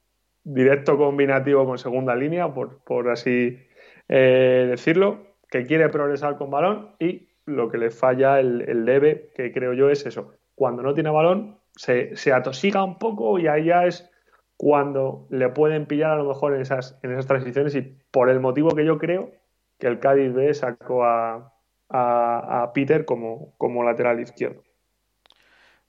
directo 0.43 0.97
combinativo 0.97 1.65
con 1.65 1.77
segunda 1.77 2.15
línea, 2.15 2.53
por, 2.53 2.79
por 2.83 3.09
así 3.09 3.59
decirlo, 4.07 5.35
que 5.49 5.65
quiere 5.65 5.89
progresar 5.89 6.37
con 6.37 6.51
balón 6.51 6.95
y 6.99 7.29
lo 7.45 7.69
que 7.69 7.77
le 7.77 7.89
falla 7.89 8.39
el, 8.39 8.61
el 8.69 8.85
debe, 8.85 9.31
que 9.35 9.51
creo 9.51 9.73
yo 9.73 9.89
es 9.89 10.05
eso, 10.05 10.33
cuando 10.55 10.83
no 10.83 10.93
tiene 10.93 11.09
balón, 11.09 11.57
se, 11.75 12.15
se 12.15 12.31
atosiga 12.31 12.83
un 12.83 12.99
poco 12.99 13.39
y 13.39 13.47
ahí 13.47 13.65
ya 13.65 13.85
es 13.85 14.09
cuando 14.57 15.27
le 15.29 15.49
pueden 15.49 15.87
pillar 15.87 16.11
a 16.11 16.17
lo 16.17 16.25
mejor 16.25 16.55
en 16.55 16.61
esas, 16.61 16.99
en 17.03 17.11
esas 17.11 17.27
transiciones 17.27 17.75
y 17.75 17.97
por 18.11 18.29
el 18.29 18.39
motivo 18.39 18.75
que 18.75 18.85
yo 18.85 18.97
creo 18.97 19.31
que 19.79 19.87
el 19.87 19.99
Cádiz 19.99 20.33
B 20.33 20.53
sacó 20.53 21.03
a, 21.05 21.53
a, 21.89 22.63
a 22.63 22.73
Peter 22.73 23.05
como, 23.05 23.55
como 23.57 23.83
lateral 23.83 24.19
izquierdo. 24.19 24.63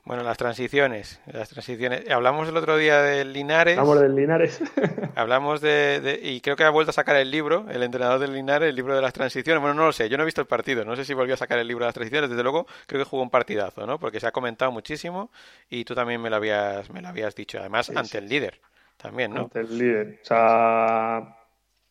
Bueno, 0.05 0.23
las 0.23 0.37
transiciones, 0.37 1.19
las 1.25 1.49
transiciones. 1.49 2.11
Hablamos 2.11 2.47
el 2.47 2.57
otro 2.59 2.77
día 2.77 3.01
del 3.01 3.33
Linares. 3.33 3.79
Hablamos 3.79 4.01
del 4.03 4.15
Linares. 4.15 4.61
hablamos 5.15 5.63
de, 5.63 6.21
y 6.23 6.43
creo 6.43 6.57
que 6.57 6.65
ha 6.65 6.69
vuelto 6.69 6.91
a 6.91 6.93
sacar 6.93 7.17
el 7.17 7.31
libro, 7.31 7.65
el 7.71 7.83
entrenador 7.83 8.19
del 8.21 8.35
Linares, 8.35 8.69
el 8.69 8.77
libro 8.77 8.95
de 8.95 9.01
las 9.01 9.15
transiciones. 9.15 9.63
Bueno, 9.63 9.75
no 9.75 9.87
lo 9.87 9.93
sé, 9.93 10.11
yo 10.11 10.19
no 10.19 10.25
he 10.25 10.27
visto 10.27 10.43
el 10.43 10.47
partido, 10.47 10.85
no 10.85 10.95
sé 10.95 11.07
si 11.07 11.15
volvió 11.15 11.33
a 11.33 11.39
sacar 11.39 11.59
el 11.59 11.67
libro 11.67 11.85
de 11.85 11.89
las 11.89 11.95
transiciones. 11.95 12.29
Desde 12.29 12.43
luego, 12.43 12.67
creo 12.87 13.03
que 13.03 13.09
jugó 13.09 13.23
un 13.23 13.31
partidazo, 13.31 13.87
¿no? 13.87 13.99
Porque 13.99 14.21
se 14.21 14.27
ha 14.27 14.33
comentado 14.33 14.71
muchísimo 14.73 15.31
y 15.71 15.87
tú 15.87 15.95
también 15.95 16.21
me 16.21 16.29
lo 16.29 16.37
habías, 16.37 16.91
me 16.91 17.01
lo 17.01 17.09
habías 17.09 17.35
dicho. 17.35 17.59
Además, 17.59 17.91
ante 17.95 18.19
el 18.19 18.29
líder. 18.29 18.61
también, 18.99 19.33
¿no? 19.33 19.43
Ante 19.43 19.61
el 19.61 19.79
líder. 19.79 20.19
O 20.23 20.25
sea, 20.25 21.37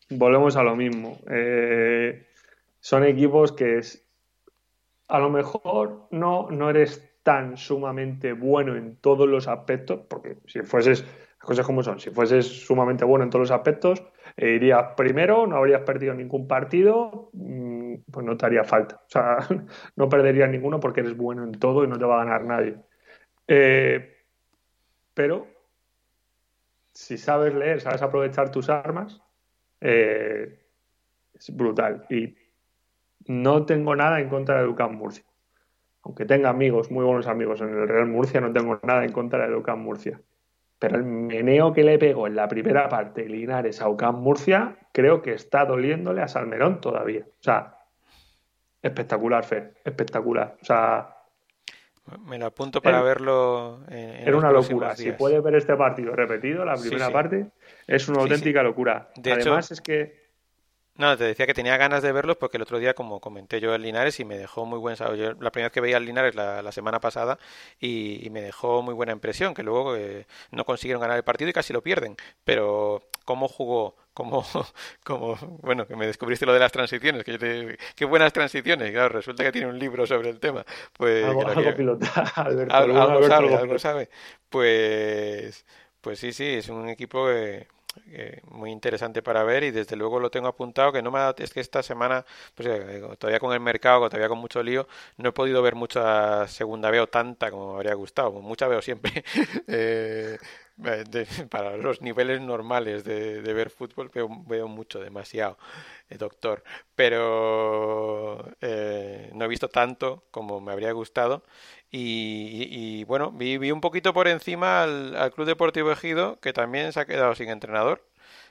volvemos 0.10 0.56
a 0.56 0.64
lo 0.64 0.76
mismo. 0.76 1.20
Eh, 1.30 2.28
son 2.80 3.04
equipos 3.06 3.52
que 3.52 3.82
a 5.08 5.20
lo 5.20 5.30
mejor 5.30 6.08
no, 6.12 6.50
no 6.50 6.70
eres 6.70 7.14
tan 7.24 7.58
sumamente 7.58 8.34
bueno 8.34 8.76
en 8.76 8.98
todos 8.98 9.28
los 9.28 9.48
aspectos, 9.48 10.02
porque 10.10 10.38
si 10.46 10.62
fueses, 10.62 11.02
las 11.02 11.48
cosas 11.48 11.66
como 11.66 11.82
son, 11.82 12.00
si 12.00 12.10
fueses 12.10 12.46
sumamente 12.46 13.06
bueno 13.06 13.24
en 13.24 13.30
todos 13.30 13.50
los 13.50 13.52
aspectos, 13.52 14.04
eh, 14.36 14.52
irías 14.52 14.94
primero, 14.98 15.48
no 15.48 15.56
habrías 15.58 15.82
perdido 15.82 16.14
ningún 16.14 16.48
partido, 16.48 17.30
mm, 17.34 17.96
pues 18.12 18.26
no 18.26 18.36
te 18.36 18.46
haría 18.46 18.64
falta. 18.64 19.02
O 19.06 19.10
sea, 19.10 19.38
no 19.96 20.10
perderías 20.10 20.50
ninguno 20.50 20.80
porque 20.80 21.02
eres 21.02 21.16
bueno 21.16 21.44
en 21.44 21.54
todo 21.54 21.84
y 21.84 21.88
no 21.88 21.98
te 21.98 22.06
va 22.06 22.22
a 22.22 22.26
ganar 22.26 22.44
nadie. 22.44 22.78
Eh, 23.48 24.18
pero 25.14 25.48
si 26.94 27.18
sabes 27.18 27.54
leer, 27.54 27.82
sabes 27.82 28.02
aprovechar 28.02 28.52
tus 28.52 28.70
armas, 28.70 29.22
eh, 29.84 30.60
es 31.34 31.56
brutal. 31.56 32.06
Y 32.10 32.36
no 33.28 33.66
tengo 33.66 33.96
nada 33.96 34.20
en 34.20 34.30
contra 34.30 34.60
de 34.60 34.66
Ducán 34.66 34.96
Murcia. 34.96 35.26
Aunque 36.04 36.26
tenga 36.26 36.50
amigos, 36.50 36.90
muy 36.90 37.06
buenos 37.06 37.28
amigos 37.28 37.62
en 37.62 37.70
el 37.70 37.88
Real 37.88 38.08
Murcia, 38.08 38.42
no 38.42 38.52
tengo 38.52 38.80
nada 38.84 39.04
en 39.06 39.12
contra 39.12 39.46
de 39.46 39.54
Ducán 39.54 39.80
Murcia. 39.80 40.20
Pero 40.80 40.98
el 40.98 41.04
meneo 41.04 41.72
que 41.72 41.84
le 41.84 41.98
pegó 41.98 42.28
en 42.28 42.36
la 42.36 42.48
primera 42.48 42.90
parte 42.90 43.28
Linares 43.28 43.82
a 43.82 44.12
Murcia, 44.12 44.78
creo 44.92 45.22
que 45.22 45.34
está 45.34 45.66
doliéndole 45.66 46.22
a 46.22 46.28
Salmerón 46.28 46.82
todavía. 46.82 47.24
O 47.26 47.44
sea, 47.44 47.78
espectacular, 48.82 49.46
Fer, 49.46 49.76
espectacular. 49.86 50.58
O 50.62 50.66
sea, 50.66 51.13
me 52.26 52.38
lo 52.38 52.48
apunto 52.48 52.82
para 52.82 53.02
verlo. 53.02 53.80
En, 53.90 54.28
era 54.28 54.38
una 54.38 54.52
locura. 54.52 54.96
Si 54.96 55.12
puedes 55.14 55.42
ver 55.42 55.56
este 55.56 55.76
partido 55.76 56.16
repetido, 56.16 56.66
la 56.66 56.76
primera 56.76 57.10
parte, 57.12 57.48
es 57.88 58.08
una 58.08 58.22
auténtica 58.22 58.62
locura. 58.64 59.10
Además, 59.18 59.72
es 59.72 59.82
que 59.82 60.24
no, 60.96 61.18
te 61.18 61.24
decía 61.24 61.48
que 61.48 61.56
tenía 61.56 61.76
ganas 61.76 62.04
de 62.04 62.12
verlos 62.12 62.38
porque 62.38 62.58
el 62.58 62.64
otro 62.64 62.78
día, 62.78 62.94
como 62.94 63.20
comenté 63.20 63.60
yo, 63.60 63.74
el 63.74 63.82
Linares 63.82 64.20
y 64.20 64.26
me 64.26 64.38
dejó 64.38 64.66
muy 64.66 64.78
buen 64.78 64.96
sabor. 64.96 65.16
Yo 65.16 65.34
la 65.34 65.52
primera 65.52 65.70
vez 65.70 65.72
que 65.72 65.82
veía 65.82 65.98
al 65.98 66.06
Linares 66.06 66.36
la, 66.36 66.72
semana 66.72 67.00
pasada 67.00 67.40
y, 67.80 68.28
me 68.32 68.42
dejó 68.42 68.84
muy 68.84 68.94
buena 68.94 69.12
impresión, 69.12 69.56
que 69.56 69.64
luego 69.64 69.96
eh, 69.96 70.28
no 70.52 70.66
consiguieron 70.66 71.02
ganar 71.02 71.18
el 71.18 71.24
partido 71.24 71.50
y 71.50 71.54
casi 71.54 71.74
lo 71.74 71.82
pierden. 71.82 72.16
Pero 72.44 73.02
cómo 73.26 73.48
jugó, 73.48 73.96
cómo, 74.14 74.44
cómo 75.04 75.36
bueno, 75.62 75.88
que 75.88 75.96
me 75.96 76.08
descubriste 76.08 76.46
lo 76.46 76.54
de 76.54 76.60
las 76.60 76.72
transiciones, 76.72 77.24
que 77.24 77.34
yo 77.34 77.40
te, 77.40 77.78
qué 77.96 78.06
buenas 78.06 78.34
transiciones. 78.34 78.92
Claro, 78.92 79.10
resulta 79.10 79.44
que 79.44 79.52
tiene 79.52 79.68
un 79.68 79.80
libro 79.80 80.06
sobre 80.06 80.30
el 80.30 80.40
tema. 80.40 80.66
Pues 80.94 81.26
algo, 81.26 81.42
Alberto, 82.36 82.76
algo, 82.76 83.28
sabe, 83.28 83.56
algo 83.56 83.80
sabe. 83.80 84.10
Pues, 84.50 85.66
pues 86.02 86.20
sí, 86.20 86.34
sí, 86.34 86.46
es 86.46 86.70
un 86.70 86.90
equipo 86.90 87.28
que 87.28 87.68
muy 88.50 88.72
interesante 88.72 89.22
para 89.22 89.44
ver 89.44 89.64
y 89.64 89.72
desde 89.72 89.96
luego 89.96 90.20
lo 90.20 90.32
tengo 90.32 90.48
apuntado 90.48 90.92
que 90.92 91.02
no 91.02 91.12
me 91.12 91.20
ha, 91.20 91.34
es 91.38 91.54
que 91.54 91.60
esta 91.60 91.84
semana 91.84 92.26
pues 92.56 92.68
eh, 92.68 93.02
todavía 93.20 93.40
con 93.40 93.54
el 93.54 93.60
mercado 93.60 94.10
todavía 94.10 94.30
con 94.30 94.40
mucho 94.40 94.64
lío 94.64 94.88
no 95.18 95.30
he 95.30 95.32
podido 95.32 95.62
ver 95.62 95.76
mucha 95.76 96.48
segunda 96.48 96.90
veo 96.90 97.08
tanta 97.08 97.52
como 97.52 97.74
me 97.74 97.76
habría 97.78 97.94
gustado 97.94 98.32
mucha 98.32 98.68
veo 98.68 98.82
siempre 98.82 99.24
eh, 99.68 100.38
para 101.50 101.78
los 101.78 102.02
niveles 102.02 102.42
normales 102.42 103.04
de, 103.04 103.42
ver 103.42 103.70
fútbol 103.70 104.10
veo, 104.14 104.28
veo 104.48 104.68
mucho 104.68 105.00
demasiado 105.00 105.58
doctor 106.18 106.64
pero 106.96 108.44
no 108.62 109.46
he 109.46 109.48
visto 109.48 109.68
tanto 109.68 110.24
como 110.32 110.60
me 110.62 110.72
habría 110.72 110.92
gustado 110.92 111.44
y, 111.96 113.04
bueno, 113.04 113.32
vi, 113.32 113.72
un 113.72 113.80
poquito 113.80 114.14
por 114.14 114.28
encima 114.28 114.82
al, 114.82 115.32
Club 115.36 115.46
Deportivo 115.46 115.92
Ejido, 115.92 116.40
que 116.40 116.52
también 116.52 116.92
se 116.92 117.00
ha 117.00 117.06
quedado 117.06 117.36
sin 117.36 117.50
entrenador. 117.50 118.04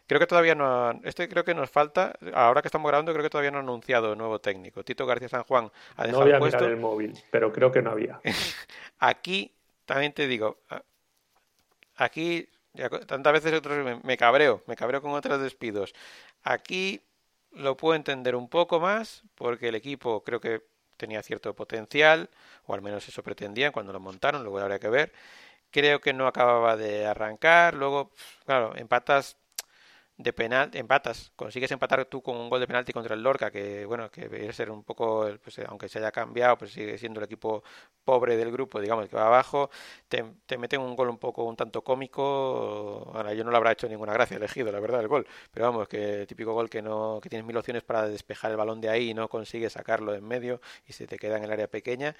Creo 0.07 0.21
que 0.21 0.29
todavía 0.29 0.55
no. 0.55 0.93
este 1.05 1.29
creo 1.29 1.45
que 1.45 1.55
nos 1.55 1.69
falta. 1.69 2.13
Ahora 2.35 2.63
que 2.63 2.69
estamos 2.69 2.89
grabando, 2.89 3.13
creo 3.13 3.25
que 3.25 3.31
todavía 3.31 3.51
no 3.51 3.59
ha 3.59 3.63
anunciado 3.63 4.15
nuevo 4.15 4.41
técnico. 4.41 4.85
Tito 4.85 5.07
García 5.07 5.29
San 5.29 5.43
Juan 5.43 5.71
ha 5.97 6.07
dejado 6.07 6.21
No 6.21 6.27
voy 6.27 6.35
a 6.37 6.39
puesto. 6.39 6.65
el 6.67 6.77
móvil, 6.77 7.19
pero 7.33 7.53
creo 7.53 7.73
que 7.73 7.83
no 7.83 7.91
había. 7.91 8.21
aquí, 9.01 9.53
también 9.87 10.13
te 10.13 10.29
digo, 10.29 10.59
aquí, 11.97 12.49
tantas 13.07 13.33
veces 13.33 13.53
otros 13.53 13.85
me, 13.85 14.01
me 14.03 14.17
cabreo, 14.17 14.63
me 14.67 14.77
cabreo 14.77 15.03
con 15.03 15.13
otros 15.13 15.41
despidos. 15.41 15.95
Aquí 16.43 17.03
lo 17.53 17.77
puedo 17.77 17.95
entender 17.95 18.35
un 18.37 18.49
poco 18.49 18.81
más, 18.81 19.23
porque 19.35 19.69
el 19.69 19.75
equipo 19.75 20.23
creo 20.25 20.41
que 20.41 20.63
tenía 20.97 21.23
cierto 21.23 21.55
potencial, 21.55 22.31
o 22.67 22.75
al 22.75 22.83
menos 22.83 23.09
eso 23.09 23.23
pretendían 23.23 23.73
cuando 23.73 23.93
lo 23.93 24.01
montaron, 24.01 24.43
luego 24.43 24.61
habría 24.61 24.79
que 24.79 24.89
ver. 24.89 25.13
Creo 25.71 26.01
que 26.01 26.13
no 26.13 26.27
acababa 26.27 26.77
de 26.77 27.07
arrancar, 27.07 27.75
luego, 27.75 28.13
claro, 28.47 28.77
empatas 28.77 29.37
de 30.17 30.33
penal, 30.33 30.71
empatas, 30.75 31.33
consigues 31.37 31.71
empatar 31.73 32.05
tú 32.05 32.23
con 32.23 32.37
un 32.37 32.49
gol 32.51 32.61
de 32.61 32.67
penalti 32.67 32.93
contra 32.93 33.15
el 33.15 33.23
Lorca, 33.23 33.51
que 33.51 33.85
bueno, 33.87 34.11
que 34.11 34.29
debe 34.29 34.53
ser 34.53 34.71
un 34.71 34.85
poco, 34.85 35.29
pues, 35.43 35.59
aunque 35.61 35.89
se 35.89 35.99
haya 35.99 36.13
cambiado, 36.13 36.59
pues 36.59 36.73
sigue 36.73 36.99
siendo 36.99 37.19
el 37.21 37.25
equipo 37.25 37.63
pobre 38.05 38.37
del 38.37 38.53
grupo, 38.53 38.81
digamos, 38.81 39.09
que 39.09 39.17
va 39.17 39.27
abajo, 39.27 39.71
te, 40.09 40.25
te 40.47 40.59
meten 40.59 40.81
un 40.81 40.95
gol 40.97 41.09
un 41.09 41.19
poco 41.19 41.45
un 41.45 41.57
tanto 41.57 41.83
cómico, 41.83 43.11
ahora 43.15 43.35
yo 43.35 43.45
no 43.45 43.51
lo 43.51 43.57
habrá 43.57 43.73
hecho 43.73 43.89
ninguna 43.89 44.13
gracia 44.13 44.37
elegido, 44.37 44.71
la 44.71 44.81
verdad, 44.81 45.01
el 45.01 45.09
gol, 45.09 45.27
pero 45.51 45.67
vamos, 45.67 45.89
que 45.89 46.27
típico 46.27 46.53
gol 46.53 46.69
que 46.71 46.83
no, 46.83 47.19
que 47.23 47.29
tienes 47.29 47.47
mil 47.47 47.57
opciones 47.57 47.83
para 47.83 48.09
despejar 48.09 48.51
el 48.51 48.57
balón 48.57 48.81
de 48.81 48.91
ahí 48.91 49.11
y 49.11 49.15
no 49.15 49.29
consigues 49.29 49.73
sacarlo 49.73 50.15
en 50.15 50.25
medio 50.27 50.61
y 50.87 50.93
se 50.93 51.07
te 51.07 51.19
queda 51.19 51.37
en 51.39 51.45
el 51.45 51.51
área 51.53 51.69
pequeña, 51.69 52.15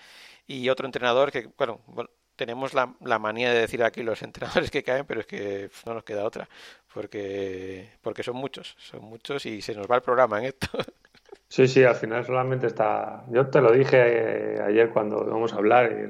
y 0.47 0.69
otro 0.69 0.87
entrenador 0.87 1.31
que, 1.33 1.49
bueno, 1.57 1.81
bueno 1.87 2.11
tenemos 2.37 2.75
la, 2.75 2.95
la, 3.01 3.19
manía 3.19 3.53
de 3.53 3.61
decir 3.61 3.83
aquí 3.85 4.03
los 4.03 4.23
entrenadores 4.29 4.71
que 4.71 4.83
caen, 4.83 5.07
pero 5.07 5.21
es 5.21 5.27
que 5.27 5.71
no 5.87 5.95
nos 5.95 6.05
queda 6.05 6.25
otra, 6.25 6.49
porque, 6.95 7.89
porque 8.03 8.23
son 8.23 8.37
muchos, 8.37 8.75
son 8.79 9.05
muchos 9.05 9.47
y 9.47 9.63
se 9.63 9.75
nos 9.75 9.87
va 9.87 9.97
el 9.97 10.03
programa 10.03 10.39
en 10.39 10.47
esto. 10.47 10.69
Sí, 11.49 11.69
sí, 11.69 11.85
al 11.85 11.97
final 11.97 12.25
solamente 12.25 12.67
está. 12.67 13.27
Yo 13.29 13.49
te 13.49 13.61
lo 13.61 13.73
dije 13.73 13.99
eh, 13.99 14.63
ayer 14.63 14.89
cuando 14.89 15.23
vamos 15.23 15.53
a 15.53 15.57
hablar, 15.57 16.09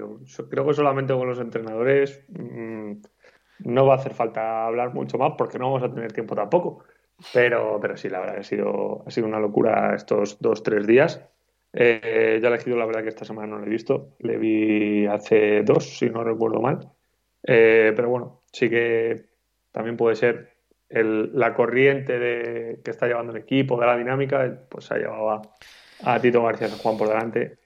creo 0.48 0.66
que 0.68 0.72
solamente 0.72 1.14
con 1.14 1.26
los 1.26 1.40
entrenadores 1.40 2.24
mm, 2.28 2.92
no 3.64 3.84
va 3.84 3.94
a 3.94 3.96
hacer 3.96 4.14
falta 4.14 4.66
hablar 4.66 4.94
mucho 4.94 5.18
más 5.18 5.32
porque 5.36 5.58
no 5.58 5.72
vamos 5.72 5.82
a 5.82 5.92
tener 5.92 6.12
tiempo 6.12 6.36
tampoco. 6.36 6.84
Pero, 7.32 7.78
pero 7.80 7.96
sí, 7.96 8.08
la 8.08 8.20
verdad 8.20 8.38
ha 8.38 8.42
sido, 8.44 9.02
ha 9.04 9.10
sido 9.10 9.26
una 9.26 9.40
locura 9.40 9.96
estos 9.96 10.40
dos, 10.40 10.62
tres 10.62 10.86
días. 10.86 11.20
Eh, 11.72 12.38
ya 12.40 12.48
he 12.48 12.52
elegido, 12.52 12.76
la 12.76 12.86
verdad 12.86 13.02
que 13.02 13.08
esta 13.08 13.24
semana 13.24 13.48
no 13.48 13.58
lo 13.58 13.66
he 13.66 13.70
visto. 13.70 14.10
Le 14.20 14.38
vi 14.38 15.06
hace 15.06 15.62
dos, 15.64 15.98
si 15.98 16.08
no 16.08 16.22
recuerdo 16.22 16.60
mal. 16.60 16.88
Eh, 17.42 17.92
pero 17.96 18.08
bueno, 18.08 18.42
sí 18.52 18.70
que 18.70 19.24
también 19.72 19.96
puede 19.96 20.14
ser 20.14 20.51
la 20.92 21.54
corriente 21.54 22.18
de, 22.18 22.80
que 22.84 22.90
está 22.90 23.06
llevando 23.06 23.32
el 23.32 23.38
equipo, 23.38 23.78
de 23.80 23.86
la 23.86 23.96
dinámica, 23.96 24.60
pues 24.68 24.90
ha 24.90 24.96
llevado 24.96 25.42
a, 26.04 26.20
Tito 26.20 26.42
García 26.42 26.68
Juan 26.68 26.98
por 26.98 27.08
delante. 27.08 27.58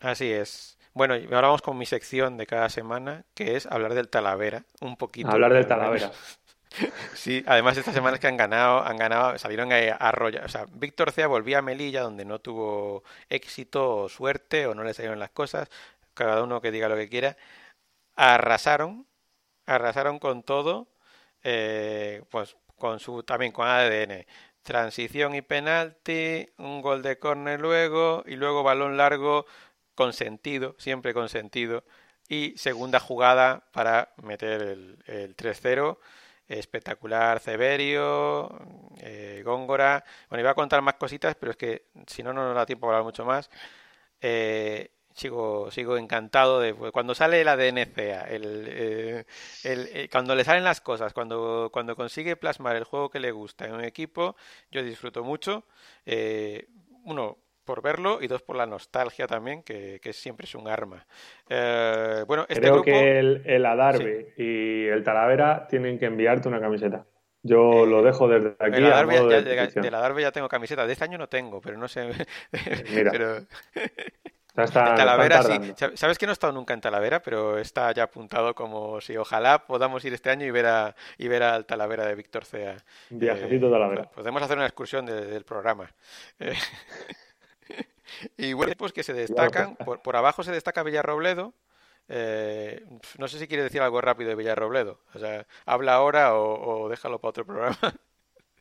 Así 0.00 0.30
es. 0.30 0.78
Bueno, 0.92 1.14
ahora 1.14 1.48
vamos 1.48 1.62
con 1.62 1.76
mi 1.76 1.86
sección 1.86 2.36
de 2.36 2.46
cada 2.46 2.68
semana, 2.68 3.24
que 3.34 3.56
es 3.56 3.66
hablar 3.66 3.94
del 3.94 4.08
Talavera, 4.08 4.64
un 4.80 4.96
poquito. 4.96 5.30
Hablar 5.30 5.52
del 5.52 5.66
Talavera. 5.66 6.10
Sí, 7.14 7.44
además 7.46 7.76
estas 7.76 7.94
semanas 7.94 8.18
que 8.18 8.26
han 8.26 8.36
ganado, 8.36 8.84
han 8.84 8.96
ganado, 8.96 9.38
salieron 9.38 9.72
a 9.72 9.76
arrollar. 9.94 10.44
O 10.44 10.48
sea, 10.48 10.66
Víctor 10.72 11.12
Cea 11.12 11.28
volvía 11.28 11.58
a 11.58 11.62
Melilla, 11.62 12.02
donde 12.02 12.24
no 12.24 12.40
tuvo 12.40 13.04
éxito 13.28 13.96
o 13.96 14.08
suerte 14.08 14.66
o 14.66 14.74
no 14.74 14.82
le 14.82 14.92
salieron 14.92 15.20
las 15.20 15.30
cosas, 15.30 15.68
cada 16.14 16.42
uno 16.42 16.60
que 16.60 16.72
diga 16.72 16.88
lo 16.88 16.96
que 16.96 17.08
quiera. 17.08 17.36
Arrasaron, 18.16 19.06
arrasaron 19.66 20.18
con 20.18 20.42
todo, 20.42 20.88
eh, 21.44 22.22
pues 22.30 22.56
con 22.78 23.00
su 23.00 23.22
también 23.22 23.52
con 23.52 23.68
ADN. 23.68 24.26
Transición 24.62 25.34
y 25.34 25.42
penalti, 25.42 26.48
un 26.58 26.82
gol 26.82 27.02
de 27.02 27.18
córner 27.18 27.60
luego 27.60 28.24
y 28.26 28.36
luego 28.36 28.62
balón 28.62 28.96
largo 28.96 29.46
consentido, 29.94 30.74
siempre 30.78 31.14
consentido 31.14 31.84
y 32.28 32.54
segunda 32.56 32.98
jugada 33.00 33.64
para 33.72 34.14
meter 34.22 34.62
el, 34.62 34.98
el 35.06 35.36
3-0 35.36 35.98
espectacular 36.48 37.40
Severio, 37.40 38.50
eh, 39.00 39.42
Góngora. 39.44 40.04
Bueno, 40.28 40.40
iba 40.40 40.50
a 40.50 40.54
contar 40.54 40.82
más 40.82 40.94
cositas, 40.94 41.34
pero 41.36 41.52
es 41.52 41.56
que 41.56 41.86
si 42.06 42.22
no, 42.22 42.32
no 42.32 42.44
nos 42.46 42.54
da 42.54 42.66
tiempo 42.66 42.86
para 42.86 42.98
hablar 42.98 43.06
mucho 43.06 43.24
más. 43.24 43.50
Eh, 44.20 44.90
sigo, 45.14 45.70
sigo 45.70 45.96
encantado 45.96 46.60
de 46.60 46.74
pues, 46.74 46.92
cuando 46.92 47.14
sale 47.14 47.42
la 47.44 47.56
DNCA, 47.56 48.28
el, 48.28 48.66
eh, 48.68 49.24
el, 49.64 50.10
cuando 50.10 50.34
le 50.34 50.44
salen 50.44 50.64
las 50.64 50.80
cosas, 50.80 51.12
cuando, 51.14 51.70
cuando 51.72 51.96
consigue 51.96 52.36
plasmar 52.36 52.76
el 52.76 52.84
juego 52.84 53.08
que 53.08 53.20
le 53.20 53.30
gusta 53.32 53.66
en 53.66 53.72
un 53.74 53.84
equipo, 53.84 54.36
yo 54.70 54.82
disfruto 54.82 55.24
mucho. 55.24 55.64
uno, 57.04 57.38
por 57.64 57.82
verlo 57.82 58.18
y 58.20 58.26
dos 58.26 58.42
por 58.42 58.56
la 58.56 58.66
nostalgia 58.66 59.26
también, 59.26 59.62
que, 59.62 60.00
siempre 60.12 60.44
es 60.44 60.54
un 60.54 60.68
arma. 60.68 61.06
Eh, 61.48 62.24
bueno, 62.26 62.44
este 62.48 62.60
Creo 62.60 62.82
que 62.82 63.18
el, 63.18 63.42
el 63.44 63.66
Adarve 63.66 64.34
y 64.36 64.86
el 64.86 65.02
Talavera 65.02 65.66
tienen 65.68 65.98
que 65.98 66.06
enviarte 66.06 66.48
una 66.48 66.60
camiseta. 66.60 67.06
Yo 67.42 67.84
eh, 67.84 67.86
lo 67.86 68.02
dejo 68.02 68.28
desde 68.28 68.54
aquí. 68.58 68.76
El 68.76 68.86
Adarve 68.86 69.14
ya, 69.14 69.42
de, 69.66 69.90
la 69.90 69.98
Adarve 69.98 70.22
ya 70.22 70.32
tengo 70.32 70.48
camiseta. 70.48 70.86
De 70.86 70.92
este 70.92 71.04
año 71.04 71.18
no 71.18 71.28
tengo, 71.28 71.60
pero 71.60 71.76
no 71.76 71.88
sé. 71.88 72.10
Mira. 72.94 73.12
Talavera, 74.54 75.42
sí. 75.42 75.74
Sabes 75.94 76.18
que 76.18 76.26
no 76.26 76.32
he 76.32 76.34
estado 76.34 76.52
nunca 76.52 76.74
en 76.74 76.80
Talavera, 76.80 77.20
pero 77.22 77.58
está 77.58 77.90
ya 77.92 78.04
apuntado 78.04 78.54
como 78.54 79.00
si 79.00 79.16
ojalá 79.16 79.66
podamos 79.66 80.04
ir 80.04 80.14
este 80.14 80.30
año 80.30 80.46
y 80.46 80.50
ver 80.50 80.66
a 80.66 80.94
y 81.18 81.28
ver 81.28 81.42
al 81.42 81.66
Talavera 81.66 82.06
de 82.06 82.14
Víctor 82.14 82.44
Cea. 82.44 82.76
Viajecito 83.10 83.70
Talavera. 83.70 84.10
Podemos 84.10 84.42
hacer 84.42 84.56
una 84.56 84.66
excursión 84.66 85.06
del 85.06 85.44
programa. 85.44 85.90
Eh, 86.38 86.54
y 88.36 88.52
bueno, 88.52 88.72
pues 88.78 88.92
que 88.92 89.02
se 89.02 89.12
destacan, 89.12 89.76
por, 89.76 90.02
por 90.02 90.16
abajo 90.16 90.42
se 90.42 90.52
destaca 90.52 90.82
Villarrobledo, 90.82 91.52
eh, 92.08 92.84
no 93.18 93.28
sé 93.28 93.38
si 93.38 93.48
quiere 93.48 93.62
decir 93.62 93.80
algo 93.80 94.00
rápido 94.00 94.30
de 94.30 94.36
Villarrobledo. 94.36 95.00
O 95.14 95.18
sea, 95.18 95.46
habla 95.64 95.94
ahora 95.94 96.38
o, 96.38 96.88
déjalo 96.88 97.20
para 97.20 97.30
otro 97.30 97.46
programa. 97.46 97.76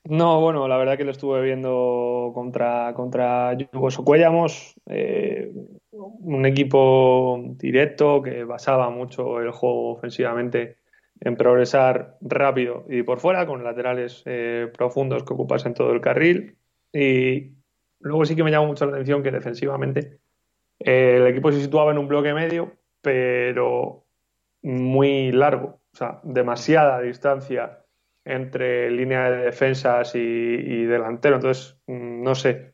No, 0.06 0.42
bueno, 0.42 0.68
la 0.68 0.76
verdad 0.76 0.98
que 0.98 1.06
lo 1.06 1.12
estuve 1.12 1.42
viendo 1.42 2.32
contra, 2.34 2.94
contra 2.94 3.54
Yugoso 3.54 4.04
Cuellamos, 4.04 4.76
eh, 4.86 5.50
un 6.08 6.46
equipo 6.46 7.42
directo 7.58 8.22
que 8.22 8.44
basaba 8.44 8.90
mucho 8.90 9.40
el 9.40 9.52
juego 9.52 9.94
ofensivamente 9.94 10.78
en 11.20 11.36
progresar 11.38 12.18
rápido 12.22 12.86
y 12.90 13.04
por 13.04 13.20
fuera, 13.20 13.46
con 13.46 13.64
laterales 13.64 14.24
eh, 14.26 14.70
profundos 14.76 15.24
que 15.24 15.34
ocupasen 15.34 15.74
todo 15.74 15.92
el 15.94 16.02
carril. 16.02 16.58
Y 16.92 17.54
luego 18.00 18.26
sí 18.26 18.36
que 18.36 18.44
me 18.44 18.52
llamó 18.52 18.68
mucho 18.68 18.86
la 18.86 18.94
atención 18.94 19.24
que 19.24 19.32
defensivamente 19.32 20.20
el 20.80 21.28
equipo 21.28 21.52
se 21.52 21.62
situaba 21.62 21.92
en 21.92 21.98
un 21.98 22.08
bloque 22.08 22.34
medio, 22.34 22.74
pero 23.02 24.06
muy 24.62 25.32
largo, 25.32 25.82
o 25.94 25.98
sea, 25.98 26.20
demasiada 26.24 27.02
distancia 27.02 27.80
entre 28.26 28.90
línea 28.92 29.30
de 29.30 29.46
defensas 29.46 30.16
y, 30.16 30.86
delantero. 30.86 31.36
Entonces, 31.36 31.78
mm, 31.88 32.24
no 32.24 32.36
sé, 32.36 32.73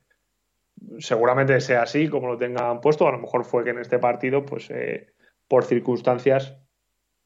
seguramente 1.00 1.60
sea 1.62 1.84
así 1.84 2.08
como 2.10 2.28
lo 2.28 2.38
tengan 2.38 2.82
puesto. 2.82 3.08
A 3.08 3.12
lo 3.12 3.20
mejor 3.20 3.46
fue 3.46 3.64
que 3.64 3.72
en 3.72 3.80
este 3.80 4.00
partido, 4.00 4.46
pues 4.46 4.70
eh, 4.70 5.14
por 5.48 5.66
circunstancias, 5.66 6.58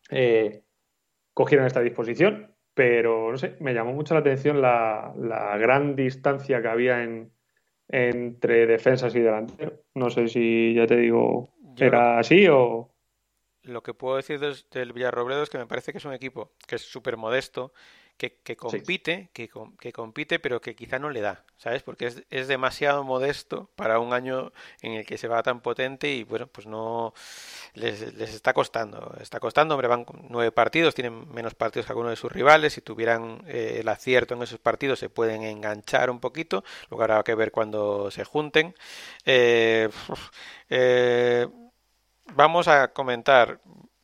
eh, 0.09 0.63
cogieron 1.33 1.67
esta 1.67 1.81
disposición. 1.81 2.55
Pero 2.73 3.31
no 3.31 3.37
sé, 3.37 3.55
me 3.59 3.73
llamó 3.73 3.93
mucho 3.93 4.15
la 4.15 4.21
atención 4.21 4.59
la, 4.61 5.13
gran 5.59 5.95
distancia 5.95 6.61
que 6.61 6.67
había 6.67 7.07
entre 7.87 8.65
defensas 8.65 9.13
y 9.15 9.19
delantero. 9.19 9.83
No 9.93 10.09
sé 10.09 10.27
si 10.27 10.73
ya 10.73 10.87
te 10.87 10.97
digo, 10.97 11.49
¿era 11.77 12.17
así 12.17 12.47
o.? 12.47 12.93
lo 13.63 13.81
que 13.81 13.93
puedo 13.93 14.17
decir 14.17 14.39
del, 14.39 14.93
Villarrobledo 14.93 15.43
es 15.43 15.49
que 15.49 15.57
me 15.57 15.67
parece 15.67 15.91
que 15.91 15.97
es 15.97 16.05
un 16.05 16.13
equipo 16.13 16.51
que 16.67 16.75
es 16.75 16.81
súper 16.81 17.17
modesto, 17.17 17.73
que, 18.17 18.37
que 18.43 18.55
compite, 18.55 19.29
que, 19.33 19.49
que, 19.79 19.91
compite, 19.91 20.39
pero 20.39 20.61
que 20.61 20.75
quizá 20.75 20.99
no 20.99 21.09
le 21.09 21.21
da, 21.21 21.43
¿sabes? 21.57 21.83
Porque 21.83 22.07
es, 22.07 22.23
es, 22.29 22.47
demasiado 22.47 23.03
modesto 23.03 23.69
para 23.75 23.99
un 23.99 24.13
año 24.13 24.51
en 24.81 24.93
el 24.93 25.05
que 25.05 25.17
se 25.17 25.27
va 25.27 25.43
tan 25.43 25.61
potente 25.61 26.09
y 26.11 26.23
bueno, 26.23 26.47
pues 26.47 26.67
no 26.67 27.13
les, 27.73 28.13
les 28.15 28.33
está 28.33 28.53
costando, 28.53 29.15
está 29.19 29.39
costando, 29.39 29.75
hombre, 29.75 29.87
van 29.87 30.05
nueve 30.29 30.51
partidos, 30.51 30.95
tienen 30.95 31.29
menos 31.33 31.55
partidos 31.55 31.85
que 31.85 31.91
algunos 31.91 32.11
de 32.11 32.15
sus 32.15 32.31
rivales, 32.31 32.73
si 32.73 32.81
tuvieran 32.81 33.43
eh, 33.47 33.77
el 33.81 33.87
acierto 33.89 34.35
en 34.35 34.43
esos 34.43 34.59
partidos 34.59 34.99
se 34.99 35.09
pueden 35.09 35.43
enganchar 35.43 36.09
un 36.09 36.19
poquito, 36.19 36.63
lo 36.89 36.97
que 36.97 37.03
habrá 37.03 37.23
que 37.23 37.35
ver 37.35 37.51
cuando 37.51 38.11
se 38.11 38.23
junten. 38.23 38.75
Eh, 39.25 39.89
eh, 40.69 41.47
vamos 42.33 42.67
a 42.67 42.89
comentar, 42.93 43.59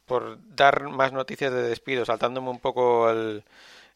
por 0.06 0.40
dar 0.56 0.90
más 0.90 1.14
noticias 1.14 1.54
de 1.54 1.62
despido, 1.64 2.06
saltándome 2.06 2.50
un 2.50 2.60
poco 2.60 3.10
el, 3.10 3.44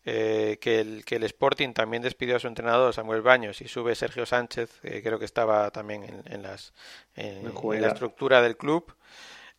eh, 0.06 0.58
que, 0.60 0.82
el, 0.82 1.06
que 1.06 1.16
el 1.16 1.24
Sporting 1.24 1.74
también 1.74 2.04
despidió 2.04 2.36
a 2.36 2.40
su 2.40 2.48
entrenador 2.48 2.94
Samuel 2.94 3.22
Baños 3.22 3.62
y 3.62 3.68
sube 3.68 3.96
Sergio 3.96 4.26
Sánchez, 4.26 4.80
que 4.82 5.02
creo 5.02 5.18
que 5.18 5.26
estaba 5.26 5.72
también 5.72 6.24
en, 6.26 6.42
las, 6.42 6.74
en, 7.16 7.54
la 7.82 7.88
estructura 7.88 8.42
del 8.42 8.58
club. 8.58 8.94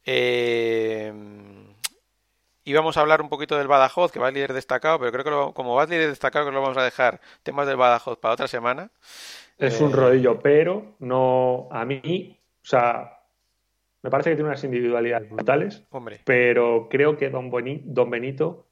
Eh, 0.04 1.12
y 2.66 2.72
vamos 2.72 2.96
a 2.96 3.00
hablar 3.00 3.20
un 3.20 3.28
poquito 3.28 3.56
del 3.56 3.68
Badajoz, 3.68 4.10
que 4.10 4.18
va 4.18 4.28
a 4.28 4.30
líder 4.30 4.52
destacado, 4.52 4.98
pero 4.98 5.12
creo 5.12 5.48
que 5.48 5.54
como 5.54 5.74
va 5.74 5.84
líder 5.84 6.08
destacado, 6.08 6.46
que 6.46 6.52
lo 6.52 6.62
vamos 6.62 6.78
a 6.78 6.84
dejar 6.84 7.20
temas 7.42 7.66
del 7.66 7.76
Badajoz 7.76 8.18
para 8.18 8.34
otra 8.34 8.48
semana. 8.48 8.90
Es 9.58 9.80
un 9.80 9.92
eh, 9.92 9.96
rodillo, 9.96 10.40
pero 10.40 10.94
no 10.98 11.68
a 11.70 11.84
mí, 11.84 12.38
o 12.62 12.66
sea, 12.66 13.18
me 14.02 14.10
parece 14.10 14.30
que 14.30 14.36
tiene 14.36 14.48
unas 14.48 14.64
individualidades 14.64 15.30
brutales, 15.30 15.84
pero 16.24 16.88
creo 16.90 17.16
que 17.16 17.30
Don, 17.30 17.50
Don 17.84 18.10
Benito 18.10 18.66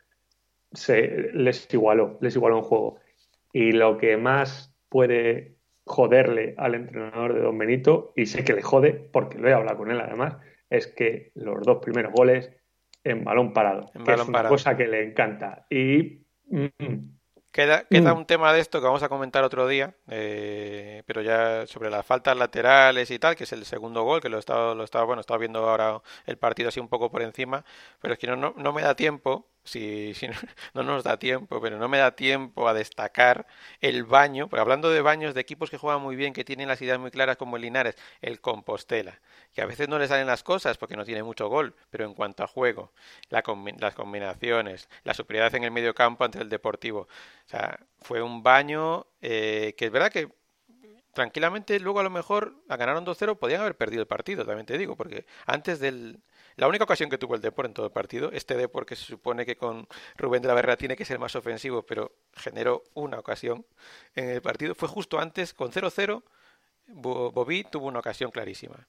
se, 0.72 1.30
les 1.32 1.72
igualó, 1.72 2.18
les 2.20 2.36
igualó 2.36 2.58
en 2.58 2.62
juego. 2.62 2.98
Y 3.52 3.72
lo 3.72 3.98
que 3.98 4.16
más 4.16 4.74
puede 4.88 5.56
joderle 5.84 6.54
al 6.58 6.74
entrenador 6.74 7.34
de 7.34 7.40
Don 7.40 7.58
Benito, 7.58 8.12
y 8.16 8.26
sé 8.26 8.44
que 8.44 8.52
le 8.52 8.62
jode, 8.62 8.92
porque 8.92 9.38
lo 9.38 9.48
he 9.48 9.52
hablado 9.52 9.78
con 9.78 9.90
él 9.90 10.00
además, 10.00 10.36
es 10.70 10.86
que 10.86 11.32
los 11.34 11.62
dos 11.62 11.78
primeros 11.82 12.12
goles 12.12 12.50
en 13.04 13.24
balón 13.24 13.52
parado, 13.52 13.90
que 14.04 14.12
es 14.12 14.28
una 14.28 14.48
cosa 14.48 14.76
que 14.76 14.86
le 14.86 15.02
encanta. 15.02 15.66
Y 15.68 16.24
mm, 16.46 16.66
Queda, 17.52 17.84
queda 17.84 18.14
mm. 18.14 18.16
un 18.16 18.24
tema 18.24 18.50
de 18.54 18.60
esto 18.60 18.80
que 18.80 18.86
vamos 18.86 19.02
a 19.02 19.10
comentar 19.10 19.44
otro 19.44 19.68
día, 19.68 19.94
eh, 20.08 21.02
pero 21.04 21.20
ya 21.20 21.66
sobre 21.66 21.90
las 21.90 22.06
faltas 22.06 22.34
laterales 22.34 23.10
y 23.10 23.18
tal, 23.18 23.36
que 23.36 23.44
es 23.44 23.52
el 23.52 23.66
segundo 23.66 24.04
gol, 24.04 24.22
que 24.22 24.30
lo 24.30 24.38
estaba, 24.38 24.74
lo 24.74 24.84
estaba, 24.84 25.04
bueno, 25.04 25.20
estaba 25.20 25.36
viendo 25.36 25.58
ahora 25.68 26.00
el 26.24 26.38
partido 26.38 26.70
así 26.70 26.80
un 26.80 26.88
poco 26.88 27.10
por 27.10 27.20
encima, 27.20 27.62
pero 28.00 28.14
es 28.14 28.18
que 28.18 28.26
no, 28.26 28.36
no, 28.36 28.54
no 28.56 28.72
me 28.72 28.80
da 28.80 28.96
tiempo 28.96 29.51
si, 29.64 30.14
si 30.14 30.26
no, 30.74 30.82
nos 30.82 31.04
da 31.04 31.18
tiempo, 31.18 31.60
pero 31.60 31.78
no 31.78 31.88
me 31.88 31.98
da 31.98 32.14
tiempo 32.16 32.68
a 32.68 32.74
destacar 32.74 33.46
el 33.80 34.04
baño, 34.04 34.48
porque 34.48 34.60
hablando 34.60 34.90
de 34.90 35.00
baños 35.00 35.34
de 35.34 35.40
equipos 35.40 35.70
que 35.70 35.78
juegan 35.78 36.02
muy 36.02 36.16
bien, 36.16 36.32
que 36.32 36.44
tienen 36.44 36.68
las 36.68 36.82
ideas 36.82 36.98
muy 36.98 37.10
claras 37.10 37.36
como 37.36 37.56
el 37.56 37.62
Linares, 37.62 37.96
el 38.20 38.40
Compostela, 38.40 39.20
que 39.52 39.62
a 39.62 39.66
veces 39.66 39.88
no 39.88 39.98
le 39.98 40.08
salen 40.08 40.26
las 40.26 40.42
cosas 40.42 40.78
porque 40.78 40.96
no 40.96 41.04
tiene 41.04 41.22
mucho 41.22 41.48
gol, 41.48 41.74
pero 41.90 42.04
en 42.04 42.14
cuanto 42.14 42.42
a 42.44 42.46
juego, 42.46 42.92
la, 43.30 43.42
las 43.78 43.94
combinaciones, 43.94 44.88
la 45.04 45.14
superioridad 45.14 45.54
en 45.54 45.64
el 45.64 45.70
medio 45.70 45.94
campo 45.94 46.24
ante 46.24 46.40
el 46.40 46.48
Deportivo, 46.48 47.00
o 47.02 47.48
sea, 47.48 47.78
fue 48.00 48.22
un 48.22 48.42
baño 48.42 49.06
eh, 49.20 49.74
que 49.76 49.86
es 49.86 49.92
verdad 49.92 50.10
que 50.10 50.28
tranquilamente 51.12 51.78
luego 51.80 52.00
a 52.00 52.02
lo 52.02 52.10
mejor 52.10 52.54
la 52.66 52.76
ganaron 52.76 53.04
2-0, 53.04 53.38
podían 53.38 53.60
haber 53.60 53.76
perdido 53.76 54.02
el 54.02 54.06
partido, 54.08 54.44
también 54.44 54.66
te 54.66 54.78
digo, 54.78 54.96
porque 54.96 55.26
antes 55.46 55.78
del 55.80 56.20
la 56.56 56.68
única 56.68 56.84
ocasión 56.84 57.10
que 57.10 57.18
tuvo 57.18 57.34
el 57.34 57.40
Depor 57.40 57.66
en 57.66 57.74
todo 57.74 57.86
el 57.86 57.92
partido, 57.92 58.30
este 58.32 58.56
Depor 58.56 58.86
que 58.86 58.96
se 58.96 59.04
supone 59.04 59.46
que 59.46 59.56
con 59.56 59.88
Rubén 60.16 60.42
de 60.42 60.48
la 60.48 60.54
Verra 60.54 60.76
tiene 60.76 60.96
que 60.96 61.04
ser 61.04 61.18
más 61.18 61.34
ofensivo, 61.36 61.82
pero 61.82 62.12
generó 62.34 62.84
una 62.94 63.18
ocasión 63.18 63.64
en 64.14 64.28
el 64.30 64.42
partido, 64.42 64.74
fue 64.74 64.88
justo 64.88 65.18
antes, 65.18 65.54
con 65.54 65.72
0-0, 65.72 66.22
Bobby 66.88 67.64
tuvo 67.64 67.86
una 67.86 68.00
ocasión 68.00 68.30
clarísima. 68.30 68.86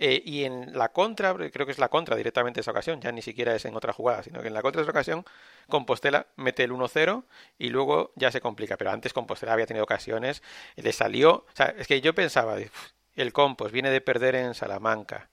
Eh, 0.00 0.22
y 0.24 0.44
en 0.44 0.78
la 0.78 0.90
contra, 0.90 1.34
creo 1.34 1.66
que 1.66 1.72
es 1.72 1.78
la 1.78 1.88
contra 1.88 2.14
directamente 2.14 2.60
esa 2.60 2.70
ocasión, 2.70 3.00
ya 3.00 3.10
ni 3.10 3.20
siquiera 3.20 3.54
es 3.56 3.64
en 3.64 3.74
otra 3.74 3.92
jugada, 3.92 4.22
sino 4.22 4.40
que 4.40 4.46
en 4.46 4.54
la 4.54 4.62
contra 4.62 4.80
de 4.80 4.84
esa 4.84 4.92
ocasión, 4.92 5.24
Compostela 5.68 6.28
mete 6.36 6.62
el 6.62 6.70
1-0 6.70 7.24
y 7.58 7.70
luego 7.70 8.12
ya 8.14 8.30
se 8.30 8.40
complica. 8.40 8.76
Pero 8.76 8.92
antes 8.92 9.12
Compostela 9.12 9.54
había 9.54 9.66
tenido 9.66 9.82
ocasiones, 9.82 10.42
le 10.76 10.92
salió. 10.92 11.46
O 11.52 11.56
sea, 11.56 11.74
es 11.76 11.88
que 11.88 12.00
yo 12.00 12.14
pensaba, 12.14 12.56
el 13.16 13.32
Compos 13.32 13.72
viene 13.72 13.90
de 13.90 14.00
perder 14.00 14.36
en 14.36 14.54
Salamanca, 14.54 15.30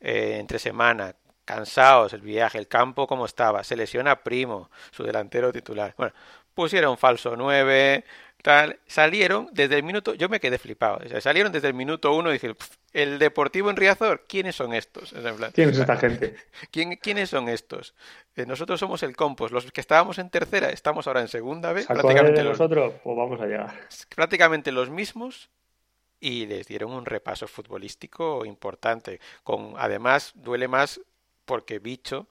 eh, 0.00 0.36
entre 0.38 0.58
semana, 0.58 1.14
cansados, 1.44 2.12
el 2.12 2.20
viaje, 2.20 2.58
el 2.58 2.68
campo 2.68 3.06
como 3.06 3.24
estaba, 3.24 3.64
se 3.64 3.76
lesiona 3.76 4.22
Primo, 4.22 4.70
su 4.90 5.02
delantero 5.02 5.50
titular. 5.52 5.94
Bueno, 5.96 6.12
pusieron 6.52 6.98
falso 6.98 7.36
9, 7.36 8.04
tal, 8.42 8.78
salieron 8.86 9.48
desde 9.52 9.76
el 9.76 9.82
minuto, 9.82 10.14
yo 10.14 10.28
me 10.28 10.40
quedé 10.40 10.58
flipado, 10.58 10.98
salieron 11.20 11.50
desde 11.50 11.68
el 11.68 11.74
minuto 11.74 12.12
1 12.12 12.30
y 12.30 12.32
dije, 12.34 12.54
el 12.92 13.18
Deportivo 13.18 13.70
en 13.70 13.76
Riazor, 13.76 14.24
¿quiénes 14.28 14.56
son 14.56 14.74
estos? 14.74 15.14
¿Quién 15.54 15.70
es 15.70 15.78
esta 15.78 15.96
gente? 15.96 16.36
¿Quién, 16.70 16.96
¿Quiénes 16.96 17.30
son 17.30 17.48
estos? 17.48 17.94
Eh, 18.36 18.44
nosotros 18.44 18.78
somos 18.78 19.02
el 19.02 19.16
Compos, 19.16 19.50
los 19.50 19.70
que 19.72 19.80
estábamos 19.80 20.18
en 20.18 20.30
tercera, 20.30 20.70
estamos 20.70 21.06
ahora 21.06 21.20
en 21.20 21.28
segunda 21.28 21.72
vez. 21.72 21.86
Prácticamente 21.86 22.44
nosotros, 22.44 22.94
pues 23.02 23.16
vamos 23.16 23.40
a 23.40 23.46
llegar. 23.46 23.74
Prácticamente 24.14 24.70
los 24.70 24.90
mismos 24.90 25.48
y 26.20 26.46
les 26.46 26.66
dieron 26.66 26.92
un 26.92 27.06
repaso 27.06 27.46
futbolístico 27.46 28.44
importante. 28.44 29.20
Con, 29.44 29.74
además, 29.76 30.32
duele 30.34 30.68
más 30.68 31.00
porque 31.44 31.78
Bicho, 31.78 32.26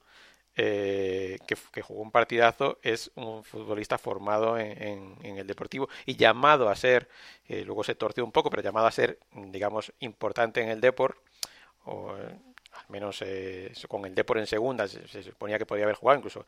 eh, 0.56 1.38
que, 1.48 1.82
jugó 1.82 2.02
un 2.02 2.12
partidazo, 2.12 2.80
es 2.82 3.12
un 3.16 3.44
futbolista 3.44 3.98
formado 3.98 4.58
en, 4.58 5.16
el 5.22 5.46
Deportivo 5.46 5.88
y 6.06 6.16
llamado 6.16 6.70
a 6.70 6.76
ser, 6.76 7.08
eh, 7.48 7.64
luego 7.64 7.84
se 7.84 7.96
torció 7.96 8.26
un 8.26 8.32
poco, 8.32 8.50
pero 8.50 8.64
llamado 8.64 8.88
a 8.88 8.92
ser, 8.92 9.20
digamos, 9.34 9.94
importante 10.00 10.62
en 10.62 10.70
el 10.70 10.82
Deport. 10.82 11.18
O, 11.86 12.16
al 12.78 12.90
menos 12.90 13.22
eh, 13.22 13.72
con 13.88 14.06
el 14.06 14.16
Depor 14.16 14.38
en 14.38 14.48
segunda, 14.48 14.88
se, 14.88 15.24
suponía 15.24 15.58
que 15.58 15.66
podía 15.66 15.84
haber 15.84 15.96
jugado, 15.96 16.18
incluso 16.18 16.46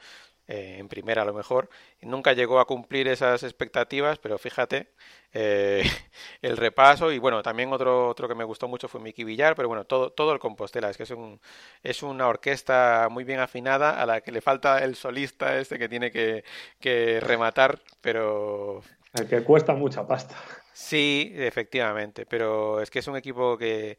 eh, 0.48 0.78
en 0.80 0.88
primera 0.88 1.24
a 1.24 1.26
lo 1.26 1.34
mejor. 1.34 1.70
Nunca 2.02 2.34
llegó 2.34 2.60
a 2.60 2.66
cumplir 2.66 3.08
esas 3.08 3.44
expectativas, 3.44 4.20
pero 4.20 4.38
fíjate, 4.38 4.92
eh, 5.34 5.84
el 6.42 6.58
repaso 6.58 7.12
y 7.12 7.20
bueno, 7.20 7.42
también 7.42 7.72
otro, 7.74 8.08
otro 8.08 8.28
que 8.28 8.36
me 8.36 8.44
gustó 8.44 8.68
mucho 8.68 8.88
fue 8.88 9.02
Miki 9.02 9.24
Villar, 9.24 9.56
pero 9.56 9.68
bueno, 9.68 9.86
todo, 9.86 10.12
todo 10.12 10.34
el 10.34 10.40
Compostela, 10.40 10.90
es 10.90 10.98
que 10.98 11.04
es, 11.04 11.12
un, 11.12 11.40
es 11.84 12.04
una 12.04 12.28
orquesta 12.28 13.08
muy 13.10 13.24
bien 13.24 13.40
afinada 13.40 14.02
a 14.02 14.06
la 14.06 14.22
que 14.22 14.32
le 14.32 14.42
falta 14.42 14.84
el 14.84 14.96
solista 14.96 15.58
este 15.58 15.78
que 15.80 15.90
tiene 15.90 16.12
que, 16.12 16.44
que 16.80 17.20
rematar, 17.20 17.80
pero... 18.02 18.82
El 19.14 19.28
que 19.28 19.44
cuesta 19.44 19.74
mucha 19.74 20.06
pasta. 20.06 20.36
Sí, 20.72 21.34
efectivamente, 21.36 22.26
pero 22.26 22.80
es 22.80 22.90
que 22.90 23.00
es 23.00 23.08
un 23.08 23.18
equipo 23.18 23.58
que 23.58 23.98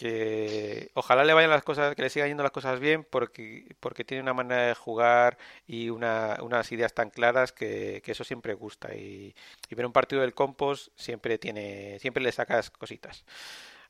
que 0.00 0.90
ojalá 0.94 1.24
le 1.24 1.34
vayan 1.34 1.50
las 1.50 1.62
cosas, 1.62 1.94
que 1.94 2.00
le 2.00 2.08
sigan 2.08 2.28
yendo 2.28 2.42
las 2.42 2.52
cosas 2.52 2.80
bien, 2.80 3.04
porque, 3.04 3.76
porque 3.80 4.02
tiene 4.02 4.22
una 4.22 4.32
manera 4.32 4.68
de 4.68 4.74
jugar 4.74 5.36
y 5.66 5.90
una, 5.90 6.38
unas 6.40 6.72
ideas 6.72 6.94
tan 6.94 7.10
claras 7.10 7.52
que, 7.52 8.02
eso 8.06 8.24
siempre 8.24 8.54
gusta. 8.54 8.94
Y, 8.94 9.34
y, 9.68 9.74
ver 9.74 9.84
un 9.84 9.92
partido 9.92 10.22
del 10.22 10.32
Compost 10.32 10.88
siempre 10.96 11.36
tiene, 11.36 11.98
siempre 11.98 12.22
le 12.22 12.32
sacas 12.32 12.70
cositas. 12.70 13.26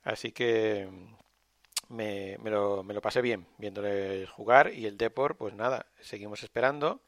Así 0.02 0.32
que 0.32 0.88
me, 1.88 2.38
lo, 2.42 2.82
me 2.82 2.92
lo 2.92 3.00
pasé 3.00 3.22
bien 3.22 3.46
viéndole 3.58 4.26
jugar 4.26 4.74
y 4.74 4.86
el 4.86 4.98
Depor, 4.98 5.36
pues 5.36 5.54
nada, 5.54 5.86
seguimos 6.00 6.42
esperando 6.42 7.02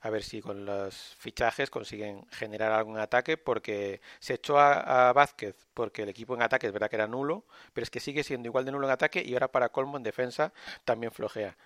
a 0.00 0.10
ver 0.10 0.22
si 0.22 0.40
con 0.40 0.64
los 0.64 1.16
fichajes 1.18 1.70
consiguen 1.70 2.24
generar 2.30 2.72
algún 2.72 2.98
ataque, 2.98 3.36
porque 3.36 4.00
se 4.20 4.34
echó 4.34 4.58
a, 4.58 5.12
Vázquez, 5.12 5.56
porque 5.74 6.02
el 6.02 6.08
equipo 6.08 6.34
en 6.34 6.42
ataque 6.42 6.68
es 6.68 6.72
verdad 6.72 6.88
que 6.88 6.96
era 6.96 7.06
nulo, 7.06 7.44
pero 7.72 7.82
es 7.82 7.90
que 7.90 8.00
sigue 8.00 8.22
siendo 8.22 8.48
igual 8.48 8.64
de 8.64 8.72
nulo 8.72 8.86
en 8.86 8.92
ataque 8.92 9.22
y 9.24 9.32
ahora 9.32 9.48
para 9.48 9.70
colmo 9.70 9.96
en 9.96 10.04
defensa 10.04 10.52
también 10.84 11.10
flojea. 11.10 11.56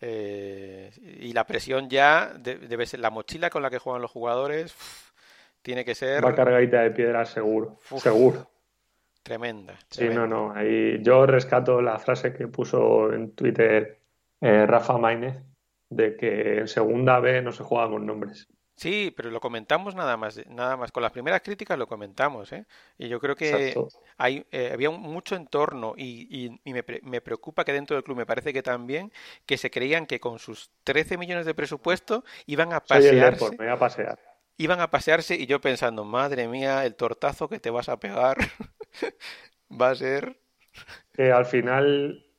Eh, 0.00 0.90
y 1.20 1.32
la 1.32 1.44
presión 1.44 1.88
ya 1.90 2.32
debe 2.38 2.86
ser 2.86 3.00
la 3.00 3.10
mochila 3.10 3.50
con 3.50 3.62
la 3.62 3.70
que 3.70 3.78
juegan 3.78 4.02
los 4.02 4.10
jugadores, 4.10 4.74
tiene 5.62 5.84
que 5.84 5.94
ser... 5.94 6.24
Va 6.24 6.34
cargadita 6.34 6.82
de 6.82 6.90
piedra 6.92 7.24
seguro, 7.24 7.78
seguro. 7.98 8.48
Tremenda, 9.22 9.78
Sí, 9.90 10.08
no, 10.08 10.26
no. 10.26 10.52
Ahí 10.52 11.02
yo 11.02 11.26
rescato 11.26 11.82
la 11.82 11.98
frase 11.98 12.32
que 12.32 12.48
puso 12.48 13.12
en 13.12 13.32
Twitter 13.32 13.98
eh, 14.40 14.64
Rafa 14.64 14.96
Maínez 14.96 15.42
de 15.90 16.16
que 16.16 16.58
en 16.58 16.68
segunda 16.68 17.20
B 17.20 17.42
no 17.42 17.52
se 17.52 17.62
juega 17.62 17.90
con 17.90 18.06
nombres. 18.06 18.48
Sí, 18.80 19.12
pero 19.14 19.30
lo 19.30 19.40
comentamos 19.40 19.94
nada 19.94 20.16
más, 20.16 20.40
nada 20.46 20.74
más. 20.74 20.90
Con 20.90 21.02
las 21.02 21.12
primeras 21.12 21.42
críticas 21.42 21.78
lo 21.78 21.86
comentamos, 21.86 22.50
¿eh? 22.52 22.64
Y 22.96 23.08
yo 23.08 23.20
creo 23.20 23.36
que 23.36 23.74
hay, 24.16 24.46
eh, 24.50 24.70
había 24.72 24.88
mucho 24.88 25.36
entorno 25.36 25.92
y, 25.98 26.58
y, 26.64 26.72
me, 26.72 26.82
me, 27.02 27.20
preocupa 27.20 27.62
que 27.62 27.74
dentro 27.74 27.94
del 27.94 28.04
club 28.04 28.16
me 28.16 28.24
parece 28.24 28.54
que 28.54 28.62
también 28.62 29.12
que 29.44 29.58
se 29.58 29.70
creían 29.70 30.06
que 30.06 30.18
con 30.18 30.38
sus 30.38 30.70
13 30.84 31.18
millones 31.18 31.44
de 31.44 31.52
presupuesto 31.52 32.24
iban 32.46 32.72
a 32.72 32.80
pasearse. 32.80 33.54
me 33.58 33.68
a 33.68 33.78
pasear. 33.78 34.18
Iban 34.56 34.80
a 34.80 34.88
pasearse 34.88 35.34
y 35.34 35.44
yo 35.44 35.60
pensando, 35.60 36.06
madre 36.06 36.48
mía, 36.48 36.86
el 36.86 36.94
tortazo 36.94 37.50
que 37.50 37.60
te 37.60 37.68
vas 37.68 37.90
a 37.90 38.00
pegar 38.00 38.38
va 39.70 39.90
a 39.90 39.94
ser... 39.94 40.40
Que 41.12 41.32
al 41.32 41.44
final 41.44 42.29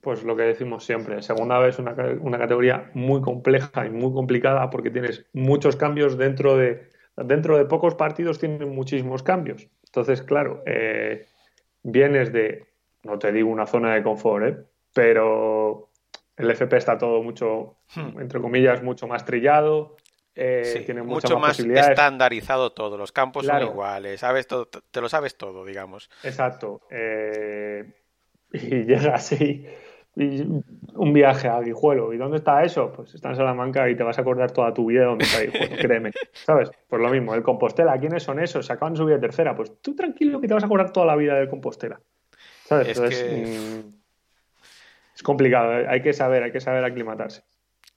pues 0.00 0.24
lo 0.24 0.36
que 0.36 0.42
decimos 0.44 0.84
siempre, 0.84 1.22
segunda 1.22 1.58
vez 1.58 1.78
una, 1.78 1.94
una 2.20 2.38
categoría 2.38 2.90
muy 2.94 3.20
compleja 3.20 3.86
y 3.86 3.90
muy 3.90 4.12
complicada 4.12 4.70
porque 4.70 4.90
tienes 4.90 5.26
muchos 5.32 5.76
cambios 5.76 6.16
dentro 6.16 6.56
de, 6.56 6.88
dentro 7.16 7.56
de 7.56 7.64
pocos 7.64 7.94
partidos 7.94 8.38
tienen 8.38 8.74
muchísimos 8.74 9.22
cambios. 9.22 9.68
Entonces, 9.84 10.22
claro, 10.22 10.62
eh, 10.66 11.26
vienes 11.82 12.32
de, 12.32 12.66
no 13.02 13.18
te 13.18 13.32
digo 13.32 13.50
una 13.50 13.66
zona 13.66 13.94
de 13.94 14.02
confort, 14.02 14.46
¿eh? 14.46 14.56
pero 14.94 15.90
el 16.36 16.50
FP 16.50 16.76
está 16.76 16.96
todo 16.96 17.22
mucho, 17.22 17.76
hmm. 17.94 18.20
entre 18.20 18.40
comillas, 18.40 18.82
mucho 18.82 19.06
más 19.06 19.24
trillado. 19.24 19.96
Eh, 20.34 20.84
tiene 20.86 21.02
mucho 21.02 21.38
más, 21.38 21.58
estandarizado 21.58 22.72
todo, 22.72 22.96
los 22.96 23.10
campos 23.12 23.44
son 23.44 23.62
iguales, 23.62 24.20
sabes 24.20 24.46
todo, 24.46 24.66
te 24.66 25.00
lo 25.00 25.08
sabes 25.08 25.36
todo, 25.36 25.64
digamos. 25.64 26.08
Exacto. 26.22 26.80
y 28.52 28.84
llega 28.84 29.14
así 29.14 29.66
un 30.16 31.12
viaje 31.12 31.48
a 31.48 31.60
Guijuelo. 31.60 32.12
¿Y 32.12 32.18
dónde 32.18 32.38
está 32.38 32.62
eso? 32.64 32.92
Pues 32.92 33.14
está 33.14 33.30
en 33.30 33.36
Salamanca 33.36 33.88
y 33.88 33.96
te 33.96 34.02
vas 34.02 34.18
a 34.18 34.22
acordar 34.22 34.50
toda 34.50 34.74
tu 34.74 34.86
vida 34.86 35.00
de 35.00 35.06
dónde 35.06 35.24
está 35.24 35.40
Guijuelo, 35.40 35.76
créeme. 35.80 36.12
¿Sabes? 36.32 36.70
Pues 36.88 37.00
lo 37.00 37.08
mismo, 37.10 37.34
el 37.34 37.42
Compostela, 37.42 37.98
¿quiénes 37.98 38.22
son 38.22 38.40
esos? 38.40 38.66
Se 38.66 38.72
acaban 38.72 38.94
de 38.94 38.98
subir 38.98 39.14
a 39.14 39.20
tercera. 39.20 39.54
Pues 39.54 39.80
tú 39.80 39.94
tranquilo 39.94 40.40
que 40.40 40.48
te 40.48 40.54
vas 40.54 40.62
a 40.62 40.66
acordar 40.66 40.92
toda 40.92 41.06
la 41.06 41.16
vida 41.16 41.34
del 41.34 41.48
Compostela. 41.48 42.00
¿Sabes? 42.64 42.88
Es 42.88 42.96
Entonces, 42.96 43.84
mm, 43.84 43.88
es 45.14 45.22
complicado, 45.22 45.80
¿eh? 45.80 45.86
hay 45.88 46.02
que 46.02 46.12
saber, 46.12 46.42
hay 46.42 46.52
que 46.52 46.60
saber 46.60 46.84
aclimatarse. 46.84 47.42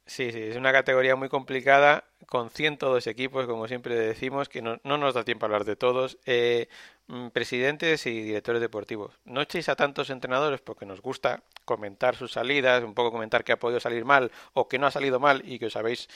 Sí, 0.05 0.31
sí, 0.33 0.41
es 0.41 0.57
una 0.57 0.73
categoría 0.73 1.15
muy 1.15 1.29
complicada 1.29 2.03
con 2.27 2.49
102 2.49 3.07
equipos, 3.07 3.45
como 3.45 3.67
siempre 3.69 3.95
decimos, 3.95 4.49
que 4.49 4.61
no, 4.61 4.79
nos 4.83 5.13
da 5.13 5.23
tiempo 5.23 5.45
a 5.45 5.47
hablar 5.47 5.63
de 5.63 5.77
todos. 5.77 6.17
Eh, 6.25 6.67
mm, 7.07 7.29
presidentes 7.29 8.05
y 8.05 8.21
directores 8.21 8.61
deportivos. 8.61 9.17
No 9.23 9.41
echéis 9.41 9.69
a 9.69 9.75
tantos 9.75 10.09
entrenadores 10.09 10.59
porque 10.61 10.85
nos 10.85 11.01
gusta 11.01 11.43
comentar 11.63 12.15
sus 12.17 12.33
salidas, 12.33 12.83
un 12.83 12.93
poco 12.93 13.11
comentar 13.11 13.43
que 13.45 13.53
ha 13.53 13.59
podido 13.59 13.79
salir 13.79 14.03
mal 14.03 14.31
o 14.53 14.67
que 14.67 14.77
no 14.77 14.87
ha 14.87 14.91
salido 14.91 15.19
mal 15.21 15.41
y 15.45 15.57
que 15.57 15.67
os 15.67 15.75
habéis, 15.77 16.09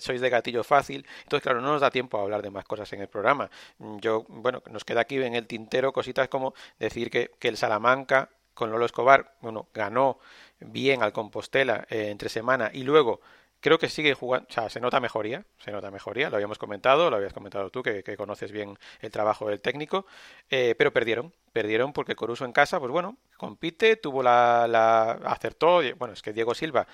sois 0.00 0.20
de 0.20 0.30
gatillo 0.30 0.62
fácil. 0.62 1.06
Entonces, 1.22 1.42
claro, 1.42 1.60
no 1.62 1.72
nos 1.72 1.80
da 1.80 1.90
tiempo 1.90 2.18
a 2.18 2.22
hablar 2.22 2.42
de 2.42 2.50
más 2.50 2.64
cosas 2.66 2.92
en 2.92 3.00
el 3.00 3.08
programa. 3.08 3.50
Mm, 3.78 3.98
yo, 4.00 4.24
bueno, 4.28 4.62
nos 4.70 4.84
queda 4.84 5.00
aquí 5.02 5.16
en 5.16 5.34
el 5.34 5.46
tintero 5.46 5.92
cositas 5.92 6.28
como 6.28 6.52
decir 6.78 7.10
que, 7.10 7.30
que 7.38 7.48
el 7.48 7.56
Salamanca 7.56 8.28
con 8.54 8.70
Lolo 8.70 8.86
Escobar, 8.86 9.34
bueno, 9.40 9.68
ganó 9.74 10.18
bien 10.60 11.02
al 11.02 11.12
Compostela 11.12 11.86
eh, 11.90 12.08
entre 12.10 12.28
semana 12.28 12.70
y 12.72 12.82
luego 12.82 13.20
creo 13.60 13.78
que 13.78 13.88
sigue 13.88 14.14
jugando, 14.14 14.46
o 14.48 14.52
sea, 14.52 14.68
se 14.68 14.80
nota 14.80 15.00
mejoría, 15.00 15.44
se 15.58 15.70
nota 15.70 15.90
mejoría, 15.90 16.30
lo 16.30 16.36
habíamos 16.36 16.58
comentado, 16.58 17.10
lo 17.10 17.16
habías 17.16 17.32
comentado 17.32 17.70
tú, 17.70 17.82
que, 17.82 18.02
conoces 18.16 18.50
bien 18.52 18.78
el 19.00 19.10
trabajo 19.10 19.48
del 19.48 19.60
técnico, 19.60 20.06
eh, 20.48 20.74
pero 20.76 20.92
perdieron, 20.92 21.32
perdieron 21.52 21.92
porque 21.92 22.16
Coruso 22.16 22.44
en 22.44 22.52
casa, 22.52 22.80
pues 22.80 22.90
bueno, 22.90 23.18
compite, 23.36 23.96
tuvo 23.96 24.22
la, 24.22 24.66
la 24.68 25.12
acertó, 25.12 25.80
bueno, 25.96 26.14
es 26.14 26.22
que 26.22 26.32
Diego 26.32 26.54
Silva, 26.54 26.86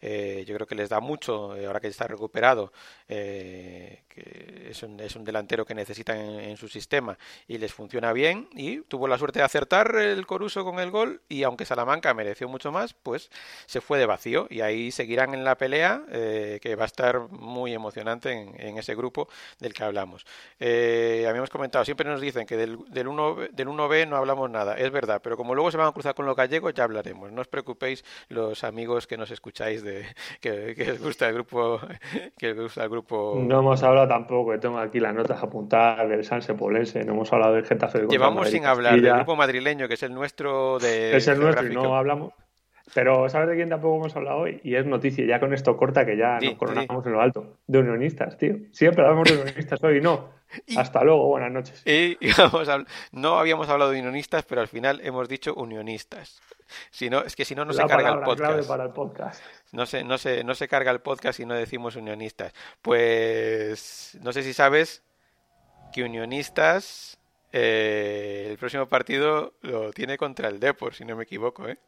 eh, 0.00 0.44
yo 0.46 0.54
creo 0.54 0.66
que 0.66 0.74
les 0.74 0.88
da 0.88 1.00
mucho, 1.00 1.56
eh, 1.56 1.66
ahora 1.66 1.80
que 1.80 1.88
está 1.88 2.06
recuperado, 2.06 2.72
es 4.68 4.82
un, 4.82 5.00
es 5.00 5.16
un, 5.16 5.24
delantero 5.24 5.64
que 5.64 5.74
necesitan 5.74 6.18
en, 6.18 6.56
su 6.56 6.68
sistema 6.68 7.18
y 7.46 7.58
les 7.58 7.72
funciona 7.72 8.12
bien 8.12 8.48
y 8.52 8.80
tuvo 8.82 9.08
la 9.08 9.18
suerte 9.18 9.40
de 9.40 9.44
acertar 9.44 9.96
el 9.96 10.26
Coruso 10.26 10.64
con 10.64 10.78
el 10.78 10.90
gol 10.90 11.22
y 11.28 11.42
aunque 11.42 11.64
Salamanca 11.64 12.14
mereció 12.14 12.48
mucho 12.48 12.72
más, 12.72 12.94
pues 12.94 13.30
se 13.66 13.80
fue 13.80 13.98
de 13.98 14.06
vacío 14.06 14.46
y 14.50 14.60
ahí 14.60 14.90
seguirán 14.90 15.34
en 15.34 15.44
la 15.44 15.56
pelea 15.56 16.02
que 16.10 16.76
va 16.76 16.84
a 16.84 16.86
estar 16.86 17.28
muy 17.30 17.72
emocionante 17.72 18.32
en, 18.32 18.78
ese 18.78 18.94
grupo 18.94 19.28
del 19.58 19.74
que 19.74 19.84
hablamos. 19.84 20.24
habíamos 20.58 21.50
comentado, 21.50 21.84
siempre 21.84 22.08
nos 22.08 22.20
dicen 22.20 22.46
que 22.46 22.56
del, 22.56 22.78
del 22.88 23.08
1 23.08 23.36
del 23.52 23.68
1B 23.68 24.08
no 24.08 24.16
hablamos 24.16 24.50
nada, 24.50 24.76
es 24.76 24.90
verdad, 24.90 25.20
pero 25.22 25.36
como 25.36 25.54
luego 25.54 25.70
se 25.70 25.76
van 25.76 25.88
a 25.88 25.92
cruzar 25.92 26.14
con 26.14 26.26
los 26.26 26.36
gallegos, 26.36 26.74
ya 26.74 26.84
hablaremos. 26.84 27.32
No 27.32 27.40
os 27.40 27.48
preocupéis, 27.48 28.04
los 28.28 28.64
amigos 28.64 29.06
que 29.06 29.16
nos 29.16 29.30
escucháis, 29.30 29.82
de 29.82 30.06
que, 30.40 30.74
que 30.74 30.92
os 30.92 31.00
gusta 31.00 31.28
el 31.28 31.34
grupo. 31.34 31.80
que 32.38 32.50
os 32.52 32.58
gusta 32.58 32.84
el 32.84 32.90
grupo. 32.90 33.38
No 33.38 33.60
hemos 33.60 33.82
hablado 33.82 34.08
tampoco, 34.10 34.50
que 34.50 34.58
tengo 34.58 34.78
aquí 34.78 34.98
las 34.98 35.14
notas 35.14 35.40
apuntadas 35.40 36.08
del 36.08 36.24
Sanse 36.24 36.54
Polense, 36.54 37.04
no 37.04 37.12
hemos 37.12 37.32
hablado 37.32 37.54
del 37.54 37.64
Getafe. 37.64 38.06
Llevamos 38.08 38.50
sin 38.50 38.66
hablar 38.66 39.00
del 39.00 39.14
grupo 39.14 39.36
madrileño, 39.36 39.86
que 39.86 39.94
es 39.94 40.02
el 40.02 40.12
nuestro 40.12 40.80
de. 40.80 41.16
Es 41.16 41.28
el 41.28 41.38
nuestro 41.38 41.64
y 41.64 41.72
no 41.72 41.96
hablamos. 41.96 42.32
Pero 42.92 43.28
¿sabes 43.28 43.48
de 43.50 43.54
quién 43.54 43.68
tampoco 43.68 43.98
hemos 43.98 44.16
hablado 44.16 44.38
hoy? 44.38 44.60
Y 44.64 44.74
es 44.74 44.84
noticia, 44.84 45.24
ya 45.24 45.38
con 45.38 45.54
esto 45.54 45.76
corta 45.76 46.04
que 46.04 46.16
ya 46.16 46.40
nos 46.40 46.54
coronamos 46.54 47.06
en 47.06 47.12
lo 47.12 47.20
alto. 47.20 47.58
De 47.68 47.78
unionistas, 47.78 48.36
tío. 48.36 48.56
Siempre 48.72 49.04
hablamos 49.04 49.30
de 49.30 49.40
unionistas 49.40 49.80
hoy, 49.84 50.00
no. 50.00 50.39
Hasta 50.76 51.04
luego, 51.04 51.26
buenas 51.28 51.50
noches. 51.50 51.86
Y, 51.86 52.18
no 53.12 53.38
habíamos 53.38 53.68
hablado 53.68 53.90
de 53.90 54.00
unionistas, 54.00 54.44
pero 54.44 54.60
al 54.60 54.68
final 54.68 55.00
hemos 55.02 55.28
dicho 55.28 55.54
unionistas. 55.54 56.40
Si 56.90 57.10
no, 57.10 57.20
es 57.20 57.34
que 57.34 57.44
si 57.44 57.54
no, 57.54 57.64
no 57.64 57.72
se 57.72 57.84
carga 57.86 58.10
el 58.10 58.20
podcast. 58.20 58.68
Para 58.68 58.84
el 58.84 58.90
podcast. 58.90 59.42
No 59.72 59.86
se, 59.86 60.04
no, 60.04 60.18
se, 60.18 60.44
no 60.44 60.54
se 60.54 60.68
carga 60.68 60.90
el 60.90 61.00
podcast 61.00 61.36
si 61.36 61.46
no 61.46 61.54
decimos 61.54 61.96
unionistas. 61.96 62.52
Pues 62.82 64.18
no 64.22 64.32
sé 64.32 64.42
si 64.42 64.52
sabes 64.52 65.02
que 65.92 66.04
unionistas 66.04 67.18
eh, 67.52 68.48
el 68.50 68.58
próximo 68.58 68.86
partido 68.86 69.54
lo 69.62 69.92
tiene 69.92 70.16
contra 70.16 70.48
el 70.48 70.60
Depor, 70.60 70.94
si 70.94 71.04
no 71.04 71.16
me 71.16 71.24
equivoco, 71.24 71.68
¿eh? 71.68 71.78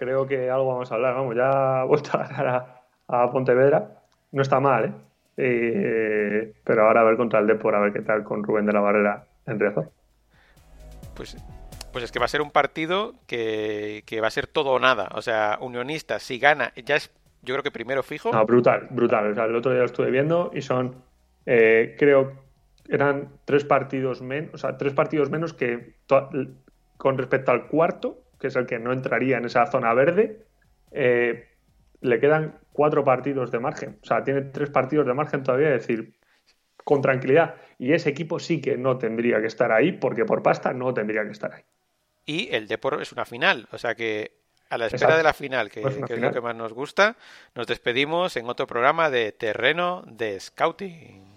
creo 0.00 0.26
que 0.26 0.50
algo 0.50 0.66
vamos 0.66 0.90
a 0.90 0.94
hablar. 0.94 1.14
Vamos, 1.14 1.36
ya 1.36 1.84
vuelto 1.84 2.10
a 2.14 2.82
a, 3.06 3.30
Pontevedra. 3.30 4.02
No 4.32 4.42
está 4.42 4.58
mal, 4.58 4.84
¿eh? 4.86 4.92
¿Eh? 5.40 6.52
Pero 6.64 6.86
ahora 6.86 7.00
a 7.00 7.04
ver 7.04 7.16
contra 7.16 7.40
el 7.40 7.46
Depor, 7.46 7.74
a 7.74 7.80
ver 7.80 7.92
qué 7.92 8.02
tal 8.02 8.24
con 8.24 8.42
Rubén 8.42 8.66
de 8.66 8.72
la 8.72 8.80
Barrera 8.80 9.24
en 9.46 9.58
Riazor. 9.58 9.90
Pues, 11.14 11.36
pues 11.92 12.04
es 12.04 12.12
que 12.12 12.18
va 12.18 12.26
a 12.26 12.28
ser 12.28 12.42
un 12.42 12.50
partido 12.50 13.14
que, 13.26 14.02
va 14.22 14.26
a 14.26 14.30
ser 14.30 14.46
todo 14.46 14.70
o 14.70 14.78
nada. 14.78 15.08
O 15.14 15.22
sea, 15.22 15.58
Unionista, 15.60 16.18
si 16.18 16.38
gana, 16.38 16.72
ya 16.84 16.96
es, 16.96 17.10
yo 17.42 17.54
creo 17.54 17.62
que 17.62 17.70
primero 17.70 18.02
fijo. 18.02 18.32
No, 18.32 18.44
brutal, 18.44 18.88
brutal. 18.90 19.32
O 19.32 19.34
sea, 19.34 19.44
el 19.44 19.56
otro 19.56 19.72
día 19.72 19.80
lo 19.80 19.86
estuve 19.86 20.10
viendo 20.10 20.50
y 20.54 20.62
son, 20.62 20.96
eh, 21.46 21.96
creo, 21.98 22.32
eran 22.88 23.28
tres 23.44 23.64
partidos 23.64 24.22
menos, 24.22 24.54
o 24.54 24.58
sea, 24.58 24.76
tres 24.76 24.92
partidos 24.92 25.30
menos 25.30 25.54
que 25.54 25.94
con 26.96 27.18
respecto 27.18 27.50
al 27.52 27.66
cuarto 27.66 28.24
que 28.40 28.48
es 28.48 28.56
el 28.56 28.66
que 28.66 28.78
no 28.78 28.92
entraría 28.92 29.36
en 29.36 29.44
esa 29.44 29.66
zona 29.66 29.92
verde, 29.94 30.40
eh, 30.90 31.46
le 32.00 32.18
quedan 32.20 32.58
cuatro 32.72 33.04
partidos 33.04 33.50
de 33.50 33.60
margen. 33.60 33.98
O 34.02 34.06
sea, 34.06 34.22
tiene 34.24 34.42
tres 34.42 34.70
partidos 34.70 35.06
de 35.06 35.14
margen 35.14 35.42
todavía, 35.42 35.74
es 35.74 35.86
decir, 35.86 36.14
con 36.84 37.02
tranquilidad. 37.02 37.56
Y 37.78 37.92
ese 37.92 38.10
equipo 38.10 38.38
sí 38.38 38.60
que 38.60 38.76
no 38.76 38.98
tendría 38.98 39.40
que 39.40 39.46
estar 39.46 39.72
ahí, 39.72 39.92
porque 39.92 40.24
por 40.24 40.42
pasta 40.42 40.72
no 40.72 40.92
tendría 40.94 41.24
que 41.24 41.32
estar 41.32 41.52
ahí. 41.52 41.62
Y 42.26 42.54
el 42.54 42.68
Depor 42.68 43.00
es 43.00 43.12
una 43.12 43.24
final, 43.24 43.66
o 43.72 43.78
sea 43.78 43.94
que 43.94 44.40
a 44.68 44.78
la 44.78 44.86
espera 44.86 45.16
de 45.16 45.24
la 45.24 45.32
final, 45.32 45.68
que, 45.68 45.80
es 45.80 46.20
lo 46.20 46.32
que 46.32 46.40
más 46.40 46.54
nos 46.54 46.72
gusta, 46.72 47.16
nos 47.56 47.66
despedimos 47.66 48.36
en 48.36 48.48
otro 48.48 48.68
programa 48.68 49.10
de 49.10 49.32
terreno 49.32 50.04
de 50.06 50.38
scouting. 50.38 51.29